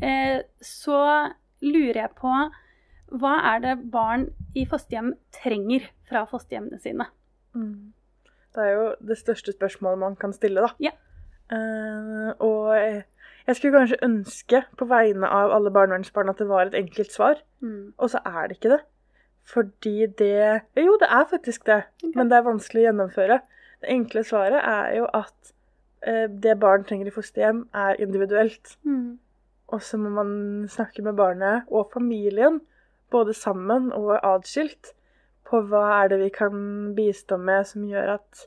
eh, 0.00 0.38
så 0.64 1.00
lurer 1.64 2.00
jeg 2.06 2.14
på 2.20 2.32
hva 3.14 3.34
er 3.52 3.60
det 3.62 3.74
barn 3.92 4.24
i 4.56 4.64
fosterhjem 4.66 5.12
trenger 5.36 5.84
fra 6.08 6.24
fosterhjemmene 6.26 6.80
sine? 6.82 7.04
Mm. 7.54 7.92
Det 8.54 8.62
er 8.64 8.72
jo 8.72 8.86
det 9.06 9.18
største 9.20 9.52
spørsmålet 9.54 10.00
man 10.00 10.16
kan 10.18 10.32
stille, 10.34 10.64
da. 10.64 10.72
Ja. 10.82 10.94
Eh, 11.52 12.30
og 12.42 12.72
jeg, 12.74 13.04
jeg 13.46 13.58
skulle 13.58 13.76
kanskje 13.84 14.00
ønske 14.08 14.62
på 14.80 14.88
vegne 14.90 15.28
av 15.28 15.52
alle 15.54 15.70
barnevernsbarn 15.74 16.32
at 16.32 16.40
det 16.40 16.48
var 16.50 16.66
et 16.70 16.80
enkelt 16.80 17.12
svar, 17.14 17.44
Mm. 17.64 17.94
og 17.96 18.10
så 18.12 18.18
er 18.24 18.48
det 18.48 18.58
ikke 18.58 18.72
det. 18.74 18.80
Fordi 19.44 20.06
det 20.18 20.62
Jo, 20.76 20.96
det 21.00 21.08
er 21.10 21.26
faktisk 21.30 21.66
det, 21.66 21.82
okay. 22.02 22.12
men 22.14 22.30
det 22.30 22.38
er 22.38 22.46
vanskelig 22.46 22.80
å 22.80 22.86
gjennomføre. 22.88 23.40
Det 23.82 23.92
enkle 23.92 24.24
svaret 24.24 24.62
er 24.64 24.94
jo 24.96 25.08
at 25.12 25.52
eh, 26.06 26.26
det 26.28 26.56
barn 26.60 26.86
trenger 26.88 27.10
i 27.10 27.14
fosterhjem, 27.14 27.66
er 27.74 28.00
individuelt. 28.00 28.76
Mm. 28.84 29.18
Og 29.68 29.82
så 29.82 29.98
må 30.00 30.12
man 30.16 30.32
snakke 30.70 31.04
med 31.04 31.16
barnet 31.18 31.68
og 31.68 31.92
familien, 31.92 32.60
både 33.12 33.34
sammen 33.36 33.92
og 33.92 34.16
atskilt, 34.22 34.94
på 35.44 35.60
hva 35.68 35.84
er 36.00 36.08
det 36.08 36.22
vi 36.22 36.30
kan 36.32 36.56
bistå 36.96 37.36
med 37.36 37.66
som 37.68 37.84
gjør 37.84 38.16
at 38.16 38.46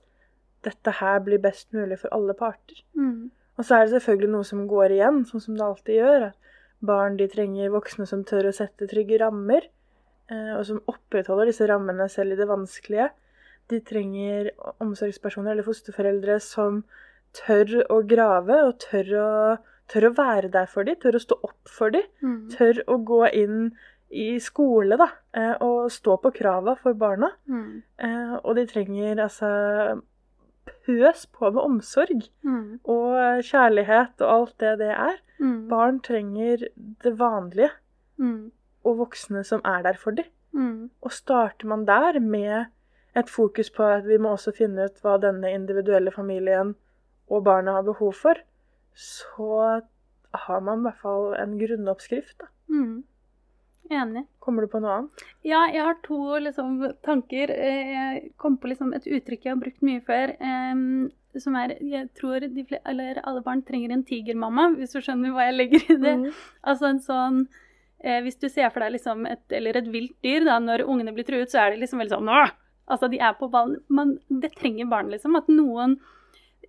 dette 0.65 0.93
her 0.99 1.19
blir 1.23 1.41
best 1.41 1.69
mulig 1.77 1.99
for 2.01 2.13
alle 2.15 2.33
parter. 2.38 2.81
Mm. 2.97 3.29
Og 3.57 3.65
så 3.65 3.77
er 3.77 3.86
det 3.86 3.97
selvfølgelig 3.97 4.33
noe 4.33 4.47
som 4.47 4.65
går 4.69 4.93
igjen, 4.97 5.23
sånn 5.29 5.43
som 5.43 5.57
det 5.57 5.65
alltid 5.65 5.99
gjør. 6.01 6.27
Barn 6.88 7.17
de 7.17 7.27
trenger 7.29 7.73
voksne 7.73 8.05
som 8.10 8.25
tør 8.27 8.49
å 8.49 8.55
sette 8.55 8.89
trygge 8.89 9.21
rammer, 9.21 9.69
og 10.29 10.65
som 10.65 10.81
opprettholder 10.87 11.45
disse 11.51 11.67
rammene 11.69 12.09
selv 12.09 12.33
i 12.33 12.35
det 12.35 12.47
vanskelige. 12.49 13.09
De 13.69 13.79
trenger 13.79 14.49
omsorgspersoner 14.83 15.51
eller 15.51 15.63
fosterforeldre 15.67 16.39
som 16.43 16.83
tør 17.33 17.83
å 17.91 18.01
grave 18.07 18.61
og 18.67 18.77
tør 18.79 19.11
å, 19.21 19.57
tør 19.91 20.09
å 20.09 20.15
være 20.17 20.49
der 20.51 20.65
for 20.71 20.83
dem, 20.87 20.95
tør 20.95 21.15
å 21.19 21.23
stå 21.23 21.37
opp 21.43 21.67
for 21.69 21.89
dem 21.91 22.03
Mm. 22.23 22.49
tør 22.57 22.83
å 22.87 22.97
gå 23.03 23.21
inn 23.33 23.71
i 24.11 24.37
skole 24.39 24.95
da, 24.97 25.09
eh, 25.33 25.55
og 25.61 25.89
stå 25.91 26.15
på 26.21 26.31
krava 26.33 26.77
for 26.79 26.93
barna. 26.93 27.31
Mm. 27.47 27.83
Eh, 27.99 28.39
Og 28.43 28.55
de 28.55 28.65
trenger 28.65 29.15
altså 29.19 30.01
pøs 30.85 31.25
på 31.31 31.51
med 31.53 31.61
omsorg 31.63 32.29
Mm. 32.43 32.79
og 32.85 33.43
kjærlighet 33.43 34.21
og 34.21 34.29
alt 34.33 34.57
det 34.59 34.77
det 34.79 34.91
er. 34.95 35.17
Mm. 35.39 35.67
Barn 35.69 35.99
trenger 35.99 36.57
det 37.03 37.17
vanlige 37.17 37.71
Mm. 38.19 38.51
Og 38.88 39.02
voksne 39.04 39.43
som 39.47 39.63
er 39.67 39.84
der 39.86 40.00
for 40.00 40.17
dem. 40.17 40.30
Mm. 40.56 40.89
Og 41.02 41.13
starter 41.13 41.67
man 41.67 41.86
der 41.86 42.19
med 42.23 42.71
et 43.17 43.30
fokus 43.30 43.69
på 43.73 43.84
at 43.84 44.08
vi 44.08 44.17
må 44.21 44.36
også 44.36 44.54
finne 44.56 44.88
ut 44.88 45.02
hva 45.04 45.17
denne 45.21 45.52
individuelle 45.54 46.13
familien 46.13 46.76
og 47.28 47.43
barna 47.43 47.78
har 47.78 47.86
behov 47.88 48.13
for, 48.13 48.39
så 48.93 49.82
har 50.47 50.60
man 50.63 50.80
i 50.80 50.88
hvert 50.88 51.02
fall 51.02 51.36
en 51.41 51.58
grunnoppskrift. 51.60 52.38
Da. 52.39 52.50
Mm. 52.69 53.04
Enig. 53.91 54.26
Kommer 54.43 54.65
du 54.65 54.71
på 54.71 54.80
noe 54.84 54.95
annet? 54.97 55.21
Ja, 55.47 55.62
jeg 55.71 55.84
har 55.84 56.00
to 56.04 56.19
liksom, 56.43 56.82
tanker. 57.06 57.52
Eh, 57.52 57.93
Jeg 57.93 58.32
kom 58.38 58.58
på 58.58 58.67
liksom, 58.67 58.91
et 58.93 59.08
uttrykk 59.08 59.45
jeg 59.45 59.54
har 59.54 59.62
brukt 59.62 59.86
mye 59.86 60.02
før. 60.04 60.34
Um, 60.41 61.08
som 61.38 61.56
er 61.56 61.78
Jeg 61.80 62.10
tror 62.17 62.39
de 62.41 62.65
alle 62.84 63.43
barn 63.45 63.62
trenger 63.62 63.93
en 63.93 64.04
tigermamma, 64.04 64.71
hvis 64.76 64.95
du 64.95 65.00
skjønner 65.02 65.32
hva 65.32 65.47
jeg 65.47 65.58
legger 65.58 65.86
i 65.88 65.97
det. 66.02 66.15
Mm. 66.17 66.28
Altså 66.63 66.89
en 66.89 67.02
sånn 67.04 67.39
eh, 68.03 68.21
Hvis 68.25 68.39
du 68.41 68.47
ser 68.49 68.69
for 68.73 68.83
deg 68.83 68.95
liksom 68.97 69.25
et, 69.29 69.43
eller 69.53 69.79
et 69.79 69.89
vilt 69.93 70.15
dyr, 70.25 70.45
da, 70.47 70.60
når 70.63 70.86
ungene 70.88 71.13
blir 71.15 71.27
truet, 71.27 71.51
så 71.51 71.63
er 71.63 71.73
de 71.73 71.83
liksom 71.83 72.03
veldig 72.03 72.17
sånn 72.17 72.33
Åh! 72.33 72.53
Altså, 72.88 73.10
de 73.12 73.19
er 73.19 73.33
på 73.36 73.49
ballen. 73.51 73.81
Men 73.91 74.15
det 74.29 74.53
trenger 74.55 74.88
barn, 74.88 75.10
liksom. 75.12 75.36
At 75.36 75.49
noen 75.51 75.97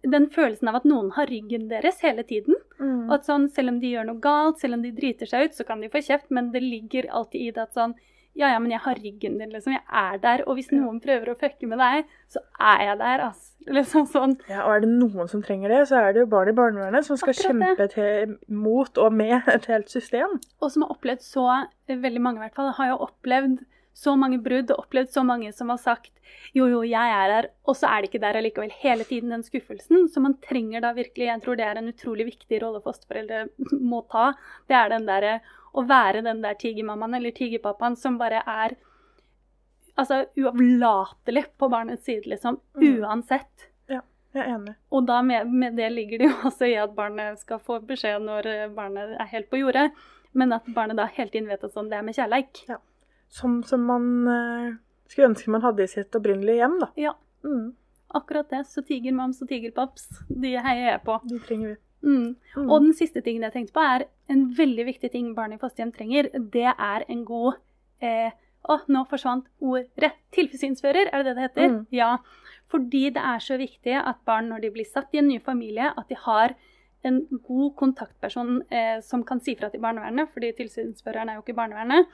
Den 0.02 0.28
følelsen 0.30 0.68
av 0.70 0.76
at 0.78 0.84
noen 0.86 1.08
har 1.16 1.26
ryggen 1.26 1.64
deres 1.70 1.96
hele 2.02 2.22
tiden. 2.22 2.54
Mm. 2.78 3.08
Og 3.08 3.16
at 3.16 3.24
sånn, 3.26 3.48
selv 3.50 3.72
om 3.72 3.80
de 3.82 3.88
gjør 3.90 4.06
noe 4.06 4.22
galt, 4.22 4.60
selv 4.60 4.76
om 4.76 4.82
de 4.84 4.92
driter 4.94 5.26
seg 5.26 5.48
ut, 5.48 5.56
så 5.56 5.66
kan 5.66 5.80
de 5.82 5.90
få 5.90 6.02
kjeft, 6.06 6.28
men 6.30 6.52
det 6.54 6.62
ligger 6.62 7.08
alltid 7.10 7.40
i 7.42 7.50
det 7.56 7.64
at 7.64 7.74
sånn 7.74 7.96
Ja, 8.38 8.52
ja, 8.52 8.58
men 8.62 8.70
jeg 8.70 8.82
har 8.84 8.98
ryggen 8.98 9.38
din, 9.40 9.50
liksom. 9.50 9.74
Jeg 9.74 9.84
er 10.00 10.18
der. 10.22 10.42
Og 10.46 10.58
hvis 10.58 10.70
noen 10.74 11.00
prøver 11.02 11.32
å 11.32 11.36
fucke 11.38 11.68
med 11.70 11.80
deg, 11.82 12.10
så 12.30 12.42
er 12.60 12.84
jeg 12.90 12.98
der, 13.00 13.24
ass. 13.30 13.46
Liksom 13.78 14.06
sånn. 14.08 14.36
Ja, 14.48 14.62
og 14.62 14.76
er 14.76 14.84
det 14.84 14.90
noen 14.92 15.28
som 15.28 15.42
trenger 15.44 15.72
det, 15.72 15.80
så 15.90 15.98
er 16.00 16.14
det 16.14 16.22
jo 16.22 16.28
barn 16.32 16.48
i 16.48 16.54
barnevernet 16.56 17.04
som 17.04 17.18
skal 17.20 17.34
Akkurat 17.34 17.50
kjempe 17.50 17.88
til, 17.92 18.36
mot 18.48 19.00
og 19.02 19.16
med 19.16 19.48
et 19.56 19.66
helt 19.68 19.90
system. 19.92 20.38
Og 20.62 20.72
som 20.72 20.86
har 20.86 20.94
opplevd 20.96 21.24
så 21.24 21.48
Veldig 21.88 22.20
mange, 22.20 22.40
i 22.40 22.44
hvert 22.44 22.56
fall, 22.56 22.70
har 22.76 22.90
jo 22.90 23.02
opplevd 23.06 23.60
så 23.96 24.12
mange 24.20 24.38
brudd 24.44 24.70
og 24.70 24.84
opplevd 24.84 25.10
så 25.10 25.24
mange 25.26 25.50
som 25.56 25.72
har 25.72 25.80
sagt 25.80 26.12
jo, 26.56 26.66
jo, 26.68 26.80
jeg 26.86 27.12
er 27.12 27.32
her, 27.32 27.48
og 27.68 27.76
så 27.76 27.90
er 27.90 28.02
de 28.02 28.08
ikke 28.10 28.20
der 28.22 28.38
allikevel. 28.40 28.72
Hele 28.82 29.04
tiden 29.08 29.32
den 29.34 29.44
skuffelsen. 29.44 30.06
Så 30.12 30.22
man 30.24 30.36
trenger 30.44 30.84
da 30.84 30.94
virkelig 30.96 31.28
Jeg 31.28 31.42
tror 31.44 31.58
det 31.58 31.66
er 31.66 31.80
en 31.80 31.90
utrolig 31.92 32.28
viktig 32.30 32.60
rolle 32.62 32.80
fosterforeldre 32.84 33.46
må 33.92 34.02
ta. 34.12 34.30
Det 34.68 34.76
er 34.78 34.92
den 34.94 35.08
derre 35.08 35.38
å 35.74 35.84
være 35.88 36.22
den 36.24 36.40
der 36.42 36.54
tigermammaen 36.58 37.14
eller 37.18 37.34
tigerpappaen 37.36 37.96
som 37.96 38.18
bare 38.18 38.42
er 38.46 38.76
altså 39.98 40.24
uavlatelig 40.38 41.44
på 41.58 41.68
barnets 41.72 42.04
side, 42.06 42.26
liksom. 42.30 42.60
Mm. 42.78 43.00
Uansett. 43.02 43.68
Jeg 44.36 44.42
er 44.44 44.50
enig. 44.58 44.74
Og 44.92 45.06
da 45.08 45.22
med, 45.24 45.48
med 45.48 45.76
det 45.78 45.86
ligger 45.94 46.20
det 46.20 46.26
jo 46.28 46.34
også 46.50 46.66
i 46.68 46.74
at 46.78 46.92
barnet 46.94 47.38
skal 47.40 47.58
få 47.64 47.78
beskjed 47.88 48.20
når 48.26 48.46
eh, 48.50 48.66
barnet 48.76 49.14
er 49.16 49.30
helt 49.32 49.48
på 49.50 49.56
jordet, 49.62 49.86
men 50.36 50.52
at 50.52 50.66
barnet 50.76 50.98
da 51.00 51.06
hele 51.16 51.32
tiden 51.32 51.48
vet 51.48 51.64
at 51.64 51.72
sånn, 51.72 51.88
det 51.88 51.96
er 51.96 52.04
med 52.04 52.14
kjærleik. 52.18 52.60
Ja. 52.68 52.76
som 53.32 53.62
man 53.88 54.04
eh, 54.28 54.76
skulle 55.08 55.30
ønske 55.32 55.50
man 55.50 55.64
hadde 55.64 55.82
i 55.86 55.90
sitt 55.90 56.14
opprinnelige 56.14 56.60
hjem, 56.60 56.76
da. 56.84 56.90
Ja, 57.00 57.14
Mm. 57.44 57.72
akkurat 58.18 58.48
det. 58.50 58.64
Så 58.66 58.82
tigermams 58.84 59.40
og 59.42 59.48
tigerpaps, 59.48 60.08
de 60.28 60.56
heier 60.58 60.90
jeg 60.92 61.02
på. 61.06 61.20
De 61.24 61.38
trenger 61.38 61.68
vi. 61.72 61.76
Mm. 62.02 62.36
Mm. 62.54 62.68
Og 62.68 62.84
den 62.84 62.94
siste 62.96 63.22
tingen 63.24 63.46
jeg 63.46 63.54
tenkte 63.54 63.74
på, 63.76 63.84
er 63.84 64.06
en 64.32 64.44
veldig 64.56 64.84
viktig 64.92 65.10
ting 65.12 65.32
barn 65.36 65.56
i 65.56 65.60
fosterhjem 65.60 65.94
trenger. 65.94 66.30
Det 66.52 66.68
er 66.70 67.06
en 67.08 67.24
god 67.28 67.58
eh, 68.04 68.30
Å, 68.68 68.74
nå 68.90 69.04
forsvant 69.08 69.46
ordet. 69.64 70.10
Tilsynsfører, 70.34 71.08
er 71.14 71.22
det 71.22 71.30
det 71.30 71.36
det 71.38 71.44
heter? 71.46 71.68
Mm. 71.72 71.76
Ja. 71.94 72.08
Fordi 72.68 73.04
det 73.14 73.22
er 73.22 73.40
så 73.40 73.56
viktig 73.56 73.94
at 73.96 74.18
barn, 74.28 74.50
når 74.50 74.66
de 74.66 74.72
blir 74.74 74.84
satt 74.84 75.14
i 75.14 75.22
en 75.22 75.30
ny 75.30 75.38
familie, 75.40 75.86
at 75.88 76.10
de 76.10 76.18
har 76.20 76.52
en 77.06 77.20
god 77.46 77.70
kontaktperson 77.78 78.58
eh, 78.74 78.98
som 79.06 79.22
kan 79.24 79.40
si 79.40 79.54
fra 79.56 79.70
til 79.72 79.80
barnevernet, 79.80 80.28
fordi 80.34 80.50
tilsynsføreren 80.58 81.30
er 81.30 81.38
jo 81.38 81.44
ikke 81.44 81.56
barnevernet, 81.56 82.10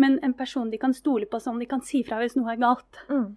men 0.00 0.18
en 0.24 0.34
person 0.38 0.70
de 0.70 0.78
kan 0.80 0.94
stole 0.96 1.28
på, 1.28 1.40
som 1.42 1.58
de 1.60 1.68
kan 1.68 1.82
si 1.84 2.04
fra 2.06 2.20
hvis 2.22 2.38
noe 2.38 2.54
er 2.54 2.62
galt. 2.62 3.02
Mm. 3.10 3.28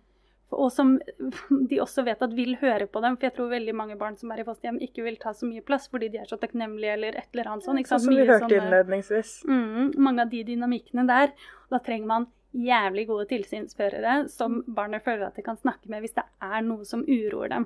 Og 0.59 0.71
som 0.71 0.99
de 1.69 1.79
også 1.83 2.03
vet 2.05 2.21
at 2.21 2.35
vil 2.37 2.55
høre 2.61 2.87
på 2.87 3.01
dem. 3.01 3.17
For 3.17 3.27
jeg 3.29 3.35
tror 3.37 3.49
veldig 3.53 3.75
mange 3.75 3.97
barn 3.99 4.15
som 4.19 4.31
er 4.31 4.43
i 4.43 4.47
fosterhjem, 4.47 4.79
ikke 4.85 5.03
vil 5.07 5.17
ta 5.21 5.33
så 5.33 5.45
mye 5.49 5.61
plass 5.65 5.87
fordi 5.91 6.09
de 6.13 6.21
er 6.21 6.29
så 6.29 6.37
takknemlige 6.41 6.93
eller 6.97 7.15
et 7.19 7.27
eller 7.33 7.51
annet 7.53 7.63
sånt. 7.67 7.79
ikke 7.79 7.93
Sånn 7.95 7.99
sant? 7.99 8.09
som 8.11 8.15
vi 8.15 8.27
hørte 8.29 8.45
sånne- 8.47 8.61
innledningsvis. 8.61 9.33
Mm, 9.49 9.91
mange 9.97 10.21
av 10.21 10.29
de 10.29 10.43
dynamikkene 10.53 11.07
der. 11.09 11.33
Da 11.71 11.79
trenger 11.79 12.07
man 12.07 12.27
jævlig 12.53 13.07
gode 13.09 13.25
tilsynsførere 13.31 14.27
som 14.29 14.59
barnet 14.67 15.01
føler 15.03 15.25
at 15.25 15.35
de 15.35 15.41
kan 15.41 15.57
snakke 15.57 15.89
med 15.89 16.03
hvis 16.03 16.13
det 16.13 16.23
er 16.45 16.61
noe 16.61 16.85
som 16.85 17.01
uroer 17.09 17.49
dem. 17.49 17.65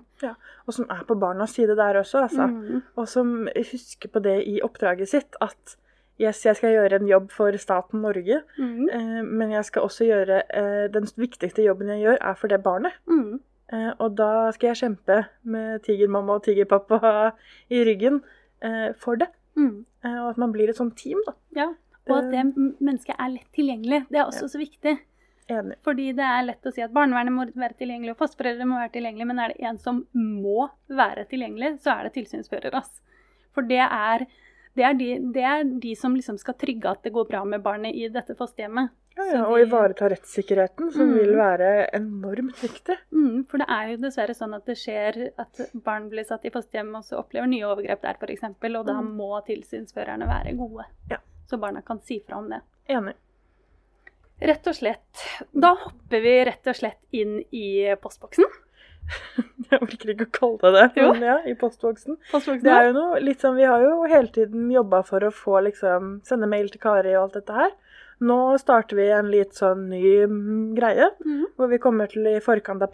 Og 0.67 0.73
som 0.77 0.85
er 0.89 1.01
på 1.09 1.17
barnas 1.19 1.51
side 1.57 1.75
der 1.75 1.99
også, 1.99 2.21
altså. 2.23 2.47
Mm, 2.47 2.83
Og 2.95 3.07
som 3.11 3.33
husker 3.57 4.07
på 4.13 4.21
det 4.23 4.37
i 4.47 4.61
oppdraget 4.63 5.09
sitt, 5.11 5.35
at 5.43 5.75
yes, 6.19 6.43
jeg 6.45 6.55
skal 6.57 6.73
gjøre 6.75 6.99
en 7.01 7.07
jobb 7.07 7.29
for 7.31 7.51
staten 7.57 8.01
Norge, 8.01 8.41
Mm. 8.57 8.89
eh, 8.89 9.21
men 9.23 9.51
jeg 9.51 9.65
skal 9.65 9.83
også 9.83 10.05
gjøre 10.07 10.43
eh, 10.49 10.87
Den 10.93 11.05
viktigste 11.17 11.63
jobben 11.65 11.87
jeg 11.93 12.03
gjør, 12.05 12.17
er 12.21 12.33
for 12.35 12.47
det 12.47 12.63
barnet. 12.63 12.93
Mm. 13.07 13.39
Eh, 13.73 13.91
og 13.99 14.15
da 14.15 14.51
skal 14.55 14.69
jeg 14.73 14.81
kjempe 14.83 15.25
med 15.43 15.83
tigermamma 15.83 16.37
og 16.39 16.43
tigerpappa 16.43 17.33
i 17.69 17.83
ryggen 17.83 18.21
eh, 18.61 18.93
for 18.97 19.15
det. 19.17 19.27
Mm. 19.57 19.85
Eh, 20.05 20.17
og 20.23 20.29
at 20.31 20.37
man 20.37 20.51
blir 20.53 20.69
et 20.69 20.77
sånt 20.79 20.95
team, 20.97 21.19
da. 21.27 21.33
Ja. 21.55 21.69
Og 22.07 22.17
at 22.21 22.31
det 22.31 22.45
mennesket 22.79 23.15
er 23.19 23.33
lett 23.33 23.49
tilgjengelig. 23.53 24.05
Det 24.09 24.15
er 24.21 24.25
også 24.29 24.45
Ja. 24.47 24.53
så 24.53 24.59
viktig. 24.61 24.93
Enig. 25.49 25.75
Fordi 25.83 26.05
det 26.15 26.23
er 26.27 26.43
lett 26.43 26.65
å 26.67 26.71
si 26.75 26.81
at 26.83 26.91
barnevernet 26.91 27.31
må 27.31 27.45
være 27.55 27.75
tilgjengelig, 27.79 28.11
og 28.11 28.17
fosterforeldre 28.19 28.65
må 28.67 28.79
være 28.79 28.91
tilgjengelig, 28.95 29.27
men 29.27 29.39
er 29.39 29.47
det 29.53 29.63
en 29.67 29.77
som 29.77 30.01
må 30.13 30.69
være 30.89 31.25
tilgjengelig, 31.27 31.79
så 31.83 31.93
er 31.99 32.03
det 32.07 32.13
tilsynsfører. 32.17 32.73
Altså. 32.75 32.99
For 33.55 33.61
det 33.67 33.79
er, 33.79 34.25
det 34.77 34.85
er, 34.85 34.93
de, 34.99 35.07
det 35.33 35.43
er 35.49 35.63
de 35.83 35.95
som 35.97 36.13
liksom 36.15 36.37
skal 36.41 36.55
trygge 36.61 36.89
at 36.91 37.01
det 37.03 37.11
går 37.15 37.27
bra 37.31 37.41
med 37.49 37.63
barnet 37.65 37.95
i 37.97 38.07
dette 38.13 38.35
fosterhjemmet. 38.37 38.93
Ja, 39.17 39.25
ja, 39.33 39.39
og 39.49 39.57
ivareta 39.63 40.05
rettssikkerheten, 40.13 40.91
som 40.93 41.07
Mm. 41.09 41.15
vil 41.17 41.31
være 41.39 41.69
enormt 41.97 42.59
viktig. 42.61 42.97
Mm, 43.11 43.47
for 43.49 43.57
det 43.57 43.65
er 43.73 43.87
jo 43.89 43.97
dessverre 44.03 44.35
sånn 44.37 44.53
at 44.53 44.65
det 44.69 44.75
skjer 44.77 45.31
at 45.41 45.61
barn 45.73 46.05
blir 46.11 46.23
satt 46.29 46.45
i 46.45 46.51
fosterhjem 46.53 46.93
og 46.99 47.03
så 47.07 47.17
opplever 47.23 47.49
nye 47.49 47.65
overgrep 47.65 48.01
der 48.05 48.13
f.eks., 48.21 48.43
og 48.45 48.85
da 48.85 48.99
Mm. 49.01 49.15
må 49.17 49.31
tilsynsførerne 49.47 50.27
være 50.29 50.53
gode. 50.55 50.85
Ja. 51.09 51.17
Så 51.49 51.57
barna 51.57 51.81
kan 51.81 51.99
si 52.05 52.19
fra 52.19 52.37
om 52.37 52.49
det. 52.49 52.61
Enig. 52.89 53.15
Rett 54.39 54.67
og 54.69 54.75
slett. 54.77 55.23
Da 55.51 55.73
hopper 55.73 56.21
vi 56.21 56.35
rett 56.45 56.67
og 56.69 56.75
slett 56.77 56.99
inn 57.11 57.39
i 57.51 57.95
postboksen. 57.99 58.45
Jeg 59.71 59.79
orker 59.81 60.11
ikke 60.13 60.25
å 60.27 60.31
kalle 60.31 60.71
det 60.73 60.83
det, 60.95 61.03
men 61.11 61.23
ja, 61.27 61.37
i 61.49 61.53
postboksen. 61.59 62.17
postvoksen 62.31 62.63
Det 62.63 62.71
er 62.71 62.85
jo 62.89 62.93
noe 62.95 63.19
litt 63.19 63.41
sånn, 63.43 63.57
Vi 63.59 63.65
har 63.67 63.81
jo 63.83 64.03
hele 64.07 64.27
tiden 64.31 64.69
jobba 64.71 65.01
for 65.05 65.19
å 65.27 65.31
få 65.33 65.59
liksom 65.65 66.21
sende 66.27 66.47
mail 66.47 66.69
til 66.71 66.79
Kari 66.83 67.15
og 67.17 67.23
alt 67.27 67.33
dette 67.41 67.53
her. 67.57 67.71
Nå 68.21 68.37
starter 68.57 68.95
vi 68.97 69.09
en 69.13 69.27
litt 69.29 69.53
sånn 69.53 69.89
ny 69.91 70.25
mm, 70.25 70.73
greie, 70.77 71.09
Mhm. 71.25 71.43
hvor 71.57 71.67
vi 71.69 71.77
kommer 71.77 72.07
til 72.09 72.25
i 72.25 72.39
forkant 72.39 72.81
av 72.81 72.89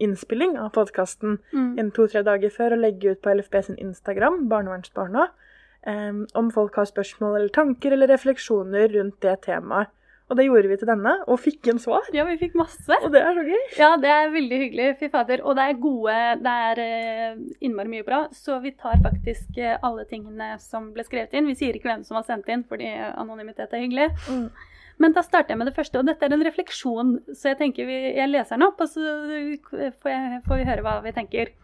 innspilling 0.00 0.58
av 0.58 0.72
podkasten 0.72 1.38
Mm. 1.54 1.92
to-tre 1.94 2.22
dager 2.22 2.50
før 2.50 2.72
å 2.76 2.80
legge 2.80 3.12
ut 3.12 3.22
på 3.22 3.30
LFB 3.34 3.62
sin 3.64 3.76
Instagram, 3.78 4.48
Barnevernsbarna, 4.48 5.28
um, 5.86 6.26
om 6.34 6.50
folk 6.50 6.74
har 6.76 6.84
spørsmål 6.84 7.36
eller 7.38 7.48
tanker 7.48 7.92
eller 7.92 8.08
refleksjoner 8.08 8.92
rundt 8.92 9.20
det 9.20 9.40
temaet. 9.42 9.88
Og 10.28 10.36
det 10.36 10.44
gjorde 10.44 10.68
vi 10.68 10.76
til 10.76 10.90
denne, 10.90 11.12
og 11.24 11.40
fikk 11.40 11.70
en 11.72 11.80
svar. 11.80 12.08
Ja, 12.12 12.26
vi 12.28 12.36
fikk 12.40 12.56
masse. 12.58 12.98
Og 13.00 13.12
det 13.14 13.22
er 13.24 13.36
så 13.38 13.44
gøy. 13.46 13.62
Ja, 13.80 13.90
det 14.00 14.10
er 14.12 14.32
veldig 14.34 14.58
hyggelig. 14.62 14.88
Fy 15.00 15.08
fader. 15.12 15.42
Og 15.44 15.56
det 15.56 15.64
er 15.64 15.80
gode 15.80 16.16
Det 16.44 16.56
er 16.68 16.80
eh, 16.84 17.38
innmari 17.64 17.92
mye 17.94 18.04
bra. 18.04 18.22
Så 18.36 18.58
vi 18.64 18.74
tar 18.76 19.00
faktisk 19.04 19.56
eh, 19.56 19.78
alle 19.80 20.04
tingene 20.10 20.54
som 20.60 20.90
ble 20.92 21.06
skrevet 21.06 21.32
inn. 21.32 21.48
Vi 21.48 21.56
sier 21.56 21.76
ikke 21.76 21.88
hvem 21.88 22.04
som 22.04 22.20
har 22.20 22.26
sendt 22.28 22.50
inn, 22.52 22.66
fordi 22.68 22.90
anonymitet 22.92 23.72
er 23.72 23.86
hyggelig. 23.86 24.10
Mm. 24.28 24.50
Men 24.98 25.14
da 25.14 25.22
starter 25.22 25.54
jeg 25.54 25.60
med 25.60 25.70
det 25.70 25.76
første, 25.76 26.00
og 26.00 26.08
dette 26.10 26.26
er 26.26 26.34
en 26.34 26.44
refleksjon. 26.44 27.16
Så 27.32 27.52
jeg 27.52 27.60
tenker 27.62 27.88
vi, 27.88 27.98
jeg 28.18 28.28
leser 28.28 28.58
den 28.58 28.66
opp, 28.66 28.82
og 28.82 28.90
så 28.90 29.00
får, 30.02 30.12
jeg, 30.12 30.42
får 30.44 30.60
vi 30.60 30.68
høre 30.68 30.84
hva 30.84 30.98
vi 31.06 31.14
tenker. 31.16 31.54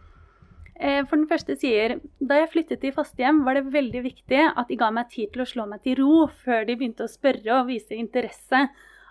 Eh, 0.75 1.05
For 1.07 1.15
den 1.15 1.27
første 1.29 1.55
sier 1.55 1.99
Da 2.19 2.41
jeg 2.41 2.49
flyttet 2.51 2.81
til 2.83 2.91
fosterhjem, 2.95 3.43
var 3.45 3.55
det 3.55 3.71
veldig 3.71 4.01
viktig 4.03 4.41
at 4.51 4.67
de 4.67 4.75
ga 4.79 4.89
meg 4.91 5.07
tid 5.13 5.31
til 5.31 5.45
å 5.45 5.47
slå 5.47 5.65
meg 5.71 5.83
til 5.85 5.99
ro 6.01 6.25
før 6.43 6.65
de 6.67 6.75
begynte 6.75 7.05
å 7.07 7.11
spørre 7.11 7.61
og 7.61 7.69
vise 7.69 7.95
interesse. 7.95 8.65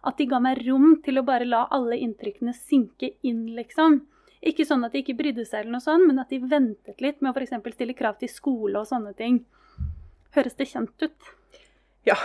At 0.04 0.18
de 0.20 0.26
ga 0.28 0.40
meg 0.44 0.60
rom 0.66 0.98
til 1.04 1.18
å 1.18 1.24
bare 1.24 1.48
la 1.48 1.62
alle 1.72 1.96
inntrykkene 2.04 2.52
synke 2.52 3.14
inn, 3.24 3.46
liksom. 3.56 4.02
Ikke 4.44 4.66
sånn 4.68 4.84
at 4.84 4.92
de 4.92 5.00
ikke 5.00 5.16
brydde 5.16 5.46
seg, 5.48 5.62
eller 5.62 5.78
noe 5.78 5.84
sånt, 5.84 6.04
men 6.04 6.20
at 6.20 6.28
de 6.28 6.42
ventet 6.44 7.00
litt 7.00 7.22
med 7.24 7.32
å 7.32 7.38
f.eks. 7.40 7.54
stille 7.72 7.96
krav 7.96 8.18
til 8.20 8.28
skole 8.28 8.76
og 8.76 8.84
sånne 8.90 9.14
ting. 9.16 9.38
Høres 10.36 10.58
det 10.58 10.68
kjent 10.68 11.06
ut? 11.06 11.30
Ja. 12.04 12.18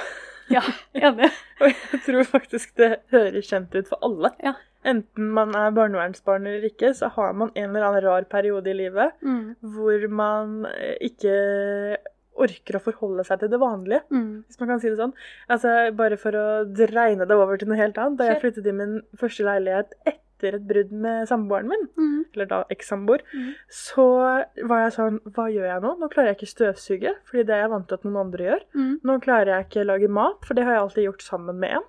Ja, 0.51 0.63
enig. 0.97 1.29
Og 1.61 1.69
jeg 1.69 2.01
tror 2.03 2.25
faktisk 2.27 2.73
det 2.81 2.97
høres 3.13 3.47
kjent 3.47 3.75
ut 3.77 3.87
for 3.87 4.01
alle. 4.03 4.33
Ja. 4.43 4.57
Enten 4.85 5.31
man 5.35 5.49
er 5.55 5.71
barnevernsbarn 5.75 6.47
eller 6.47 6.69
ikke, 6.69 6.93
så 6.95 7.09
har 7.11 7.33
man 7.33 7.51
en 7.55 7.69
eller 7.75 7.83
annen 7.89 8.03
rar 8.05 8.23
periode 8.31 8.67
i 8.71 8.73
livet 8.73 9.11
Mm. 9.21 9.55
hvor 9.61 10.07
man 10.09 10.65
eh, 10.65 10.95
ikke 11.01 11.97
orker 12.39 12.77
å 12.77 12.83
forholde 12.85 13.25
seg 13.27 13.41
til 13.41 13.49
det 13.51 13.59
vanlige, 13.59 14.01
Mm. 14.09 14.43
hvis 14.47 14.59
man 14.61 14.69
kan 14.69 14.79
si 14.79 14.87
det 14.89 14.97
sånn. 14.97 15.13
Altså, 15.49 15.91
Bare 15.95 16.15
for 16.17 16.31
å 16.31 16.45
dreine 16.73 17.27
det 17.27 17.35
over 17.35 17.57
til 17.57 17.67
noe 17.67 17.75
helt 17.77 17.97
annet. 17.97 18.17
Da 18.17 18.29
jeg 18.29 18.41
flyttet 18.41 18.65
i 18.67 18.71
min 18.71 19.01
første 19.17 19.43
leilighet 19.43 19.91
etter 20.07 20.55
et 20.55 20.65
brudd 20.65 20.91
med 20.93 21.27
samboeren 21.27 21.67
min, 21.67 21.89
Mm. 21.97 22.25
eller 22.33 22.45
da 22.45 22.63
ekssamboer, 22.71 23.19
Mm. 23.35 23.55
så 23.69 24.45
var 24.63 24.87
jeg 24.87 24.93
sånn 24.95 25.19
Hva 25.33 25.51
gjør 25.51 25.67
jeg 25.67 25.81
nå? 25.81 25.99
Nå 25.99 26.09
klarer 26.09 26.27
jeg 26.33 26.37
ikke 26.37 26.55
støvsuge, 26.55 27.15
fordi 27.25 27.43
det 27.45 27.49
er 27.55 27.61
jeg 27.67 27.69
vant 27.71 27.87
til 27.89 27.95
at 27.95 28.03
noen 28.05 28.17
andre 28.25 28.45
gjør. 28.45 28.61
Mm. 28.73 28.99
Nå 29.03 29.21
klarer 29.21 29.45
jeg 29.57 29.65
ikke 29.69 29.85
lage 29.85 30.07
mat, 30.09 30.45
for 30.45 30.53
det 30.53 30.63
har 30.63 30.73
jeg 30.75 30.81
alltid 30.81 31.05
gjort 31.11 31.21
sammen 31.21 31.59
med 31.59 31.71
en. 31.71 31.83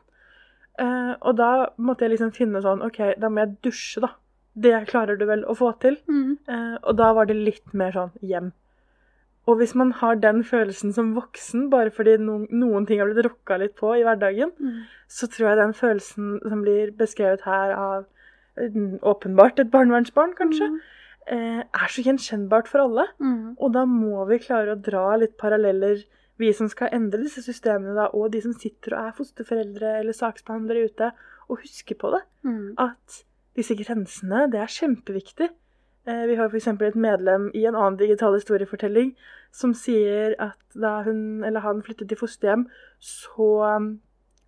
Eh, 0.78 1.14
og 1.20 1.36
da 1.36 1.50
måtte 1.78 2.06
jeg 2.06 2.14
liksom 2.14 2.32
finne 2.36 2.62
sånn 2.62 2.82
OK, 2.86 3.00
da 3.20 3.28
må 3.28 3.42
jeg 3.44 3.56
dusje, 3.66 4.00
da. 4.00 4.12
Det 4.60 4.86
klarer 4.88 5.16
du 5.18 5.24
vel 5.26 5.44
å 5.44 5.54
få 5.56 5.72
til? 5.80 5.96
Mm. 6.08 6.38
Eh, 6.48 6.76
og 6.82 6.96
da 6.96 7.12
var 7.16 7.26
det 7.26 7.36
litt 7.36 7.74
mer 7.74 7.92
sånn 7.92 8.10
hjem. 8.22 8.52
Og 9.48 9.56
hvis 9.58 9.74
man 9.74 9.90
har 9.98 10.16
den 10.20 10.42
følelsen 10.44 10.92
som 10.94 11.14
voksen, 11.16 11.70
bare 11.72 11.90
fordi 11.90 12.16
noen, 12.20 12.46
noen 12.52 12.86
ting 12.86 13.00
har 13.00 13.08
blitt 13.10 13.24
rokka 13.26 13.56
litt 13.58 13.74
på 13.76 13.94
i 13.98 14.02
hverdagen, 14.04 14.52
Mm. 14.60 14.82
så 15.08 15.26
tror 15.28 15.48
jeg 15.48 15.56
den 15.58 15.72
følelsen 15.72 16.40
som 16.48 16.62
blir 16.62 16.92
beskrevet 16.92 17.40
her 17.42 17.72
av 17.74 18.06
eh, 18.58 18.68
åpenbart 19.02 19.58
et 19.58 19.70
barnevernsbarn, 19.70 20.34
kanskje, 20.36 20.68
eh, 21.26 21.60
er 21.62 21.88
så 21.88 22.02
gjenkjennbart 22.04 22.68
for 22.68 22.80
alle. 22.80 23.06
Mm. 23.20 23.56
Og 23.58 23.72
da 23.72 23.84
må 23.86 24.26
vi 24.28 24.38
klare 24.38 24.74
å 24.76 24.82
dra 24.82 25.16
litt 25.16 25.36
paralleller, 25.38 26.04
vi 26.40 26.52
som 26.56 26.68
skal 26.72 26.92
endre 26.96 27.22
disse 27.22 27.42
systemene, 27.44 27.94
da, 27.96 28.08
og 28.16 28.32
de 28.32 28.40
som 28.44 28.54
sitter 28.56 28.96
og 28.96 29.08
er 29.08 29.16
fosterforeldre 29.18 29.98
eller 30.00 30.16
saksbehandlere 30.16 30.90
ute, 30.90 31.10
og 31.50 31.64
huske 31.64 31.96
på 31.98 32.12
det. 32.14 32.22
Mm. 32.46 32.74
At 32.80 33.24
disse 33.58 33.76
grensene, 33.76 34.46
det 34.52 34.60
er 34.62 34.76
kjempeviktig. 34.78 35.50
Eh, 36.08 36.26
Vi 36.28 36.36
har 36.38 36.48
f.eks. 36.48 36.68
et 36.68 36.96
medlem 36.96 37.50
i 37.54 37.66
en 37.66 37.74
annen 37.76 37.98
digital 37.98 38.34
historiefortelling 38.34 39.12
som 39.52 39.74
sier 39.74 40.36
at 40.38 40.78
da 40.78 41.00
hun 41.02 41.44
eller 41.44 41.60
han 41.60 41.82
flyttet 41.82 42.08
til 42.08 42.20
fosterhjem, 42.20 42.68
så 43.02 43.50
um, 43.76 43.90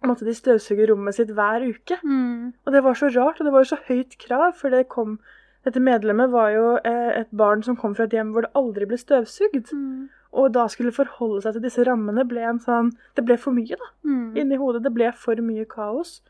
måtte 0.07 0.27
de 0.27 0.35
støvsuge 0.35 0.87
rommet 0.91 1.17
sitt 1.19 1.33
hver 1.35 1.67
uke. 1.67 1.99
Mm. 2.05 2.53
Og 2.65 2.73
det 2.73 2.85
var 2.85 2.95
så 2.95 3.11
rart, 3.11 3.41
og 3.41 3.47
det 3.47 3.53
var 3.53 3.65
jo 3.65 3.73
så 3.75 3.81
høyt 3.89 4.19
krav, 4.19 4.53
for 4.59 4.71
det 4.71 4.89
kom 4.89 5.21
Dette 5.63 5.79
medlemmet 5.79 6.33
var 6.33 6.49
jo 6.51 6.71
eh, 6.83 7.21
et 7.21 7.29
barn 7.39 7.61
som 7.63 7.77
kom 7.79 7.93
fra 7.95 8.09
et 8.09 8.15
hjem 8.17 8.33
hvor 8.35 8.43
det 8.43 8.49
aldri 8.59 8.87
ble 8.91 8.97
støvsugd. 8.99 9.69
Mm. 9.71 10.09
Og 10.33 10.53
da 10.55 10.65
skulle 10.73 10.95
forholde 10.97 11.43
seg 11.45 11.57
til 11.57 11.67
disse 11.67 11.85
rammene 11.85 12.25
ble 12.29 12.45
en 12.49 12.61
sånn 12.63 12.95
Det 13.17 13.25
ble 13.29 13.37
for 13.41 13.53
mye, 13.53 13.77
da. 13.77 13.89
Mm. 14.09 14.29
Inni 14.41 14.61
hodet. 14.61 14.85
Det 14.87 14.93
ble 14.95 15.11
for 15.13 15.41
mye 15.45 15.67
kaos. 15.69 16.21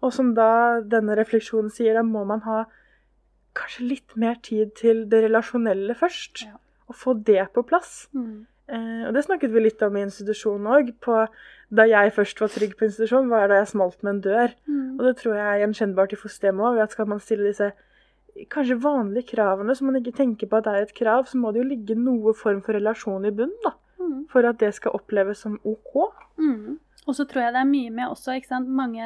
Og 0.00 0.14
som 0.16 0.32
da 0.36 0.80
denne 0.80 1.16
refleksjonen 1.18 1.68
sier, 1.72 1.98
da 1.98 2.04
må 2.06 2.24
man 2.28 2.40
ha 2.46 2.64
kanskje 3.58 3.88
litt 3.90 4.16
mer 4.16 4.38
tid 4.46 4.72
til 4.78 5.04
det 5.10 5.24
relasjonelle 5.26 5.96
først. 5.98 6.46
Ja. 6.46 6.56
Og 6.88 6.96
få 6.96 7.14
det 7.26 7.42
på 7.54 7.64
plass. 7.66 8.08
Mm. 8.16 8.46
Eh, 8.70 9.04
og 9.08 9.14
det 9.14 9.26
snakket 9.26 9.52
vi 9.52 9.64
litt 9.64 9.82
om 9.82 9.96
i 9.98 10.06
institusjonen 10.06 10.70
òg. 10.70 10.94
Da 11.70 11.86
jeg 11.86 12.14
først 12.16 12.40
var 12.42 12.50
trygg 12.54 12.76
på 12.78 12.86
institusjon, 12.88 13.30
var 13.30 13.50
da 13.50 13.60
jeg 13.60 13.72
smalt 13.74 14.00
med 14.02 14.14
en 14.14 14.24
dør. 14.24 14.56
Mm. 14.66 14.98
Og 14.98 15.04
det 15.06 15.14
tror 15.20 15.36
jeg 15.36 15.46
er 15.46 15.62
gjenkjennbart 15.64 16.14
i 16.14 16.20
fosterhjemmet 16.22 16.80
òg. 16.80 16.94
Skal 16.94 17.10
man 17.10 17.22
stille 17.22 17.50
disse 17.50 17.72
kanskje 18.52 18.78
vanlige 18.82 19.32
kravene 19.34 19.74
som 19.76 19.90
man 19.90 20.00
ikke 20.00 20.16
tenker 20.16 20.50
på 20.50 20.58
at 20.58 20.66
det 20.66 20.74
er 20.74 20.86
et 20.86 20.96
krav, 20.96 21.26
så 21.28 21.40
må 21.40 21.52
det 21.52 21.62
jo 21.62 21.70
ligge 21.70 21.96
noe 21.98 22.34
form 22.36 22.62
for 22.66 22.76
relasjon 22.78 23.26
i 23.28 23.34
bunnen, 23.34 23.58
da. 23.64 23.74
Mm. 24.00 24.22
For 24.32 24.46
at 24.48 24.60
det 24.62 24.72
skal 24.76 24.96
oppleves 24.96 25.42
som 25.44 25.58
OK. 25.68 25.98
Mm. 26.40 26.78
Og 27.08 27.16
så 27.16 27.26
tror 27.28 27.46
jeg 27.46 27.56
det 27.56 27.62
er 27.64 27.70
mye 27.70 27.92
med 27.94 28.12
også, 28.12 28.36
ikke 28.38 28.52
sant. 28.52 28.70
Mange, 28.70 29.04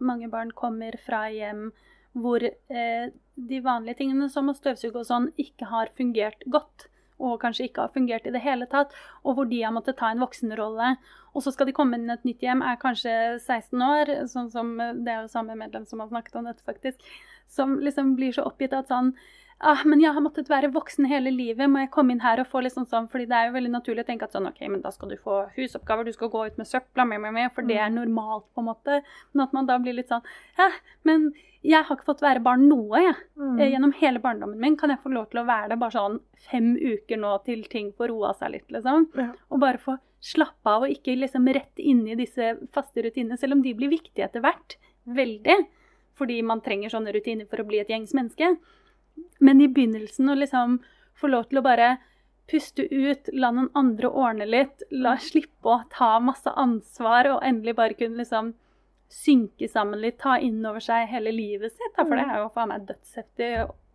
mange 0.00 0.28
barn 0.32 0.52
kommer 0.56 0.96
fra 1.04 1.26
hjem 1.32 1.70
hvor 2.18 2.42
eh, 2.42 3.10
de 3.38 3.60
vanlige 3.62 4.00
tingene 4.00 4.26
som 4.32 4.50
å 4.50 4.56
støvsuge 4.56 4.98
og 4.98 5.06
sånn 5.06 5.28
ikke 5.38 5.68
har 5.70 5.92
fungert 5.98 6.42
godt. 6.50 6.88
Og 7.20 7.36
kanskje 7.42 7.68
ikke 7.68 7.84
har 7.84 7.92
fungert 7.94 8.26
i 8.26 8.32
det 8.34 8.40
hele 8.42 8.66
tatt. 8.70 8.94
Og 9.22 9.36
hvor 9.36 9.48
de 9.48 9.60
har 9.62 9.74
måttet 9.76 9.98
ta 10.00 10.10
en 10.10 10.22
voksenrolle. 10.22 10.94
Og 11.36 11.44
så 11.44 11.52
skal 11.54 11.68
de 11.68 11.74
komme 11.76 11.98
inn 11.98 12.08
i 12.08 12.14
et 12.16 12.24
nytt 12.26 12.42
hjem, 12.42 12.64
er 12.64 12.80
kanskje 12.80 13.12
16 13.38 13.84
år. 13.84 14.14
sånn 14.32 14.48
som, 14.50 14.72
Det 14.76 15.12
er 15.12 15.20
jo 15.20 15.30
samme 15.30 15.54
medlem 15.54 15.86
som 15.86 16.00
har 16.00 16.08
snakket 16.10 16.40
om 16.40 16.48
dette, 16.48 16.64
faktisk. 16.66 17.04
Som 17.50 17.78
liksom 17.82 18.14
blir 18.18 18.34
så 18.36 18.46
oppgitt 18.46 18.76
at 18.76 18.90
sånn 18.90 19.14
ah, 19.60 19.82
men 19.84 20.00
jeg 20.00 20.14
har 20.16 20.24
måttet 20.24 20.48
være 20.50 20.70
voksen 20.72 21.06
hele 21.10 21.32
livet, 21.34 21.68
må 21.70 21.82
jeg 21.82 21.90
komme 21.92 22.14
inn 22.14 22.22
her 22.24 22.40
og 22.40 22.48
få 22.50 22.62
litt 22.64 22.74
sånn, 22.74 22.88
sånn? 22.88 23.08
fordi 23.12 23.26
det 23.28 23.36
er 23.36 23.50
jo 23.50 23.56
veldig 23.58 23.72
naturlig 23.74 24.04
å 24.06 24.08
tenke 24.08 24.26
at 24.26 24.36
sånn, 24.36 24.48
ok, 24.48 24.62
men 24.72 24.80
da 24.84 24.92
skal 24.94 25.12
du 25.12 25.18
få 25.20 25.42
husoppgaver, 25.56 26.08
du 26.08 26.16
skal 26.16 26.32
gå 26.32 26.46
ut 26.48 26.58
med 26.60 26.68
søpla, 26.68 27.04
med, 27.08 27.20
med, 27.26 27.34
med, 27.36 27.52
for 27.56 27.68
det 27.68 27.76
er 27.76 27.92
normalt 27.92 28.46
på 28.54 28.64
en 28.64 28.70
måte. 28.70 29.00
Men 29.32 29.44
at 29.44 29.56
man 29.56 29.68
da 29.68 29.76
blir 29.82 29.98
litt 29.98 30.08
sånn, 30.08 30.24
ja, 30.58 30.70
men 31.08 31.28
jeg 31.60 31.84
har 31.84 31.96
ikke 31.96 32.08
fått 32.08 32.22
være 32.24 32.40
barn 32.44 32.64
noe, 32.70 33.02
jeg. 33.04 33.16
Mm. 33.36 33.56
Eh, 33.58 33.72
Gjennom 33.74 33.92
hele 34.00 34.22
barndommen 34.24 34.60
min 34.62 34.78
kan 34.80 34.92
jeg 34.94 35.02
få 35.02 35.12
lov 35.12 35.28
til 35.32 35.42
å 35.42 35.48
være 35.48 35.74
det 35.74 35.80
bare 35.82 35.96
sånn 35.96 36.20
fem 36.48 36.70
uker 36.78 37.20
nå 37.20 37.34
til 37.44 37.66
ting 37.68 37.90
får 37.98 38.08
roa 38.14 38.32
seg 38.38 38.54
litt, 38.54 38.70
liksom. 38.72 39.10
Ja. 39.18 39.34
Og 39.52 39.60
bare 39.60 39.82
få 39.82 39.98
slappe 40.24 40.72
av 40.72 40.86
og 40.86 40.92
ikke 40.92 41.18
liksom 41.18 41.48
rett 41.52 41.80
inn 41.80 42.06
i 42.08 42.16
disse 42.16 42.54
faste 42.72 43.04
rutinene, 43.04 43.36
selv 43.40 43.58
om 43.58 43.64
de 43.64 43.76
blir 43.76 43.92
viktige 43.92 44.24
etter 44.24 44.44
hvert. 44.44 44.78
Veldig. 45.04 45.58
Fordi 46.20 46.42
man 46.44 46.60
trenger 46.60 46.92
sånne 46.92 47.14
rutiner 47.16 47.48
for 47.48 47.62
å 47.62 47.66
bli 47.68 47.80
et 47.80 47.88
gjengs 47.88 48.12
menneske. 48.16 48.52
Men 49.40 49.60
i 49.64 49.68
begynnelsen 49.72 50.28
å 50.28 50.36
liksom 50.36 50.78
få 51.16 51.30
lov 51.32 51.48
til 51.48 51.60
å 51.60 51.64
bare 51.64 51.94
puste 52.50 52.84
ut, 52.90 53.28
la 53.32 53.52
noen 53.54 53.70
andre 53.78 54.08
ordne 54.10 54.46
litt, 54.48 54.82
la 54.90 55.14
slippe 55.22 55.70
å 55.70 55.80
ta 55.92 56.16
masse 56.20 56.50
ansvar 56.58 57.28
og 57.30 57.44
endelig 57.46 57.76
bare 57.78 57.94
kunne 57.96 58.20
liksom 58.20 58.52
synke 59.10 59.68
sammen 59.70 60.00
litt, 60.02 60.18
ta 60.22 60.36
inn 60.38 60.60
over 60.66 60.82
seg 60.82 61.08
hele 61.10 61.32
livet 61.34 61.72
sitt. 61.72 61.94
For 61.96 62.10
det 62.14 62.26
er 62.26 62.42
jo 62.42 62.50
faen 62.54 62.70
meg 62.72 62.84
dødsheftig 62.90 63.50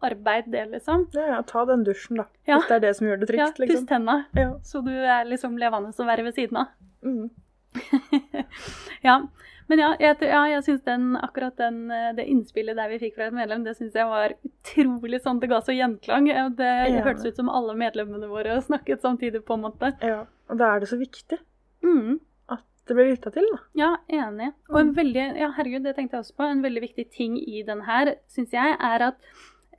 arbeid, 0.06 0.50
det, 0.52 0.66
liksom. 0.74 1.06
Ja, 1.16 1.28
ja, 1.36 1.42
ta 1.48 1.64
den 1.70 1.86
dusjen, 1.88 2.20
da. 2.20 2.26
Ja. 2.48 2.60
Hvis 2.60 2.68
det 2.70 2.76
er 2.78 2.84
det 2.84 2.94
som 2.98 3.08
gjør 3.08 3.22
det 3.22 3.30
trygt, 3.32 3.40
Ja, 3.60 3.66
liksom. 3.66 3.88
tenna, 3.88 4.18
Ja. 4.36 4.50
så 4.64 4.84
du 4.86 4.92
er 4.92 5.26
liksom 5.26 5.58
levende 5.58 5.92
å 5.96 6.08
være 6.10 6.24
ved 6.28 6.36
siden 6.36 6.58
av. 6.58 6.68
Mm. 7.04 7.30
ja. 9.08 9.20
Men 9.68 9.82
ja, 9.82 9.88
jeg, 10.00 10.18
ja, 10.22 10.44
jeg 10.52 10.64
syns 10.68 10.86
akkurat 11.24 11.58
den, 11.58 11.90
eh, 11.92 12.12
det 12.18 12.28
innspillet 12.30 12.78
der 12.78 12.92
vi 12.92 13.00
fikk 13.02 13.16
fra 13.16 13.30
et 13.32 13.34
medlem, 13.34 13.64
det 13.66 13.76
syns 13.78 13.96
jeg 13.98 14.06
var 14.06 14.36
utrolig 14.46 15.22
sånn 15.24 15.40
Det 15.42 15.50
ga 15.50 15.62
så 15.66 15.74
gjenklang. 15.74 16.30
Det 16.56 16.70
ja. 16.70 17.02
hørtes 17.06 17.26
ut 17.26 17.36
som 17.42 17.50
alle 17.50 17.74
medlemmene 17.78 18.30
våre 18.30 18.60
snakket 18.68 19.02
samtidig, 19.02 19.46
på 19.46 19.58
en 19.58 19.66
måte. 19.70 19.96
ja. 20.02 20.24
Og 20.46 20.60
da 20.62 20.76
er 20.76 20.84
det 20.84 20.92
så 20.92 20.98
viktig 21.02 21.40
Mm. 21.86 22.20
at 22.50 22.64
det 22.88 22.96
blir 22.98 23.12
lytta 23.12 23.32
til, 23.34 23.46
da. 23.52 23.58
Ja, 23.78 23.90
enig. 24.10 24.52
Og 24.70 24.80
en 24.80 24.94
veldig, 24.98 25.26
ja 25.38 25.52
herregud, 25.58 25.84
det 25.86 25.96
tenkte 25.98 26.18
jeg 26.18 26.26
også 26.26 26.36
på, 26.38 26.46
en 26.50 26.64
veldig 26.64 26.82
viktig 26.82 27.06
ting 27.14 27.36
i 27.38 27.62
den 27.66 27.82
her, 27.86 28.16
syns 28.30 28.54
jeg, 28.54 28.78
er 28.80 29.06
at 29.12 29.18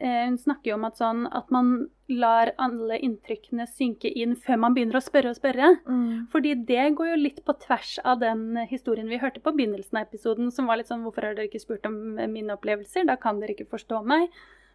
hun 0.01 0.39
snakker 0.39 0.71
jo 0.71 0.77
om 0.77 0.85
at 0.89 0.99
sånn 0.99 1.27
at 1.33 1.53
man 1.55 1.89
lar 2.09 2.53
alle 2.63 2.99
inntrykkene 3.03 3.67
synke 3.67 4.09
inn 4.09 4.37
før 4.39 4.61
man 4.63 4.75
begynner 4.77 5.01
å 5.01 5.05
spørre 5.05 5.33
og 5.33 5.39
spørre. 5.39 5.73
Fordi 6.33 6.55
det 6.69 6.85
går 6.99 7.13
jo 7.13 7.17
litt 7.23 7.41
på 7.45 7.57
tvers 7.65 7.97
av 8.05 8.21
den 8.21 8.61
historien 8.71 9.09
vi 9.11 9.19
hørte 9.23 9.43
på 9.43 9.55
begynnelsen 9.57 9.99
av 9.99 10.07
episoden, 10.07 10.53
som 10.55 10.67
var 10.67 10.79
litt 10.79 10.91
sånn 10.91 11.03
'Hvorfor 11.03 11.23
har 11.23 11.35
dere 11.35 11.49
ikke 11.49 11.65
spurt 11.65 11.87
om 11.87 12.15
mine 12.15 12.55
opplevelser? 12.55 13.07
Da 13.07 13.17
kan 13.17 13.41
dere 13.41 13.57
ikke 13.57 13.73
forstå 13.73 14.05
meg.' 14.05 14.31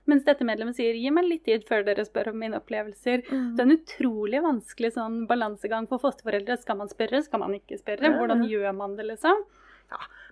Mens 0.09 0.23
dette 0.25 0.43
medlemmet 0.43 0.75
sier 0.75 0.97
'Gi 0.97 1.11
meg 1.13 1.25
litt 1.25 1.43
tid 1.45 1.63
før 1.67 1.85
dere 1.85 2.05
spør 2.05 2.31
om 2.31 2.39
mine 2.39 2.57
opplevelser'. 2.59 3.21
Mm. 3.29 3.55
Det 3.55 3.59
er 3.61 3.67
en 3.67 3.77
utrolig 3.77 4.41
vanskelig 4.41 4.93
sånn 4.97 5.27
balansegang 5.27 5.87
for 5.87 5.99
fosterforeldre. 5.99 6.57
Skal 6.57 6.77
man 6.77 6.89
spørre, 6.89 7.21
skal 7.23 7.39
man 7.39 7.53
ikke 7.53 7.77
spørre? 7.77 8.17
Hvordan 8.17 8.47
gjør 8.49 8.75
man 8.75 8.95
det, 8.97 9.05
liksom? 9.05 9.45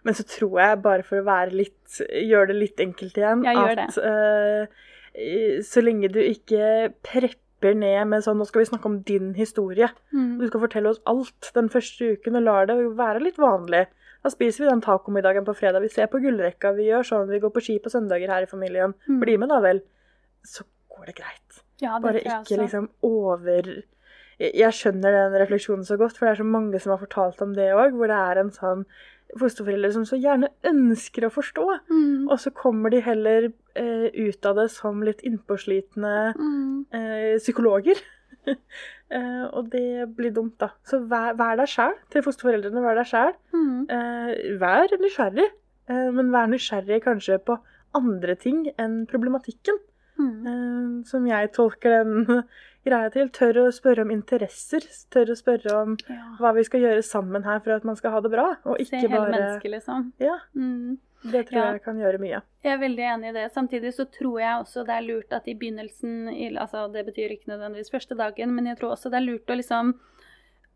Men 0.08 0.16
så 0.18 0.26
tror 0.28 0.56
jeg, 0.62 0.80
bare 0.86 1.06
for 1.08 1.22
å 1.22 1.38
litt, 1.52 2.00
gjøre 2.00 2.52
det 2.52 2.58
litt 2.58 2.82
enkelt 2.84 3.20
igjen, 3.20 3.46
at 3.52 4.00
uh, 4.00 4.82
så 5.66 5.84
lenge 5.84 6.12
du 6.14 6.20
ikke 6.24 6.92
prepper 7.06 7.76
ned 7.76 8.08
med 8.08 8.24
sånn 8.24 8.38
Nå 8.40 8.46
skal 8.48 8.64
vi 8.64 8.70
snakke 8.70 8.88
om 8.88 9.00
din 9.04 9.34
historie. 9.36 9.90
Mm. 10.16 10.38
Du 10.40 10.48
skal 10.48 10.64
fortelle 10.64 10.94
oss 10.94 11.02
alt 11.10 11.52
den 11.56 11.72
første 11.74 12.14
uken, 12.16 12.40
og 12.40 12.48
lar 12.48 12.70
det 12.70 12.78
være 13.00 13.24
litt 13.26 13.40
vanlig. 13.42 13.88
Da 14.24 14.32
spiser 14.32 14.66
vi 14.66 14.72
den 14.72 14.84
tacomiddagen 14.84 15.46
på 15.48 15.56
fredag, 15.56 15.84
vi 15.84 15.92
ser 15.92 16.10
på 16.12 16.20
gullrekka, 16.24 16.74
vi 16.76 16.90
gjør 16.90 17.08
sånn, 17.08 17.30
vi 17.32 17.40
går 17.44 17.54
på 17.56 17.64
ski 17.64 17.78
på 17.84 17.92
søndager 17.92 18.32
her 18.32 18.44
i 18.44 18.52
familien. 18.52 18.96
Mm. 19.08 19.22
Bli 19.24 19.38
med, 19.40 19.52
da 19.52 19.62
vel. 19.64 19.80
Så 20.48 20.66
går 20.92 21.12
det 21.12 21.20
greit. 21.20 21.64
Ja, 21.80 21.96
det 21.96 22.04
Bare 22.04 22.24
ikke 22.24 22.42
også. 22.42 22.60
liksom 22.60 22.90
over 23.08 23.72
jeg 24.40 24.72
skjønner 24.72 25.12
den 25.12 25.34
refleksjonen 25.42 25.84
så 25.84 25.98
godt, 26.00 26.16
for 26.16 26.26
det 26.26 26.32
er 26.32 26.40
så 26.40 26.48
mange 26.48 26.80
som 26.80 26.94
har 26.94 27.02
fortalt 27.02 27.42
om 27.44 27.52
det 27.58 27.74
òg, 27.76 27.96
hvor 27.98 28.08
det 28.08 28.20
er 28.20 28.40
en 28.40 28.52
sånn 28.56 28.86
fosterforeldre 29.38 29.92
som 29.94 30.06
så 30.10 30.18
gjerne 30.18 30.50
ønsker 30.66 31.28
å 31.28 31.32
forstå, 31.34 31.66
Mm. 31.90 32.30
og 32.32 32.40
så 32.40 32.50
kommer 32.54 32.90
de 32.90 33.02
heller 33.02 33.52
eh, 33.76 34.10
ut 34.14 34.46
av 34.46 34.56
det 34.56 34.70
som 34.72 35.02
litt 35.06 35.22
innpåslitne 35.22 36.34
Mm. 36.36 36.86
eh, 36.92 37.38
psykologer. 37.38 37.96
eh, 39.12 39.46
og 39.54 39.70
det 39.70 40.08
blir 40.18 40.32
dumt, 40.34 40.58
da. 40.60 40.72
Så 40.84 41.00
vær, 41.08 41.36
vær 41.38 41.58
deg 41.62 41.68
sjæl 41.68 41.94
til 42.10 42.24
fosterforeldrene. 42.26 42.82
Vær 42.82 42.96
deg 43.00 43.06
sjæl. 43.12 43.34
Mm. 43.54 43.86
Eh, 43.90 44.58
vær 44.60 44.88
nysgjerrig, 45.00 45.50
eh, 45.90 46.10
men 46.12 46.32
vær 46.34 46.50
nysgjerrig 46.52 47.02
kanskje 47.06 47.40
på 47.46 47.60
andre 47.96 48.36
ting 48.36 48.66
enn 48.78 49.06
problematikken. 49.10 49.78
Mm. 50.20 50.48
Eh, 50.48 51.04
som 51.08 51.26
jeg 51.30 51.54
tolker 51.56 52.04
den 52.04 52.44
greia 52.86 53.12
til. 53.12 53.30
Tør 53.30 53.54
å 53.66 53.72
spørre 53.74 54.02
om 54.06 54.12
interesser. 54.12 54.82
Tør 55.12 55.34
å 55.34 55.38
spørre 55.38 55.74
om 55.82 55.98
Ja. 56.08 56.36
hva 56.40 56.54
vi 56.56 56.64
skal 56.64 56.82
gjøre 56.82 57.04
sammen 57.04 57.44
her 57.44 57.60
for 57.60 57.72
at 57.72 57.84
man 57.84 57.96
skal 57.96 58.12
ha 58.12 58.20
det 58.22 58.32
bra. 58.32 58.56
Og 58.66 58.78
Se 58.86 58.96
hele 58.98 59.10
bare 59.10 59.32
mennesket, 59.32 59.72
liksom. 59.72 60.12
Ja, 60.20 60.38
Mm. 60.56 60.98
det 61.32 61.48
tror 61.48 61.54
Ja. 61.60 61.72
jeg 61.74 61.84
kan 61.84 61.98
gjøre 61.98 62.20
mye. 62.20 62.42
Jeg 62.64 62.74
er 62.74 62.78
veldig 62.78 63.06
enig 63.14 63.30
i 63.30 63.34
det. 63.34 63.52
Samtidig 63.54 63.94
så 63.94 64.06
tror 64.10 64.40
jeg 64.40 64.64
også 64.64 64.86
det 64.86 64.96
er 64.96 65.02
lurt 65.14 65.32
at 65.34 65.48
i 65.48 65.54
begynnelsen 65.54 66.28
altså 66.58 66.92
Det 66.92 67.06
betyr 67.06 67.32
ikke 67.32 67.48
nødvendigvis 67.48 67.92
første 67.92 68.16
dagen, 68.18 68.56
men 68.56 68.66
jeg 68.66 68.78
tror 68.80 68.92
også 68.96 69.10
det 69.12 69.16
er 69.22 69.32
lurt 69.32 69.46
å 69.48 69.56
liksom 69.58 69.94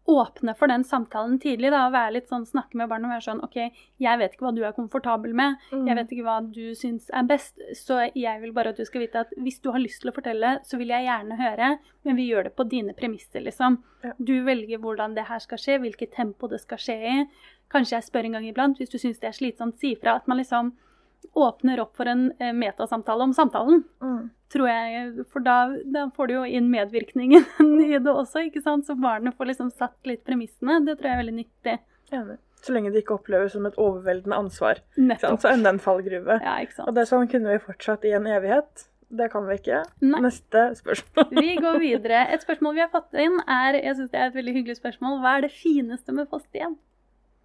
åpne 0.10 0.54
for 0.60 0.68
den 0.68 0.84
samtalen 0.84 1.38
tidlig. 1.40 1.72
da, 1.72 1.86
og 1.88 1.94
Være 1.94 2.14
litt 2.18 2.28
sånn, 2.28 2.46
snakke 2.46 2.78
med 2.80 2.90
barnet 2.92 3.08
og 3.08 3.14
være 3.14 3.26
sånn 3.28 3.44
OK, 3.46 3.58
jeg 4.04 4.20
vet 4.20 4.36
ikke 4.36 4.46
hva 4.46 4.54
du 4.56 4.64
er 4.66 4.76
komfortabel 4.76 5.34
med. 5.38 5.56
Mm. 5.72 5.88
Jeg 5.88 5.98
vet 6.00 6.12
ikke 6.12 6.28
hva 6.28 6.38
du 6.44 6.64
syns 6.76 7.10
er 7.14 7.28
best, 7.30 7.56
så 7.80 8.02
jeg 8.12 8.42
vil 8.42 8.54
bare 8.56 8.74
at 8.74 8.82
du 8.82 8.86
skal 8.88 9.06
vite 9.06 9.24
at 9.24 9.34
hvis 9.40 9.62
du 9.64 9.72
har 9.72 9.84
lyst 9.84 10.04
til 10.04 10.12
å 10.12 10.16
fortelle, 10.16 10.58
så 10.68 10.80
vil 10.82 10.92
jeg 10.92 11.08
gjerne 11.08 11.40
høre, 11.40 11.72
men 12.04 12.20
vi 12.20 12.28
gjør 12.28 12.50
det 12.50 12.56
på 12.58 12.68
dine 12.68 12.96
premisser, 12.98 13.46
liksom. 13.46 13.80
Ja. 14.04 14.14
Du 14.18 14.36
velger 14.44 14.82
hvordan 14.84 15.16
det 15.16 15.30
her 15.30 15.44
skal 15.44 15.62
skje, 15.62 15.80
hvilket 15.86 16.16
tempo 16.16 16.52
det 16.52 16.60
skal 16.66 16.82
skje 16.82 16.98
i. 17.00 17.18
Kanskje 17.72 17.98
jeg 17.98 18.10
spør 18.10 18.28
en 18.28 18.38
gang 18.38 18.48
iblant, 18.50 18.78
hvis 18.78 18.92
du 18.92 19.00
syns 19.00 19.22
det 19.22 19.32
er 19.32 19.38
slitsomt, 19.38 19.80
si 19.80 19.96
ifra. 19.96 20.18
At 20.20 20.28
man 20.28 20.42
liksom 20.42 20.74
åpner 21.34 21.80
opp 21.84 21.96
for 21.98 22.10
en 22.12 22.32
eh, 22.40 22.52
metasamtale 22.54 23.24
om 23.24 23.34
samtalen, 23.34 23.84
Mm. 24.04 24.30
tror 24.54 24.68
jeg. 24.70 25.26
For 25.34 25.40
da, 25.42 25.56
da 25.86 26.08
får 26.16 26.28
du 26.28 26.34
jo 26.36 26.44
inn 26.46 26.70
medvirkningen 26.70 27.46
i 27.88 27.98
det 27.98 28.12
også, 28.14 28.44
ikke 28.50 28.62
sant. 28.64 28.86
Så 28.86 28.96
barnet 29.00 29.36
får 29.38 29.50
liksom 29.54 29.72
satt 29.74 29.98
litt 30.06 30.24
premissene. 30.28 30.82
Det 30.86 30.98
tror 31.00 31.10
jeg 31.10 31.18
er 31.18 31.24
veldig 31.24 31.38
nyttig. 31.42 31.78
Enig. 32.14 32.38
Så 32.64 32.72
lenge 32.72 32.92
det 32.94 33.02
ikke 33.04 33.18
oppleves 33.18 33.52
som 33.58 33.66
et 33.68 33.76
overveldende 33.82 34.38
ansvar. 34.40 34.78
Sant? 34.96 35.08
Nettopp. 35.10 35.42
Så 35.44 35.50
enda 35.52 35.74
en 35.74 35.82
fallgruve. 35.84 36.38
Ja, 36.46 36.54
ikke 36.64 36.86
Og 36.88 36.94
det 36.96 37.02
er 37.04 37.10
sånn 37.10 37.28
kunne 37.32 37.52
vi 37.58 37.64
fortsatt 37.66 38.06
i 38.08 38.14
en 38.16 38.30
evighet. 38.32 38.86
Det 39.14 39.28
kan 39.34 39.44
vi 39.46 39.58
ikke. 39.60 39.82
Nei. 40.02 40.22
Neste 40.24 40.62
spørsmål. 40.80 41.28
Vi 41.36 41.52
går 41.62 41.76
videre. 41.82 42.22
Et 42.34 42.42
spørsmål 42.42 42.74
vi 42.78 42.82
har 42.86 42.90
fått 42.94 43.14
inn, 43.20 43.36
er 43.52 43.76
jeg 43.82 43.98
synes 44.00 44.10
det 44.14 44.22
er 44.22 44.30
et 44.32 44.38
veldig 44.40 44.54
hyggelig 44.56 44.78
spørsmål. 44.80 45.20
Hva 45.22 45.34
er 45.38 45.44
det 45.46 45.52
fineste 45.54 46.16
med 46.16 46.30
fosterhjem? 46.32 46.78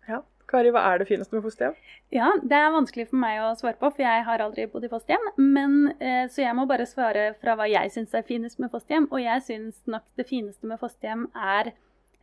Ja. 0.08 0.22
Kari, 0.48 0.70
hva 0.72 0.80
er 0.88 1.02
det 1.02 1.08
fineste 1.10 1.36
med 1.36 1.44
fosterhjem? 1.44 1.74
Ja, 2.14 2.30
det 2.40 2.56
er 2.56 2.70
vanskelig 2.72 3.08
for 3.10 3.20
meg 3.20 3.40
å 3.44 3.50
svare 3.58 3.76
på, 3.76 3.90
for 3.92 4.04
jeg 4.04 4.24
har 4.24 4.40
aldri 4.40 4.64
bodd 4.72 4.86
i 4.86 4.88
fosterhjem. 4.88 5.26
Men, 5.36 5.74
eh, 6.00 6.24
så 6.32 6.40
jeg 6.40 6.56
må 6.56 6.64
bare 6.70 6.86
svare 6.88 7.34
fra 7.42 7.56
hva 7.58 7.66
jeg 7.68 7.92
syns 7.92 8.16
er 8.16 8.24
finest 8.24 8.62
med 8.62 8.72
fosterhjem. 8.72 9.10
Og 9.12 9.20
jeg 9.20 9.44
syns 9.44 9.82
nok 9.84 10.06
det 10.16 10.26
fineste 10.30 10.70
med 10.70 10.80
fosterhjem 10.80 11.26
er 11.36 11.74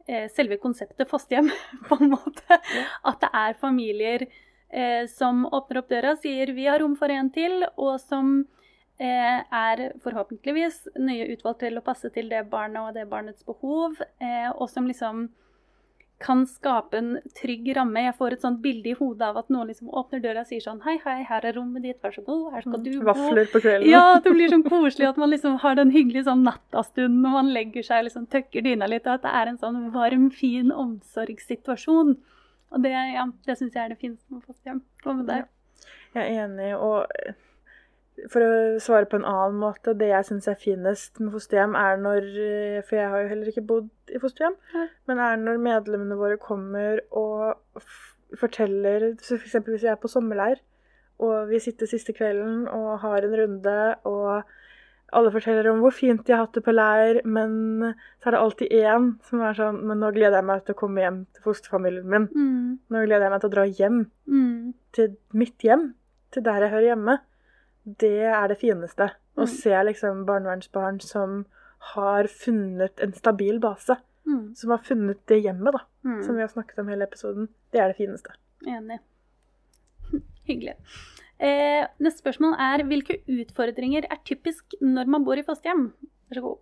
eh, 0.07 0.25
selve 0.33 0.57
konseptet 0.57 1.11
fosterhjem, 1.11 1.51
på 1.89 1.99
en 2.01 2.15
måte. 2.15 2.59
At 3.05 3.21
det 3.21 3.31
er 3.43 3.61
familier 3.61 4.25
eh, 4.25 5.05
som 5.11 5.45
åpner 5.45 5.83
opp 5.83 5.93
døra 5.93 6.17
og 6.17 6.25
sier 6.25 6.49
'vi 6.49 6.65
har 6.65 6.81
rom 6.81 6.97
for 6.97 7.13
en 7.13 7.29
til', 7.29 7.69
og 7.77 7.99
som 8.01 8.47
er 8.97 9.91
forhåpentligvis 9.99 10.87
nøye 10.95 11.33
utvalgt 11.33 11.59
til 11.59 11.75
å 11.75 11.83
passe 11.83 12.07
til 12.15 12.29
det 12.31 12.45
barnet 12.47 12.79
og 12.79 12.93
det 12.95 13.09
barnets 13.11 13.43
behov, 13.43 13.99
eh, 14.23 14.47
og 14.55 14.69
som 14.69 14.87
liksom 14.87 15.27
kan 16.23 16.45
skape 16.47 16.97
en 16.97 17.09
trygg 17.35 17.67
ramme. 17.75 17.99
Jeg 18.05 18.15
får 18.15 18.35
et 18.35 18.43
sånt 18.45 18.61
bilde 18.63 18.91
i 18.91 18.95
hodet 18.95 19.25
av 19.27 19.39
at 19.41 19.49
noen 19.51 19.67
liksom 19.67 19.89
åpner 19.91 20.21
døra 20.23 20.45
og 20.45 20.49
sier 20.49 20.63
sånn 20.63 20.79
Hei, 20.85 20.95
hei, 21.03 21.17
her 21.27 21.47
er 21.49 21.57
rommet 21.57 21.83
ditt, 21.83 21.97
vær 22.03 22.15
så 22.15 22.23
god, 22.23 22.45
her 22.53 22.63
skal 22.63 22.83
du 22.85 22.91
bo. 22.93 23.01
Vafler 23.09 23.49
på 23.51 23.61
kvelden. 23.65 23.89
Ja, 23.91 24.19
det 24.23 24.31
blir 24.31 24.53
sånn 24.53 24.63
koselig 24.67 25.09
at 25.09 25.19
man 25.21 25.33
liksom 25.33 25.57
har 25.63 25.75
den 25.79 25.91
hyggelige 25.95 26.27
sånn 26.29 26.45
nattastunden 26.47 27.19
når 27.25 27.35
man 27.35 27.51
legger 27.57 27.87
seg 27.87 28.03
og 28.03 28.07
liksom 28.09 28.29
tøkker 28.31 28.63
dyna 28.65 28.87
litt, 28.91 29.09
og 29.09 29.19
at 29.19 29.25
det 29.27 29.33
er 29.41 29.51
en 29.51 29.59
sånn 29.61 29.81
varm, 29.95 30.29
fin 30.31 30.71
omsorgssituasjon. 30.71 32.15
Og 32.75 32.83
det, 32.83 32.93
ja, 32.95 33.27
det 33.47 33.57
syns 33.59 33.75
jeg 33.75 33.83
er 33.83 33.91
det 33.91 33.99
fineste 33.99 34.25
med 34.31 34.45
fosterhjem. 34.47 34.81
Hva 35.03 35.17
med 35.19 35.29
deg? 35.31 35.51
Jeg 36.15 36.23
er 36.23 36.45
enig, 36.45 36.71
og 36.79 37.35
for 38.31 38.43
å 38.43 38.51
svare 38.83 39.07
på 39.09 39.19
en 39.19 39.27
annen 39.27 39.57
måte, 39.59 39.95
det 39.97 40.09
jeg 40.09 40.27
syns 40.29 40.47
er 40.47 40.59
finest 40.59 41.19
med 41.19 41.33
fosterhjem, 41.35 41.75
er 41.77 41.97
når 42.01 42.27
eh, 42.47 42.83
For 42.87 42.99
jeg 42.99 43.11
har 43.11 43.23
jo 43.23 43.31
heller 43.33 43.51
ikke 43.51 43.65
bodd 43.67 43.89
i 44.13 44.21
fosterhjem, 44.21 44.55
mm. 44.71 44.91
men 45.09 45.23
er 45.27 45.41
når 45.41 45.63
medlemmene 45.65 46.19
våre 46.19 46.39
kommer 46.41 47.01
og 47.11 47.83
forteller 48.39 49.11
så 49.19 49.35
For 49.35 49.47
eksempel 49.47 49.75
hvis 49.75 49.85
jeg 49.87 49.93
er 49.95 50.01
på 50.01 50.11
sommerleir, 50.11 50.63
og 51.23 51.49
vi 51.51 51.61
sitter 51.63 51.87
siste 51.87 52.15
kvelden 52.15 52.65
og 52.71 52.99
har 53.03 53.23
en 53.23 53.35
runde, 53.39 53.75
og 54.07 54.47
alle 55.15 55.31
forteller 55.31 55.69
om 55.69 55.83
hvor 55.83 55.93
fint 55.95 56.25
de 56.25 56.33
har 56.33 56.41
hatt 56.43 56.57
det 56.57 56.63
på 56.65 56.73
leir, 56.73 57.21
men 57.27 57.53
så 58.19 58.29
er 58.29 58.35
det 58.35 58.41
alltid 58.41 58.73
én 58.79 59.11
som 59.27 59.43
er 59.45 59.55
sånn 59.55 59.77
Men 59.87 60.01
nå 60.01 60.09
gleder 60.15 60.41
jeg 60.41 60.47
meg 60.49 60.65
til 60.65 60.75
å 60.75 60.79
komme 60.79 61.03
hjem 61.03 61.21
til 61.35 61.45
fosterfamilien 61.45 62.09
min. 62.09 62.25
Mm, 62.33 62.73
Nå 62.91 63.05
gleder 63.05 63.27
jeg 63.27 63.35
meg 63.35 63.43
til 63.43 63.51
å 63.51 63.55
dra 63.55 63.65
hjem 63.69 64.01
mm, 64.25 64.73
til 64.97 65.15
mitt 65.37 65.63
hjem, 65.63 65.87
til 66.35 66.43
der 66.47 66.65
jeg 66.65 66.73
hører 66.73 66.89
hjemme, 66.89 67.17
det 67.85 68.23
er 68.25 68.47
det 68.47 68.57
fineste. 68.59 69.11
Å 69.37 69.43
Mm. 69.45 69.47
se 69.51 69.69
liksom 69.83 70.25
barnevernsbarn 70.25 71.01
som 71.01 71.45
har 71.95 72.23
funnet 72.31 72.99
en 73.03 73.13
stabil 73.13 73.59
base. 73.59 73.97
mm, 74.27 74.55
Som 74.55 74.71
har 74.71 74.79
funnet 74.79 75.19
det 75.27 75.43
hjemmet, 75.43 75.73
da, 75.73 75.79
mm. 76.03 76.23
som 76.25 76.35
vi 76.35 76.41
har 76.41 76.47
snakket 76.49 76.79
om 76.79 76.87
hele 76.87 77.03
episoden. 77.05 77.47
Det 77.71 77.79
er 77.81 77.87
det 77.91 77.97
fineste. 77.97 78.31
Enig. 78.65 78.99
Hyggelig. 80.47 80.75
Eh, 81.39 81.85
neste 81.99 82.23
spørsmål 82.23 82.55
er 82.57 82.83
hvilke 82.87 83.19
utfordringer 83.27 84.05
er 84.09 84.17
typisk 84.25 84.73
når 84.81 85.05
man 85.07 85.25
bor 85.25 85.37
i 85.37 85.43
fosterhjem? 85.43 85.91
Vær 86.31 86.39
så 86.39 86.41
god. 86.41 86.57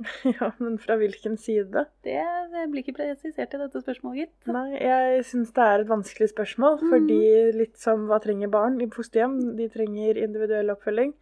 ja, 0.38 0.50
men 0.58 0.76
fra 0.82 0.96
hvilken 1.00 1.36
side? 1.40 1.86
Det, 2.04 2.16
det 2.52 2.64
blir 2.72 2.82
ikke 2.82 2.96
presisert 2.98 3.54
i 3.56 3.60
dette 3.60 3.80
spørsmålet, 3.80 4.26
gitt. 4.26 4.50
Nei, 4.52 4.76
jeg 4.76 5.22
syns 5.28 5.52
det 5.56 5.64
er 5.64 5.84
et 5.84 5.92
vanskelig 5.92 6.28
spørsmål. 6.32 6.80
Mm. 6.82 6.90
Fordi 6.92 7.20
litt 7.56 7.76
som 7.80 8.08
hva 8.10 8.18
trenger 8.22 8.52
barn 8.52 8.80
i 8.84 8.88
fosterhjem? 8.92 9.38
De 9.58 9.68
trenger 9.72 10.20
individuell 10.20 10.74
oppfølging. 10.74 11.14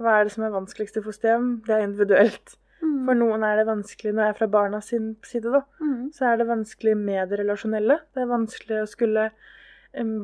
Hva 0.00 0.18
er 0.18 0.28
det 0.28 0.36
som 0.36 0.46
er 0.46 0.54
vanskeligst 0.54 0.96
i 1.00 1.04
fosterhjem? 1.04 1.50
Det 1.66 1.76
er 1.76 1.84
individuelt. 1.86 2.56
Mm. 2.82 3.02
For 3.08 3.18
noen 3.18 3.44
er 3.48 3.60
det 3.60 3.68
vanskelig, 3.68 4.14
når 4.14 4.26
jeg 4.26 4.34
er 4.34 4.40
fra 4.40 4.50
barna 4.52 4.80
sin 4.84 5.12
side, 5.24 5.52
da, 5.52 5.62
Mm. 5.80 6.10
så 6.12 6.32
er 6.32 6.36
det 6.40 6.48
vanskelig 6.48 6.96
med 6.96 7.28
det 7.30 7.38
relasjonelle. 7.40 8.00
Det 8.14 8.22
er 8.22 8.32
vanskelig 8.32 8.82
å 8.82 8.88
skulle 8.88 9.30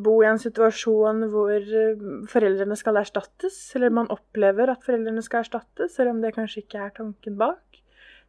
bo 0.04 0.18
i 0.20 0.26
en 0.28 0.40
situasjon 0.40 1.28
hvor 1.32 1.64
foreldrene 2.28 2.76
skal 2.76 2.98
erstattes, 3.00 3.56
eller 3.76 3.90
man 3.90 4.10
opplever 4.12 4.68
at 4.68 4.84
foreldrene 4.84 5.22
skal 5.24 5.40
erstattes, 5.46 5.94
selv 5.96 6.12
om 6.12 6.20
det 6.20 6.34
kanskje 6.36 6.64
ikke 6.64 6.82
er 6.84 6.90
tanken 6.98 7.38
bak. 7.40 7.81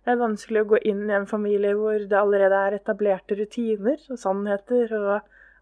Det 0.04 0.12
er 0.12 0.20
vanskelig 0.20 0.64
å 0.64 0.70
gå 0.74 0.82
inn 0.90 1.06
i 1.08 1.16
en 1.16 1.30
familie 1.30 1.76
hvor 1.80 1.96
det 1.96 2.20
allerede 2.20 2.60
er 2.68 2.78
etablerte 2.80 3.38
rutiner 3.40 4.02
og 4.12 4.20
sannheter 4.20 4.92
og 5.00 5.14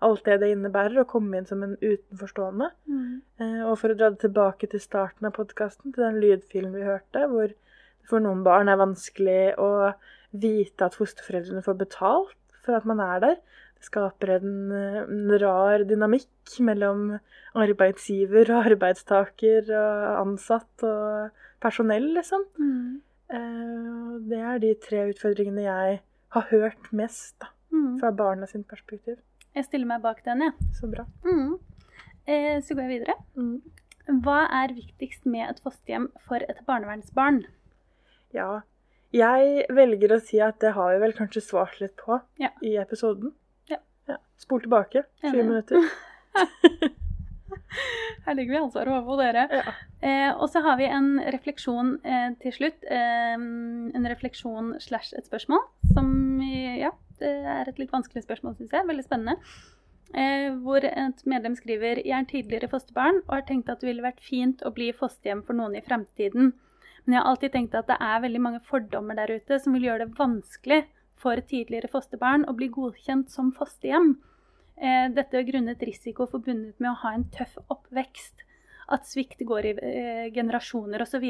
alt 0.01 0.23
det 0.25 0.39
det 0.41 0.47
innebærer, 0.55 1.03
å 1.03 1.09
komme 1.09 1.37
inn 1.37 1.45
som 1.45 1.61
en 1.61 1.75
utenforstående. 1.77 2.71
Mm. 2.89 3.21
Eh, 3.37 3.59
Og 3.69 3.75
for 3.77 3.93
å 3.93 3.97
dra 3.97 4.09
det 4.09 4.23
tilbake 4.23 4.69
til 4.71 4.81
starten 4.81 5.29
av 5.29 5.35
podkasten, 5.35 5.93
til 5.93 6.07
den 6.07 6.17
lydfilen 6.23 6.73
vi 6.73 6.87
hørte, 6.87 7.27
hvor 7.29 7.51
det 7.53 8.09
for 8.09 8.23
noen 8.23 8.41
barn 8.45 8.71
er 8.71 8.79
vanskelig 8.81 9.53
å 9.61 9.93
vite 10.31 10.87
at 10.87 10.97
fosterforeldrene 10.97 11.63
får 11.65 11.77
betalt 11.83 12.57
for 12.65 12.77
at 12.77 12.87
man 12.89 13.01
er 13.03 13.21
der. 13.23 13.37
Det 13.77 13.87
skaper 13.89 14.35
en, 14.37 14.55
en 15.03 15.31
rar 15.41 15.85
dynamikk 15.89 16.57
mellom 16.65 17.19
arbeidsgiver 17.57 18.51
og 18.53 18.71
arbeidstaker 18.73 19.69
og 19.69 20.19
ansatt 20.21 20.85
og 20.87 21.45
personell, 21.61 22.11
liksom. 22.17 22.45
Mm. 22.57 22.99
Eh, 23.31 24.19
Det 24.29 24.37
er 24.39 24.59
de 24.59 24.73
tre 24.75 25.05
utfordringene 25.09 25.63
jeg 25.63 25.99
har 26.35 26.41
hørt 26.51 26.91
mest 26.93 27.39
da, 27.39 27.47
Mm. 27.71 27.99
fra 27.99 28.11
barna 28.11 28.45
sin 28.47 28.63
perspektiv. 28.63 29.17
Jeg 29.55 29.65
stiller 29.65 29.87
meg 29.87 30.01
bak 30.01 30.23
den, 30.25 30.41
jeg. 30.41 30.53
Så 30.73 30.89
bra. 30.91 31.05
Mm. 31.25 31.57
Eh, 32.27 32.59
så 32.61 32.75
går 32.75 32.87
jeg 32.89 32.99
videre. 32.99 33.15
Mm. 33.35 33.61
Hva 34.21 34.47
er 34.51 34.73
viktigst 34.75 35.25
med 35.25 35.49
et 35.49 35.59
fosterhjem 35.63 36.09
for 36.27 36.35
et 36.37 36.59
barnevernsbarn? 36.67 37.45
Ja. 38.33 38.61
Jeg 39.13 39.65
velger 39.69 40.15
å 40.15 40.21
si 40.21 40.39
at 40.39 40.59
det 40.59 40.73
har 40.73 40.93
vi 40.93 40.99
vel 40.99 41.13
kanskje 41.13 41.41
svart 41.43 41.79
litt 41.81 41.95
på 41.97 42.21
Ja. 42.39 42.49
i 42.61 42.75
episoden. 42.77 43.33
Ja. 43.69 43.77
Spol 44.37 44.61
tilbake. 44.61 45.03
20 45.21 45.33
Enig. 45.33 45.45
minutter. 45.45 45.91
Her 48.25 48.37
ligger 48.37 48.55
vi 48.55 48.61
ansvaret 48.61 48.93
over 48.93 49.07
på 49.09 49.19
dere. 49.21 49.47
Ja. 49.51 49.75
Eh, 50.01 50.29
og 50.35 50.47
så 50.53 50.63
har 50.65 50.79
vi 50.79 50.87
en 50.89 51.13
refleksjon 51.35 51.93
eh, 52.05 52.31
til 52.41 52.55
slutt. 52.55 52.87
Eh, 52.87 53.35
en 53.37 54.09
refleksjon 54.13 54.75
slash 54.83 55.15
et 55.17 55.27
spørsmål 55.27 55.63
som 55.93 56.09
Ja, 56.41 56.91
det 57.21 57.29
er 57.53 57.69
et 57.69 57.79
litt 57.79 57.93
vanskelig 57.93 58.25
spørsmål, 58.25 58.57
syns 58.57 58.73
jeg. 58.73 58.87
Veldig 58.87 59.05
spennende. 59.05 59.37
Eh, 60.11 60.49
hvor 60.59 60.83
et 60.83 61.21
medlem 61.23 61.53
skriver 61.55 62.01
Jeg 62.03 62.17
er 62.17 62.27
tidligere 62.27 62.67
fosterbarn 62.67 63.21
og 63.21 63.35
har 63.37 63.45
tenkt 63.47 63.69
at 63.71 63.79
det 63.79 63.87
ville 63.87 64.03
vært 64.03 64.19
fint 64.19 64.59
å 64.67 64.73
bli 64.75 64.89
fosterhjem 64.91 65.43
for 65.47 65.55
noen 65.55 65.77
i 65.79 65.83
fremtiden. 65.85 66.51
Men 67.05 67.15
jeg 67.15 67.21
har 67.21 67.29
alltid 67.29 67.53
tenkt 67.53 67.77
at 67.79 67.87
det 67.87 67.97
er 68.03 68.23
veldig 68.25 68.41
mange 68.43 68.59
fordommer 68.67 69.15
der 69.17 69.31
ute 69.31 69.59
som 69.59 69.73
vil 69.73 69.87
gjøre 69.87 70.05
det 70.05 70.17
vanskelig 70.19 70.81
for 71.21 71.39
tidligere 71.47 71.89
fosterbarn 71.91 72.43
å 72.49 72.55
bli 72.57 72.67
godkjent 72.73 73.31
som 73.31 73.53
fosterhjem. 73.55 74.17
Eh, 74.81 75.07
dette 75.13 75.37
er 75.37 75.45
grunnet 75.45 75.83
risiko 75.85 76.25
forbundet 76.27 76.79
med 76.81 76.89
å 76.91 76.97
ha 77.03 77.11
en 77.13 77.27
tøff 77.35 77.57
oppvekst. 77.69 78.41
At 78.91 79.05
svikt 79.07 79.43
går 79.47 79.65
i 79.69 79.73
eh, 79.77 80.31
generasjoner 80.33 81.03
osv. 81.05 81.27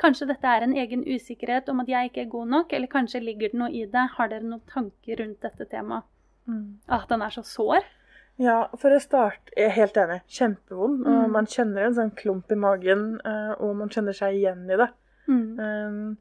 Kanskje 0.00 0.26
dette 0.28 0.44
er 0.48 0.64
en 0.66 0.74
egen 0.76 1.04
usikkerhet 1.04 1.68
om 1.72 1.80
at 1.80 1.88
jeg 1.88 2.10
ikke 2.10 2.22
er 2.26 2.32
god 2.32 2.48
nok, 2.52 2.72
eller 2.76 2.90
kanskje 2.92 3.20
ligger 3.24 3.52
det 3.52 3.60
noe 3.60 3.70
i 3.72 3.84
det. 3.88 4.06
Har 4.16 4.28
dere 4.32 4.44
noen 4.44 4.64
tanker 4.68 5.20
rundt 5.22 5.40
dette 5.44 5.68
temaet? 5.70 6.04
Mm. 6.48 6.78
At 6.88 7.08
den 7.08 7.22
er 7.22 7.30
så 7.34 7.42
sår. 7.44 7.84
ja, 8.38 8.68
for 8.76 8.92
å 8.92 9.00
starte 9.00 9.50
Jeg 9.56 9.66
er 9.70 9.76
helt 9.78 9.96
enig. 9.96 10.20
Kjempevond. 10.28 11.06
Og 11.06 11.22
Mm. 11.24 11.32
man 11.32 11.46
kjenner 11.46 11.86
en 11.86 11.94
sånn 11.94 12.14
klump 12.14 12.50
i 12.52 12.54
magen, 12.54 13.20
eh, 13.24 13.52
og 13.60 13.76
man 13.76 13.88
kjenner 13.88 14.12
seg 14.14 14.34
igjen 14.36 14.64
i 14.70 14.76
det. 14.76 14.88
Mm. 15.28 16.16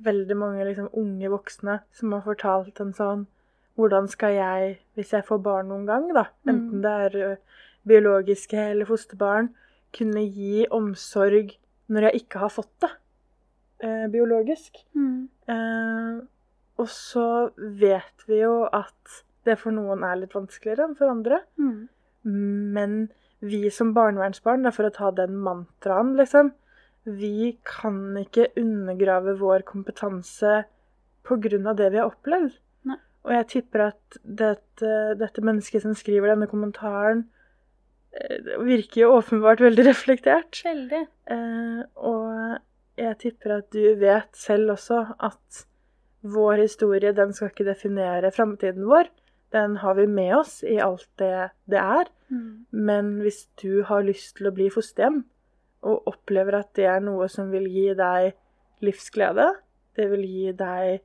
Veldig 0.00 0.36
mange 0.36 0.64
liksom, 0.64 0.88
unge 0.94 1.28
voksne 1.28 1.80
som 1.92 2.12
har 2.12 2.22
fortalt 2.22 2.80
en 2.80 2.92
sånn 2.94 3.26
Hvordan 3.78 4.08
skal 4.10 4.32
jeg, 4.34 4.78
hvis 4.98 5.12
jeg 5.14 5.24
får 5.28 5.38
barn 5.42 5.68
noen 5.70 5.86
gang, 5.86 6.08
da, 6.14 6.24
Mm. 6.44 6.50
enten 6.50 6.82
det 6.82 6.94
er 7.14 7.36
biologiske 7.86 8.58
eller 8.72 8.84
fosterbarn, 8.88 9.50
kunne 9.94 10.24
gi 10.34 10.66
omsorg 10.74 11.54
når 11.88 12.08
jeg 12.08 12.22
ikke 12.24 12.38
har 12.42 12.50
fått 12.50 12.72
det 12.82 12.90
eh, 13.80 14.06
biologisk? 14.12 14.82
Mm. 14.96 15.28
Eh, 15.48 16.20
og 16.78 16.86
så 16.90 17.50
vet 17.56 18.26
vi 18.26 18.40
jo 18.42 18.64
at 18.66 19.22
det 19.46 19.56
for 19.58 19.70
noen 19.72 20.02
er 20.04 20.16
litt 20.20 20.34
vanskeligere 20.34 20.84
enn 20.88 20.96
for 20.98 21.08
andre. 21.08 21.40
Mm. 21.58 21.88
Men 22.74 22.96
vi 23.40 23.70
som 23.70 23.94
barnevernsbarn, 23.94 24.62
da, 24.66 24.70
for 24.74 24.88
å 24.88 24.92
ta 24.94 25.10
den 25.14 25.36
mantraen, 25.38 26.16
liksom 26.18 26.52
Vi 27.06 27.56
kan 27.64 28.12
ikke 28.20 28.50
undergrave 28.58 29.38
vår 29.38 29.62
kompetanse 29.64 30.64
pga. 31.24 31.74
det 31.74 31.92
vi 31.92 31.96
har 31.96 32.10
opplevd. 32.10 32.58
Og 33.28 33.34
jeg 33.36 33.48
tipper 33.52 33.90
at 33.90 34.18
dette, 34.24 34.92
dette 35.20 35.44
mennesket 35.44 35.84
som 35.84 35.96
skriver 35.96 36.32
denne 36.32 36.48
kommentaren, 36.48 37.26
eh, 38.16 38.54
virker 38.64 39.02
jo 39.02 39.10
åpenbart 39.18 39.60
veldig 39.60 39.84
reflektert. 39.90 40.62
Veldig. 40.64 41.02
Eh, 41.34 41.82
og 42.08 42.58
jeg 42.98 43.18
tipper 43.20 43.58
at 43.60 43.68
du 43.74 43.82
vet 44.00 44.32
selv 44.36 44.72
også 44.78 45.04
at 45.20 45.64
vår 46.24 46.64
historie, 46.64 47.12
den 47.12 47.32
skal 47.36 47.52
ikke 47.52 47.68
definere 47.68 48.32
framtiden 48.34 48.88
vår. 48.88 49.10
Den 49.52 49.76
har 49.80 49.94
vi 49.94 50.06
med 50.10 50.34
oss 50.40 50.62
i 50.64 50.80
alt 50.82 51.08
det 51.20 51.50
det 51.70 51.78
er. 51.78 52.08
Mm. 52.28 52.66
Men 52.72 53.12
hvis 53.20 53.46
du 53.62 53.84
har 53.84 54.04
lyst 54.04 54.36
til 54.36 54.48
å 54.48 54.54
bli 54.56 54.68
fosterhjem, 54.72 55.22
og 55.86 56.08
opplever 56.10 56.58
at 56.58 56.72
det 56.74 56.88
er 56.90 57.04
noe 57.04 57.28
som 57.30 57.52
vil 57.52 57.68
gi 57.70 57.92
deg 57.96 58.32
livsglede, 58.84 59.46
det 59.96 60.08
vil 60.10 60.24
gi 60.26 60.52
deg 60.58 60.98
eh, 60.98 61.04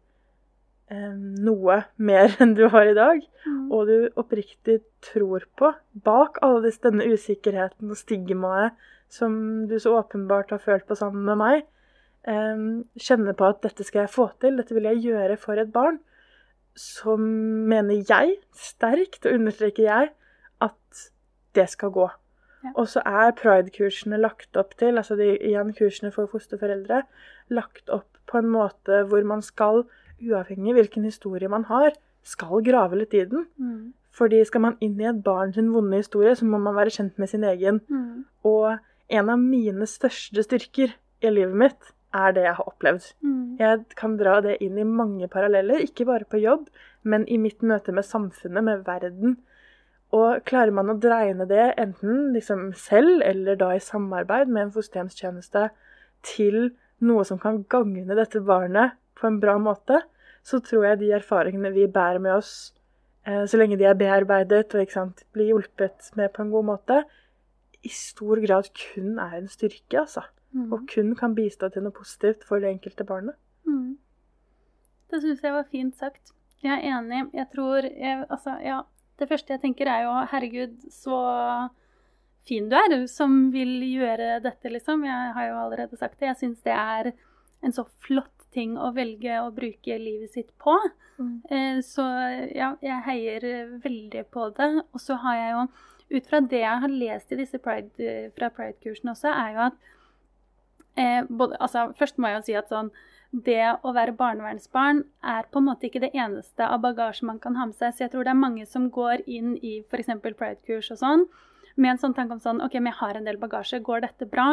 noe 0.91 1.83
mer 1.97 2.35
enn 2.43 2.55
du 2.57 2.67
har 2.69 2.89
i 2.89 2.97
dag, 2.97 3.21
Mm. 3.43 3.71
og 3.75 3.87
du 3.87 4.09
oppriktig 4.15 4.77
tror 5.03 5.43
på, 5.59 5.73
bak 6.03 6.37
alle 6.41 6.69
denne 6.71 7.03
usikkerheten 7.11 7.89
og 7.91 7.97
stigmaet 7.99 8.71
som 9.11 9.67
du 9.67 9.75
så 9.79 9.97
åpenbart 9.99 10.53
har 10.55 10.61
følt 10.63 10.87
på 10.87 10.95
sammen 10.95 11.25
med 11.27 11.37
meg, 11.41 11.65
eh, 12.23 12.63
kjenner 12.95 13.35
på 13.35 13.49
at 13.49 13.61
dette 13.61 13.83
skal 13.83 14.05
jeg 14.05 14.13
få 14.13 14.29
til, 14.39 14.55
dette 14.57 14.73
vil 14.73 14.87
jeg 14.87 15.03
gjøre 15.03 15.37
for 15.37 15.59
et 15.59 15.73
barn, 15.73 15.99
så 16.75 17.17
mener 17.19 17.99
jeg, 18.07 18.37
sterkt, 18.55 19.25
og 19.25 19.33
understreker 19.33 19.83
jeg, 19.83 20.11
at 20.61 21.09
det 21.53 21.67
skal 21.69 21.91
gå. 21.93 22.07
Ja. 22.63 22.71
Og 22.75 22.87
så 22.87 23.03
er 23.05 23.35
pride-kursene 23.35 24.17
lagt 24.17 24.55
opp 24.57 24.77
til, 24.79 24.97
altså 24.97 25.17
de, 25.19 25.33
igjen 25.35 25.73
kursene 25.75 26.11
for 26.15 26.31
fosterforeldre, 26.31 27.03
lagt 27.49 27.89
opp 27.89 28.07
på 28.31 28.39
en 28.39 28.49
måte 28.49 29.03
hvor 29.11 29.23
man 29.27 29.43
skal, 29.43 29.83
uavhengig 30.23 30.75
hvilken 30.77 31.05
historie 31.07 31.51
man 31.51 31.67
har, 31.69 31.93
skal 32.23 32.63
grave 32.63 32.99
litt 32.99 33.13
i 33.17 33.25
den. 33.29 33.45
Mm. 33.59 33.93
Fordi 34.13 34.43
skal 34.45 34.61
man 34.61 34.77
inn 34.83 34.99
i 35.01 35.09
et 35.09 35.23
barn 35.25 35.53
sin 35.55 35.71
vonde 35.73 35.99
historie, 35.99 36.35
så 36.37 36.45
må 36.45 36.59
man 36.61 36.77
være 36.77 36.93
kjent 36.93 37.17
med 37.19 37.31
sin 37.31 37.45
egen. 37.49 37.81
Mm. 37.89 38.25
Og 38.45 38.77
en 39.13 39.31
av 39.33 39.41
mine 39.41 39.87
største 39.89 40.45
styrker 40.45 40.93
i 41.23 41.31
livet 41.33 41.57
mitt 41.63 41.93
er 42.13 42.35
det 42.35 42.43
jeg 42.45 42.57
har 42.59 42.69
opplevd. 42.69 43.07
Mm. 43.25 43.55
Jeg 43.59 43.79
kan 43.97 44.17
dra 44.19 44.37
det 44.45 44.59
inn 44.61 44.77
i 44.77 44.85
mange 44.87 45.27
paralleller, 45.31 45.81
ikke 45.81 46.05
bare 46.09 46.29
på 46.29 46.41
jobb, 46.43 46.67
men 47.03 47.25
i 47.27 47.39
mitt 47.41 47.65
møte 47.65 47.95
med 47.95 48.05
samfunnet, 48.05 48.63
med 48.63 48.85
verden. 48.85 49.39
Og 50.13 50.43
klarer 50.45 50.73
man 50.75 50.93
å 50.93 50.99
dreine 51.01 51.47
det 51.49 51.71
enten 51.81 52.35
liksom 52.35 52.67
selv 52.77 53.23
eller 53.25 53.57
da 53.57 53.71
i 53.73 53.81
samarbeid 53.81 54.51
med 54.51 54.67
en 54.67 54.73
fosterhjemstjeneste 54.75 55.71
til 56.35 56.75
noe 57.03 57.25
som 57.27 57.39
kan 57.41 57.63
gagne 57.69 58.15
dette 58.15 58.43
barnet 58.45 58.93
på 59.17 59.27
en 59.27 59.39
bra 59.41 59.57
måte, 59.61 60.03
så 60.43 60.59
tror 60.63 60.85
jeg 60.89 61.01
de 61.01 61.11
erfaringene 61.15 61.71
vi 61.73 61.87
bærer 61.87 62.19
med 62.19 62.35
oss, 62.35 62.73
eh, 63.25 63.45
så 63.47 63.59
lenge 63.59 63.79
de 63.79 63.87
er 63.87 63.97
bearbeidet 63.99 64.75
og 64.75 64.91
sant, 64.91 65.23
blir 65.33 65.53
hjulpet 65.53 66.11
med 66.19 66.33
på 66.35 66.43
en 66.43 66.51
god 66.51 66.69
måte, 66.73 67.03
i 67.83 67.91
stor 67.91 68.39
grad 68.43 68.69
kun 68.77 69.19
er 69.19 69.37
en 69.39 69.51
styrke, 69.51 69.99
altså. 69.99 70.23
Mm. 70.53 70.71
Og 70.71 70.85
kun 70.87 71.15
kan 71.19 71.35
bistå 71.35 71.69
til 71.73 71.83
noe 71.83 71.95
positivt 71.95 72.45
for 72.47 72.61
det 72.61 72.69
enkelte 72.69 73.05
barnet. 73.07 73.35
Mm. 73.67 73.97
Det 75.11 75.21
syns 75.23 75.43
jeg 75.43 75.55
var 75.55 75.67
fint 75.71 75.97
sagt. 75.97 76.33
Jeg 76.63 76.77
er 76.77 76.97
enig. 76.97 77.25
Jeg 77.33 77.47
tror 77.51 77.87
jeg, 77.89 78.25
Altså, 78.29 78.57
ja. 78.63 78.81
Det 79.19 79.27
første 79.29 79.53
jeg 79.53 79.61
tenker, 79.61 79.87
er 79.87 80.07
jo 80.07 80.13
herregud, 80.31 80.71
så 80.89 81.17
fin 82.47 82.65
du 82.69 82.75
er 82.75 82.95
som 83.07 83.51
vil 83.53 83.75
gjøre 83.85 84.39
dette, 84.41 84.71
liksom. 84.71 85.03
Jeg 85.05 85.33
har 85.35 85.49
jo 85.49 85.59
allerede 85.65 85.97
sagt 85.97 86.19
det. 86.19 86.31
Jeg 86.31 86.39
syns 86.39 86.63
det 86.65 86.73
er 86.73 87.11
en 87.63 87.71
så 87.71 87.85
flott 88.01 88.42
ting 88.53 88.75
å 88.77 88.91
velge 88.95 89.39
å 89.41 89.51
bruke 89.55 89.97
livet 89.99 90.33
sitt 90.35 90.51
på. 90.61 90.75
Mm. 91.17 91.81
Så 91.85 92.03
ja, 92.55 92.73
jeg 92.81 93.05
heier 93.07 93.47
veldig 93.83 94.25
på 94.33 94.49
det. 94.57 94.69
Og 94.93 95.01
så 95.01 95.17
har 95.23 95.39
jeg 95.39 95.55
jo, 95.55 95.65
ut 96.17 96.29
fra 96.29 96.41
det 96.53 96.61
jeg 96.63 96.83
har 96.85 96.93
lest 96.93 97.33
i 97.33 97.39
disse 97.39 97.59
pride, 97.61 98.13
fra 98.37 98.51
Pride-kursene 98.53 99.13
også, 99.13 99.33
er 99.33 99.55
jo 99.55 99.65
at 99.67 99.89
eh, 100.99 101.21
både, 101.29 101.57
altså, 101.59 101.89
Først 101.97 102.17
må 102.21 102.29
jeg 102.29 102.39
jo 102.39 102.45
si 102.49 102.57
at 102.59 102.71
sånn 102.73 102.93
det 103.33 103.63
å 103.81 103.95
være 103.95 104.13
barnevernsbarn 104.13 104.99
er 105.25 105.47
på 105.49 105.57
en 105.57 105.65
måte 105.65 105.87
ikke 105.87 106.03
det 106.03 106.11
eneste 106.13 106.67
av 106.69 106.83
bagasje 106.83 107.25
man 107.25 107.39
kan 107.41 107.55
ha 107.57 107.65
med 107.65 107.77
seg. 107.79 107.95
Så 107.95 108.05
jeg 108.05 108.13
tror 108.13 108.27
det 108.27 108.33
er 108.35 108.43
mange 108.43 108.67
som 108.69 108.91
går 108.93 109.23
inn 109.25 109.55
i 109.57 109.79
f.eks. 109.81 110.11
pride-kurs 110.21 110.91
og 110.93 111.01
sånn 111.01 111.25
med 111.75 111.95
en 111.95 112.01
sånn 112.01 112.13
tanke 112.13 112.35
om 112.35 112.41
sånn 112.43 112.61
OK, 112.61 112.75
men 112.77 112.91
jeg 112.91 112.99
har 112.99 113.17
en 113.17 113.25
del 113.25 113.39
bagasje, 113.41 113.79
går 113.81 114.03
dette 114.05 114.27
bra? 114.29 114.51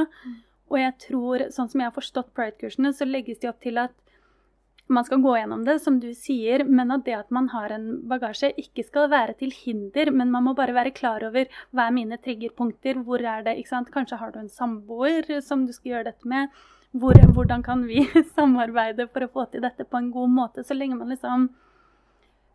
Og 0.71 0.79
jeg 0.79 0.95
tror, 1.03 1.49
sånn 1.51 1.69
som 1.71 1.83
jeg 1.83 1.91
har 1.91 1.97
forstått 1.97 2.33
Pride-kursene, 2.37 2.93
så 2.95 3.09
legges 3.09 3.43
de 3.43 3.51
opp 3.51 3.59
til 3.63 3.81
at 3.83 3.95
man 4.91 5.07
skal 5.07 5.21
gå 5.23 5.37
gjennom 5.37 5.63
det, 5.67 5.77
som 5.85 6.01
du 6.03 6.09
sier, 6.19 6.65
men 6.67 6.91
at 6.91 7.05
det 7.07 7.15
at 7.15 7.31
man 7.35 7.47
har 7.53 7.71
en 7.75 7.87
bagasje, 8.11 8.51
ikke 8.59 8.83
skal 8.87 9.11
være 9.13 9.37
til 9.39 9.53
hinder. 9.55 10.11
Men 10.11 10.33
man 10.35 10.49
må 10.49 10.55
bare 10.59 10.75
være 10.75 10.95
klar 10.97 11.23
over 11.29 11.47
hva 11.71 11.87
er 11.87 11.95
mine 11.95 12.19
triggerpunkter, 12.19 12.99
hvor 13.07 13.23
er 13.23 13.47
det 13.47 13.57
ikke 13.61 13.71
sant? 13.71 13.93
Kanskje 13.95 14.19
har 14.19 14.35
du 14.35 14.41
en 14.43 14.51
samboer 14.51 15.31
som 15.47 15.63
du 15.67 15.73
skal 15.77 15.95
gjøre 15.95 16.11
dette 16.11 16.31
med. 16.31 16.51
Hvor, 16.91 17.15
hvordan 17.15 17.63
kan 17.63 17.87
vi 17.87 18.03
samarbeide 18.37 19.07
for 19.13 19.27
å 19.27 19.31
få 19.31 19.47
til 19.53 19.63
dette 19.63 19.87
på 19.87 20.01
en 20.01 20.11
god 20.15 20.35
måte? 20.35 20.67
Så 20.67 20.75
lenge 20.75 20.99
man 20.99 21.15
liksom 21.15 21.51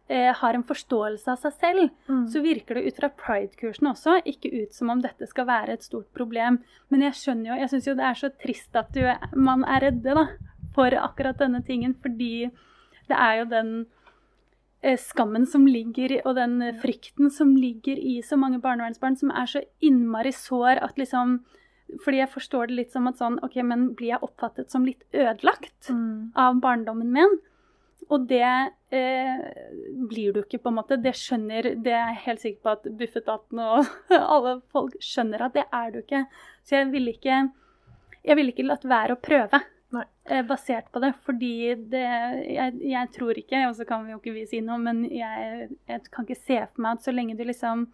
eh, 0.09 0.33
har 0.37 0.53
en 0.53 0.63
forståelse 0.63 1.27
av 1.31 1.37
seg 1.41 1.53
selv, 1.53 1.89
Mm. 2.07 2.27
så 2.27 2.41
virker 2.43 2.75
det 2.75 2.85
ut 2.87 2.95
fra 2.99 3.09
pride-kursen 3.09 3.87
også 3.89 4.21
ikke 4.25 4.51
ut 4.63 4.73
som 4.73 4.89
om 4.89 5.01
dette 5.01 5.27
skal 5.27 5.45
være 5.47 5.73
et 5.73 5.83
stort 5.83 6.11
problem. 6.13 6.59
Men 6.91 7.01
jeg 7.01 7.13
skjønner 7.13 7.45
jo, 7.53 7.59
jeg 7.61 7.69
syns 7.69 7.87
jo 7.87 7.95
det 7.95 8.05
er 8.05 8.13
så 8.13 8.29
trist 8.41 8.75
at 8.75 8.91
du, 8.93 9.01
man 9.35 9.63
er 9.65 9.81
redde 9.89 10.13
da, 10.15 10.27
for 10.75 10.91
akkurat 10.91 11.37
denne 11.39 11.63
tingen, 11.65 11.95
fordi 11.95 12.51
det 13.07 13.17
er 13.17 13.39
jo 13.39 13.45
den 13.45 13.85
eh, 14.83 14.97
skammen 14.97 15.45
som 15.47 15.65
ligger, 15.65 16.21
og 16.25 16.35
den 16.35 16.59
frykten 16.81 17.31
som 17.31 17.55
ligger 17.55 17.97
i 17.97 18.21
så 18.21 18.37
mange 18.37 18.59
barnevernsbarn, 18.61 19.17
som 19.17 19.31
er 19.31 19.45
så 19.49 19.63
innmari 19.81 20.31
sår 20.31 20.83
at 20.83 20.97
liksom 20.97 21.39
Fordi 22.03 22.17
jeg 22.17 22.29
forstår 22.33 22.67
det 22.67 22.75
litt 22.75 22.91
som 22.91 23.05
at 23.07 23.17
sånn 23.19 23.35
OK, 23.45 23.55
men 23.61 23.93
blir 23.93 24.07
jeg 24.15 24.19
oppfattet 24.25 24.71
som 24.71 24.83
litt 24.85 25.03
ødelagt? 25.13 25.89
Mm. 25.89 26.31
av 26.35 26.55
barndommen 26.59 27.11
min. 27.13 27.35
Og 28.13 28.25
det 28.29 28.45
eh, 28.45 29.45
blir 30.09 30.33
du 30.33 30.41
ikke, 30.43 30.59
på 30.61 30.71
en 30.71 30.77
måte. 30.77 30.97
Det 31.01 31.15
skjønner 31.17 31.71
Det 31.81 31.93
er 31.93 32.11
jeg 32.11 32.23
helt 32.25 32.43
sikker 32.43 32.61
på 32.61 32.73
at 32.75 32.89
Bufetat 32.99 33.55
og 33.55 33.87
alle 34.35 34.57
folk 34.73 34.97
skjønner 35.01 35.47
at 35.47 35.55
det 35.57 35.65
er 35.73 35.93
du 35.93 36.01
ikke. 36.03 36.25
Så 36.63 36.79
jeg 36.79 36.91
ville 36.93 37.15
ikke 37.15 37.45
Jeg 38.25 38.37
ville 38.37 38.53
ikke 38.53 38.65
latt 38.65 38.85
være 38.89 39.13
å 39.17 39.21
prøve. 39.21 39.61
Eh, 40.25 40.41
basert 40.45 40.91
på 40.91 40.99
det, 40.99 41.11
fordi 41.25 41.75
det 41.91 42.01
jeg, 42.01 42.79
jeg 42.89 43.09
tror 43.13 43.37
ikke, 43.37 43.59
og 43.69 43.75
så 43.77 43.85
kan 43.85 44.01
vi 44.03 44.15
jo 44.15 44.17
ikke 44.17 44.33
vi 44.33 44.45
si 44.49 44.61
noe, 44.65 44.79
men 44.81 45.03
jeg, 45.05 45.67
jeg 45.85 46.01
kan 46.09 46.25
ikke 46.25 46.39
se 46.39 46.57
for 46.63 46.81
meg 46.81 46.97
at 46.97 47.05
så 47.05 47.13
lenge 47.13 47.35
du 47.37 47.43
liksom 47.45 47.85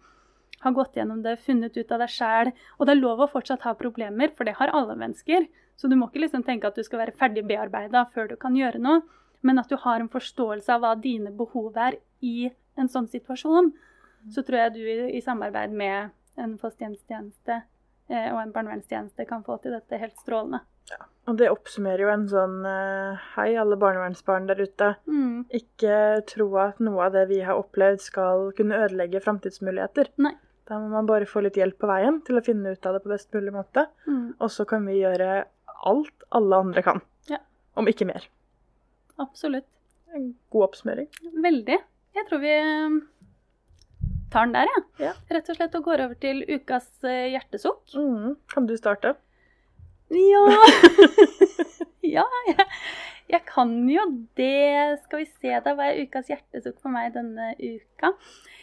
har 0.62 0.72
gått 0.72 0.96
gjennom 0.96 1.20
det, 1.22 1.36
funnet 1.44 1.76
ut 1.76 1.92
av 1.92 2.00
deg 2.00 2.12
sjæl 2.14 2.52
Og 2.78 2.86
det 2.86 2.94
er 2.94 3.02
lov 3.02 3.20
å 3.20 3.28
fortsatt 3.30 3.66
ha 3.66 3.74
problemer, 3.76 4.32
for 4.32 4.48
det 4.48 4.56
har 4.58 4.72
alle 4.72 4.96
mennesker. 4.96 5.44
Så 5.76 5.90
du 5.90 5.96
må 5.98 6.08
ikke 6.08 6.22
liksom 6.24 6.44
tenke 6.46 6.70
at 6.70 6.78
du 6.78 6.84
skal 6.86 7.02
være 7.02 7.16
ferdig 7.18 7.44
bearbeida 7.48 8.06
før 8.14 8.32
du 8.32 8.36
kan 8.40 8.56
gjøre 8.56 8.80
noe, 8.82 9.02
men 9.42 9.60
at 9.62 9.70
du 9.70 9.76
har 9.82 10.00
en 10.00 10.10
forståelse 10.12 10.72
av 10.74 10.82
hva 10.84 10.94
dine 10.98 11.32
behov 11.34 11.78
er 11.78 11.98
i 12.22 12.50
en 12.78 12.88
sånn 12.88 13.08
situasjon. 13.10 13.72
Så 14.32 14.44
tror 14.46 14.58
jeg 14.60 14.74
du 14.76 14.82
i, 14.86 14.96
i 15.18 15.22
samarbeid 15.22 15.74
med 15.74 16.12
en 16.40 16.54
fosterhjemstjeneste 16.60 17.56
eh, 17.58 18.28
og 18.30 18.38
en 18.38 18.52
barnevernstjeneste 18.54 19.26
kan 19.28 19.42
få 19.46 19.58
til 19.62 19.74
dette 19.74 19.98
helt 19.98 20.20
strålende. 20.22 20.62
Ja. 20.90 20.98
Og 21.30 21.38
det 21.38 21.50
oppsummerer 21.52 22.04
jo 22.04 22.10
en 22.10 22.24
sånn 22.30 22.62
eh, 22.66 23.26
Hei, 23.36 23.52
alle 23.58 23.78
barnevernsbarn 23.80 24.48
der 24.50 24.62
ute. 24.62 24.92
Mm. 25.06 25.44
Ikke 25.54 26.22
tro 26.30 26.48
at 26.62 26.80
noe 26.82 27.06
av 27.06 27.16
det 27.16 27.26
vi 27.30 27.42
har 27.46 27.60
opplevd 27.60 28.02
skal 28.02 28.50
kunne 28.58 28.80
ødelegge 28.86 29.22
framtidsmuligheter. 29.24 30.12
Nei. 30.22 30.34
Da 30.70 30.78
må 30.78 30.92
man 30.92 31.08
bare 31.08 31.26
få 31.26 31.42
litt 31.44 31.58
hjelp 31.58 31.80
på 31.82 31.90
veien 31.90 32.20
til 32.26 32.38
å 32.38 32.44
finne 32.46 32.74
ut 32.74 32.86
av 32.86 32.96
det 32.96 33.02
på 33.04 33.10
best 33.10 33.32
mulig 33.34 33.54
måte. 33.54 33.88
Mm. 34.06 34.38
Og 34.38 34.52
så 34.54 34.66
kan 34.68 34.86
vi 34.86 35.00
gjøre 35.00 35.42
alt 35.90 36.28
alle 36.30 36.62
andre 36.64 36.84
kan. 36.86 37.02
Ja. 37.30 37.42
Om 37.78 37.90
ikke 37.90 38.06
mer. 38.08 38.28
Absolutt. 39.20 39.68
En 40.12 40.32
god 40.52 40.68
oppsummering. 40.68 41.08
Veldig. 41.44 41.78
Jeg 42.12 42.28
tror 42.28 42.42
vi 42.42 42.52
eh, 42.52 42.96
tar 44.32 44.48
den 44.48 44.56
der, 44.56 44.72
jeg. 44.74 44.84
Ja. 45.06 45.12
Rett 45.32 45.50
og 45.52 45.58
slett 45.58 45.76
og 45.78 45.86
går 45.86 46.04
over 46.06 46.18
til 46.20 46.42
ukas 46.48 46.88
eh, 47.08 47.30
hjertesukk. 47.32 47.96
Mm. 47.96 48.34
Kan 48.52 48.68
du 48.68 48.76
starte? 48.80 49.16
Ja 50.12 50.42
Ja, 52.16 52.24
jeg, 52.48 52.66
jeg 53.32 53.44
kan 53.48 53.72
jo 53.88 54.04
det. 54.36 54.98
Skal 55.06 55.22
vi 55.22 55.28
se, 55.30 55.52
da. 55.64 55.74
Hva 55.78 55.88
er 55.90 56.02
ukas 56.04 56.28
hjertesukk 56.32 56.80
for 56.82 56.92
meg 56.92 57.14
denne 57.16 57.52
uka? 57.56 58.12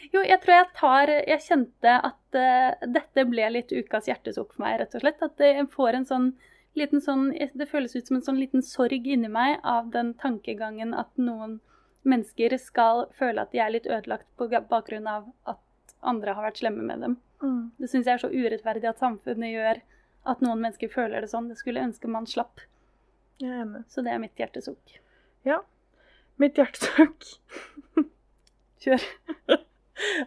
Jo, 0.10 0.24
jeg 0.26 0.40
tror 0.42 0.56
jeg 0.56 0.70
tar 0.78 1.12
Jeg 1.14 1.44
kjente 1.46 1.96
at 2.10 2.38
uh, 2.38 2.88
dette 2.98 3.26
ble 3.30 3.50
litt 3.54 3.74
ukas 3.74 4.10
hjertesukk 4.10 4.56
for 4.56 4.66
meg, 4.66 4.80
rett 4.82 4.96
og 4.98 5.06
slett. 5.06 5.26
At 5.26 5.46
jeg 5.46 5.66
får 5.74 6.00
en 6.00 6.08
sånn 6.10 6.30
sånn 6.76 7.32
Det 7.54 7.68
føles 7.70 7.96
ut 7.96 8.08
som 8.08 8.18
en 8.18 8.26
sånn 8.26 8.40
liten 8.40 8.62
sorg 8.62 9.08
inni 9.08 9.30
meg 9.30 9.60
av 9.64 9.92
den 9.92 10.14
tankegangen 10.14 10.94
at 10.94 11.10
noen 11.18 11.60
mennesker 12.04 12.58
skal 12.58 13.08
føle 13.18 13.42
at 13.42 13.52
de 13.52 13.60
er 13.60 13.72
litt 13.72 13.88
ødelagt 13.88 14.28
på 14.38 14.48
bakgrunn 14.48 15.08
av 15.08 15.32
at 15.46 15.60
andre 16.02 16.34
har 16.34 16.44
vært 16.44 16.62
slemme 16.62 16.84
med 16.84 17.02
dem. 17.04 17.18
Mm. 17.44 17.72
Det 17.78 17.90
syns 17.90 18.08
jeg 18.08 18.14
er 18.14 18.24
så 18.24 18.32
urettferdig 18.32 18.90
at 18.90 19.00
samfunnet 19.00 19.52
gjør 19.52 19.82
at 20.30 20.42
noen 20.42 20.62
mennesker 20.62 20.92
føler 20.92 21.22
det 21.22 21.32
sånn. 21.32 21.50
Det 21.50 21.58
skulle 21.60 21.84
ønske 21.84 22.08
man 22.08 22.28
slapp. 22.30 22.64
Jeg 23.40 23.52
er 23.52 23.64
enig. 23.64 23.84
Så 23.92 24.04
det 24.06 24.14
er 24.14 24.22
mitt 24.24 24.40
hjertesukk. 24.40 25.00
Mitt 26.40 26.60
hjertesukk 26.60 27.26
Kjør. 28.80 29.04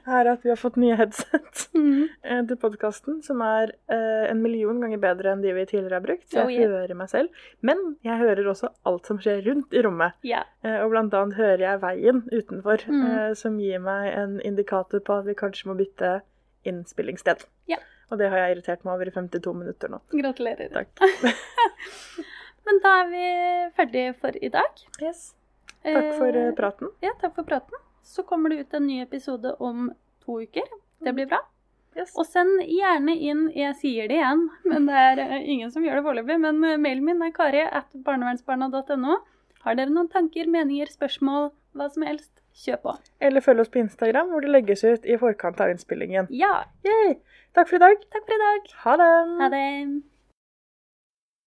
er 0.06 0.28
at 0.32 0.42
vi 0.44 0.50
har 0.52 0.58
fått 0.60 0.76
nye 0.80 0.96
headset 0.98 1.68
Mm. 1.74 2.08
eh, 2.22 2.40
til 2.46 2.56
podkasten, 2.60 3.22
som 3.24 3.40
er 3.42 3.70
eh, 3.88 4.26
en 4.30 4.42
million 4.44 4.78
ganger 4.82 5.00
bedre 5.00 5.32
enn 5.32 5.40
de 5.42 5.52
vi 5.56 5.64
tidligere 5.70 5.96
har 5.98 6.04
brukt. 6.04 6.26
Så 6.30 6.42
Oh, 6.44 6.50
jeg 6.52 6.66
yeah. 6.66 6.74
hører 6.74 6.94
meg 6.98 7.08
selv. 7.10 7.28
Men 7.62 7.80
jeg 8.04 8.18
hører 8.20 8.50
også 8.52 8.68
alt 8.86 9.06
som 9.08 9.18
skjer 9.18 9.40
rundt 9.46 9.72
i 9.72 9.80
rommet. 9.82 10.12
Yeah. 10.26 10.44
Eh, 10.62 10.76
og 10.84 10.90
blant 10.92 11.14
annet 11.16 11.38
hører 11.38 11.64
jeg 11.64 11.80
veien 11.82 12.20
utenfor, 12.30 12.84
Mm. 12.88 13.06
eh, 13.08 13.32
som 13.40 13.56
gir 13.58 13.80
meg 13.80 14.12
en 14.18 14.36
indikator 14.44 15.00
på 15.00 15.18
at 15.18 15.24
vi 15.26 15.34
kanskje 15.34 15.70
må 15.72 15.78
bytte 15.80 16.20
innspillingssted. 16.68 17.46
Yeah. 17.70 17.80
Og 18.12 18.18
det 18.20 18.28
har 18.30 18.38
jeg 18.44 18.58
irritert 18.58 18.84
meg 18.84 18.94
over 18.94 19.08
i 19.08 19.14
52 19.16 19.54
minutter 19.56 19.88
nå. 19.88 20.02
Gratulerer. 20.12 20.68
Takk. 20.76 20.90
Men 22.66 22.78
da 22.84 22.90
er 23.02 23.08
vi 23.10 23.24
ferdig 23.78 24.04
for 24.20 24.36
i 24.38 24.50
dag. 24.54 24.82
Yes. 25.02 25.32
Takk 25.82 26.12
for 26.20 26.28
eh, 26.30 26.50
Eh, 26.50 26.52
praten. 26.54 26.92
Ja, 27.02 27.10
takk 27.18 27.34
for 27.34 27.48
praten. 27.48 27.80
Så 28.02 28.22
kommer 28.26 28.50
det 28.50 28.64
ut 28.64 28.74
en 28.74 28.86
ny 28.86 29.00
episode 29.02 29.54
om 29.58 29.90
to 30.24 30.40
uker. 30.42 30.68
Det 31.02 31.14
blir 31.16 31.28
bra. 31.30 31.40
Yes. 31.96 32.14
Og 32.16 32.24
send 32.24 32.62
gjerne 32.64 33.12
inn 33.20 33.42
Jeg 33.52 33.74
sier 33.76 34.08
det 34.08 34.16
igjen, 34.16 34.46
men 34.70 34.86
det 34.88 35.00
er 35.08 35.24
eh, 35.26 35.48
ingen 35.54 35.72
som 35.72 35.84
gjør 35.84 36.00
det 36.00 36.06
foreløpig. 36.06 36.38
Men 36.44 36.62
eh, 36.64 36.78
mailen 36.80 37.04
min 37.08 37.24
er 37.24 37.34
kari 37.36 37.64
at 37.66 37.90
barnevernsbarna.no. 38.06 39.18
Har 39.62 39.78
dere 39.78 39.94
noen 39.94 40.08
tanker, 40.10 40.48
meninger, 40.50 40.90
spørsmål, 40.90 41.52
hva 41.78 41.90
som 41.92 42.06
helst, 42.06 42.32
kjør 42.64 42.80
på. 42.82 42.96
Eller 43.22 43.44
følg 43.44 43.62
oss 43.62 43.72
på 43.72 43.80
Instagram, 43.84 44.32
hvor 44.32 44.44
det 44.44 44.50
legges 44.52 44.82
ut 44.84 45.06
i 45.06 45.18
forkant 45.20 45.60
av 45.62 45.72
innspillingen. 45.72 46.28
Ja. 46.34 46.64
Yay! 46.88 47.20
Takk 47.56 47.70
for 47.70 47.78
i 47.78 47.84
dag. 47.84 48.08
Takk 48.12 48.26
for 48.26 48.36
i 48.36 48.42
dag. 48.46 48.72
Ha 48.86 48.96
det! 49.00 49.12
Ha 49.42 49.52
det. 49.54 49.68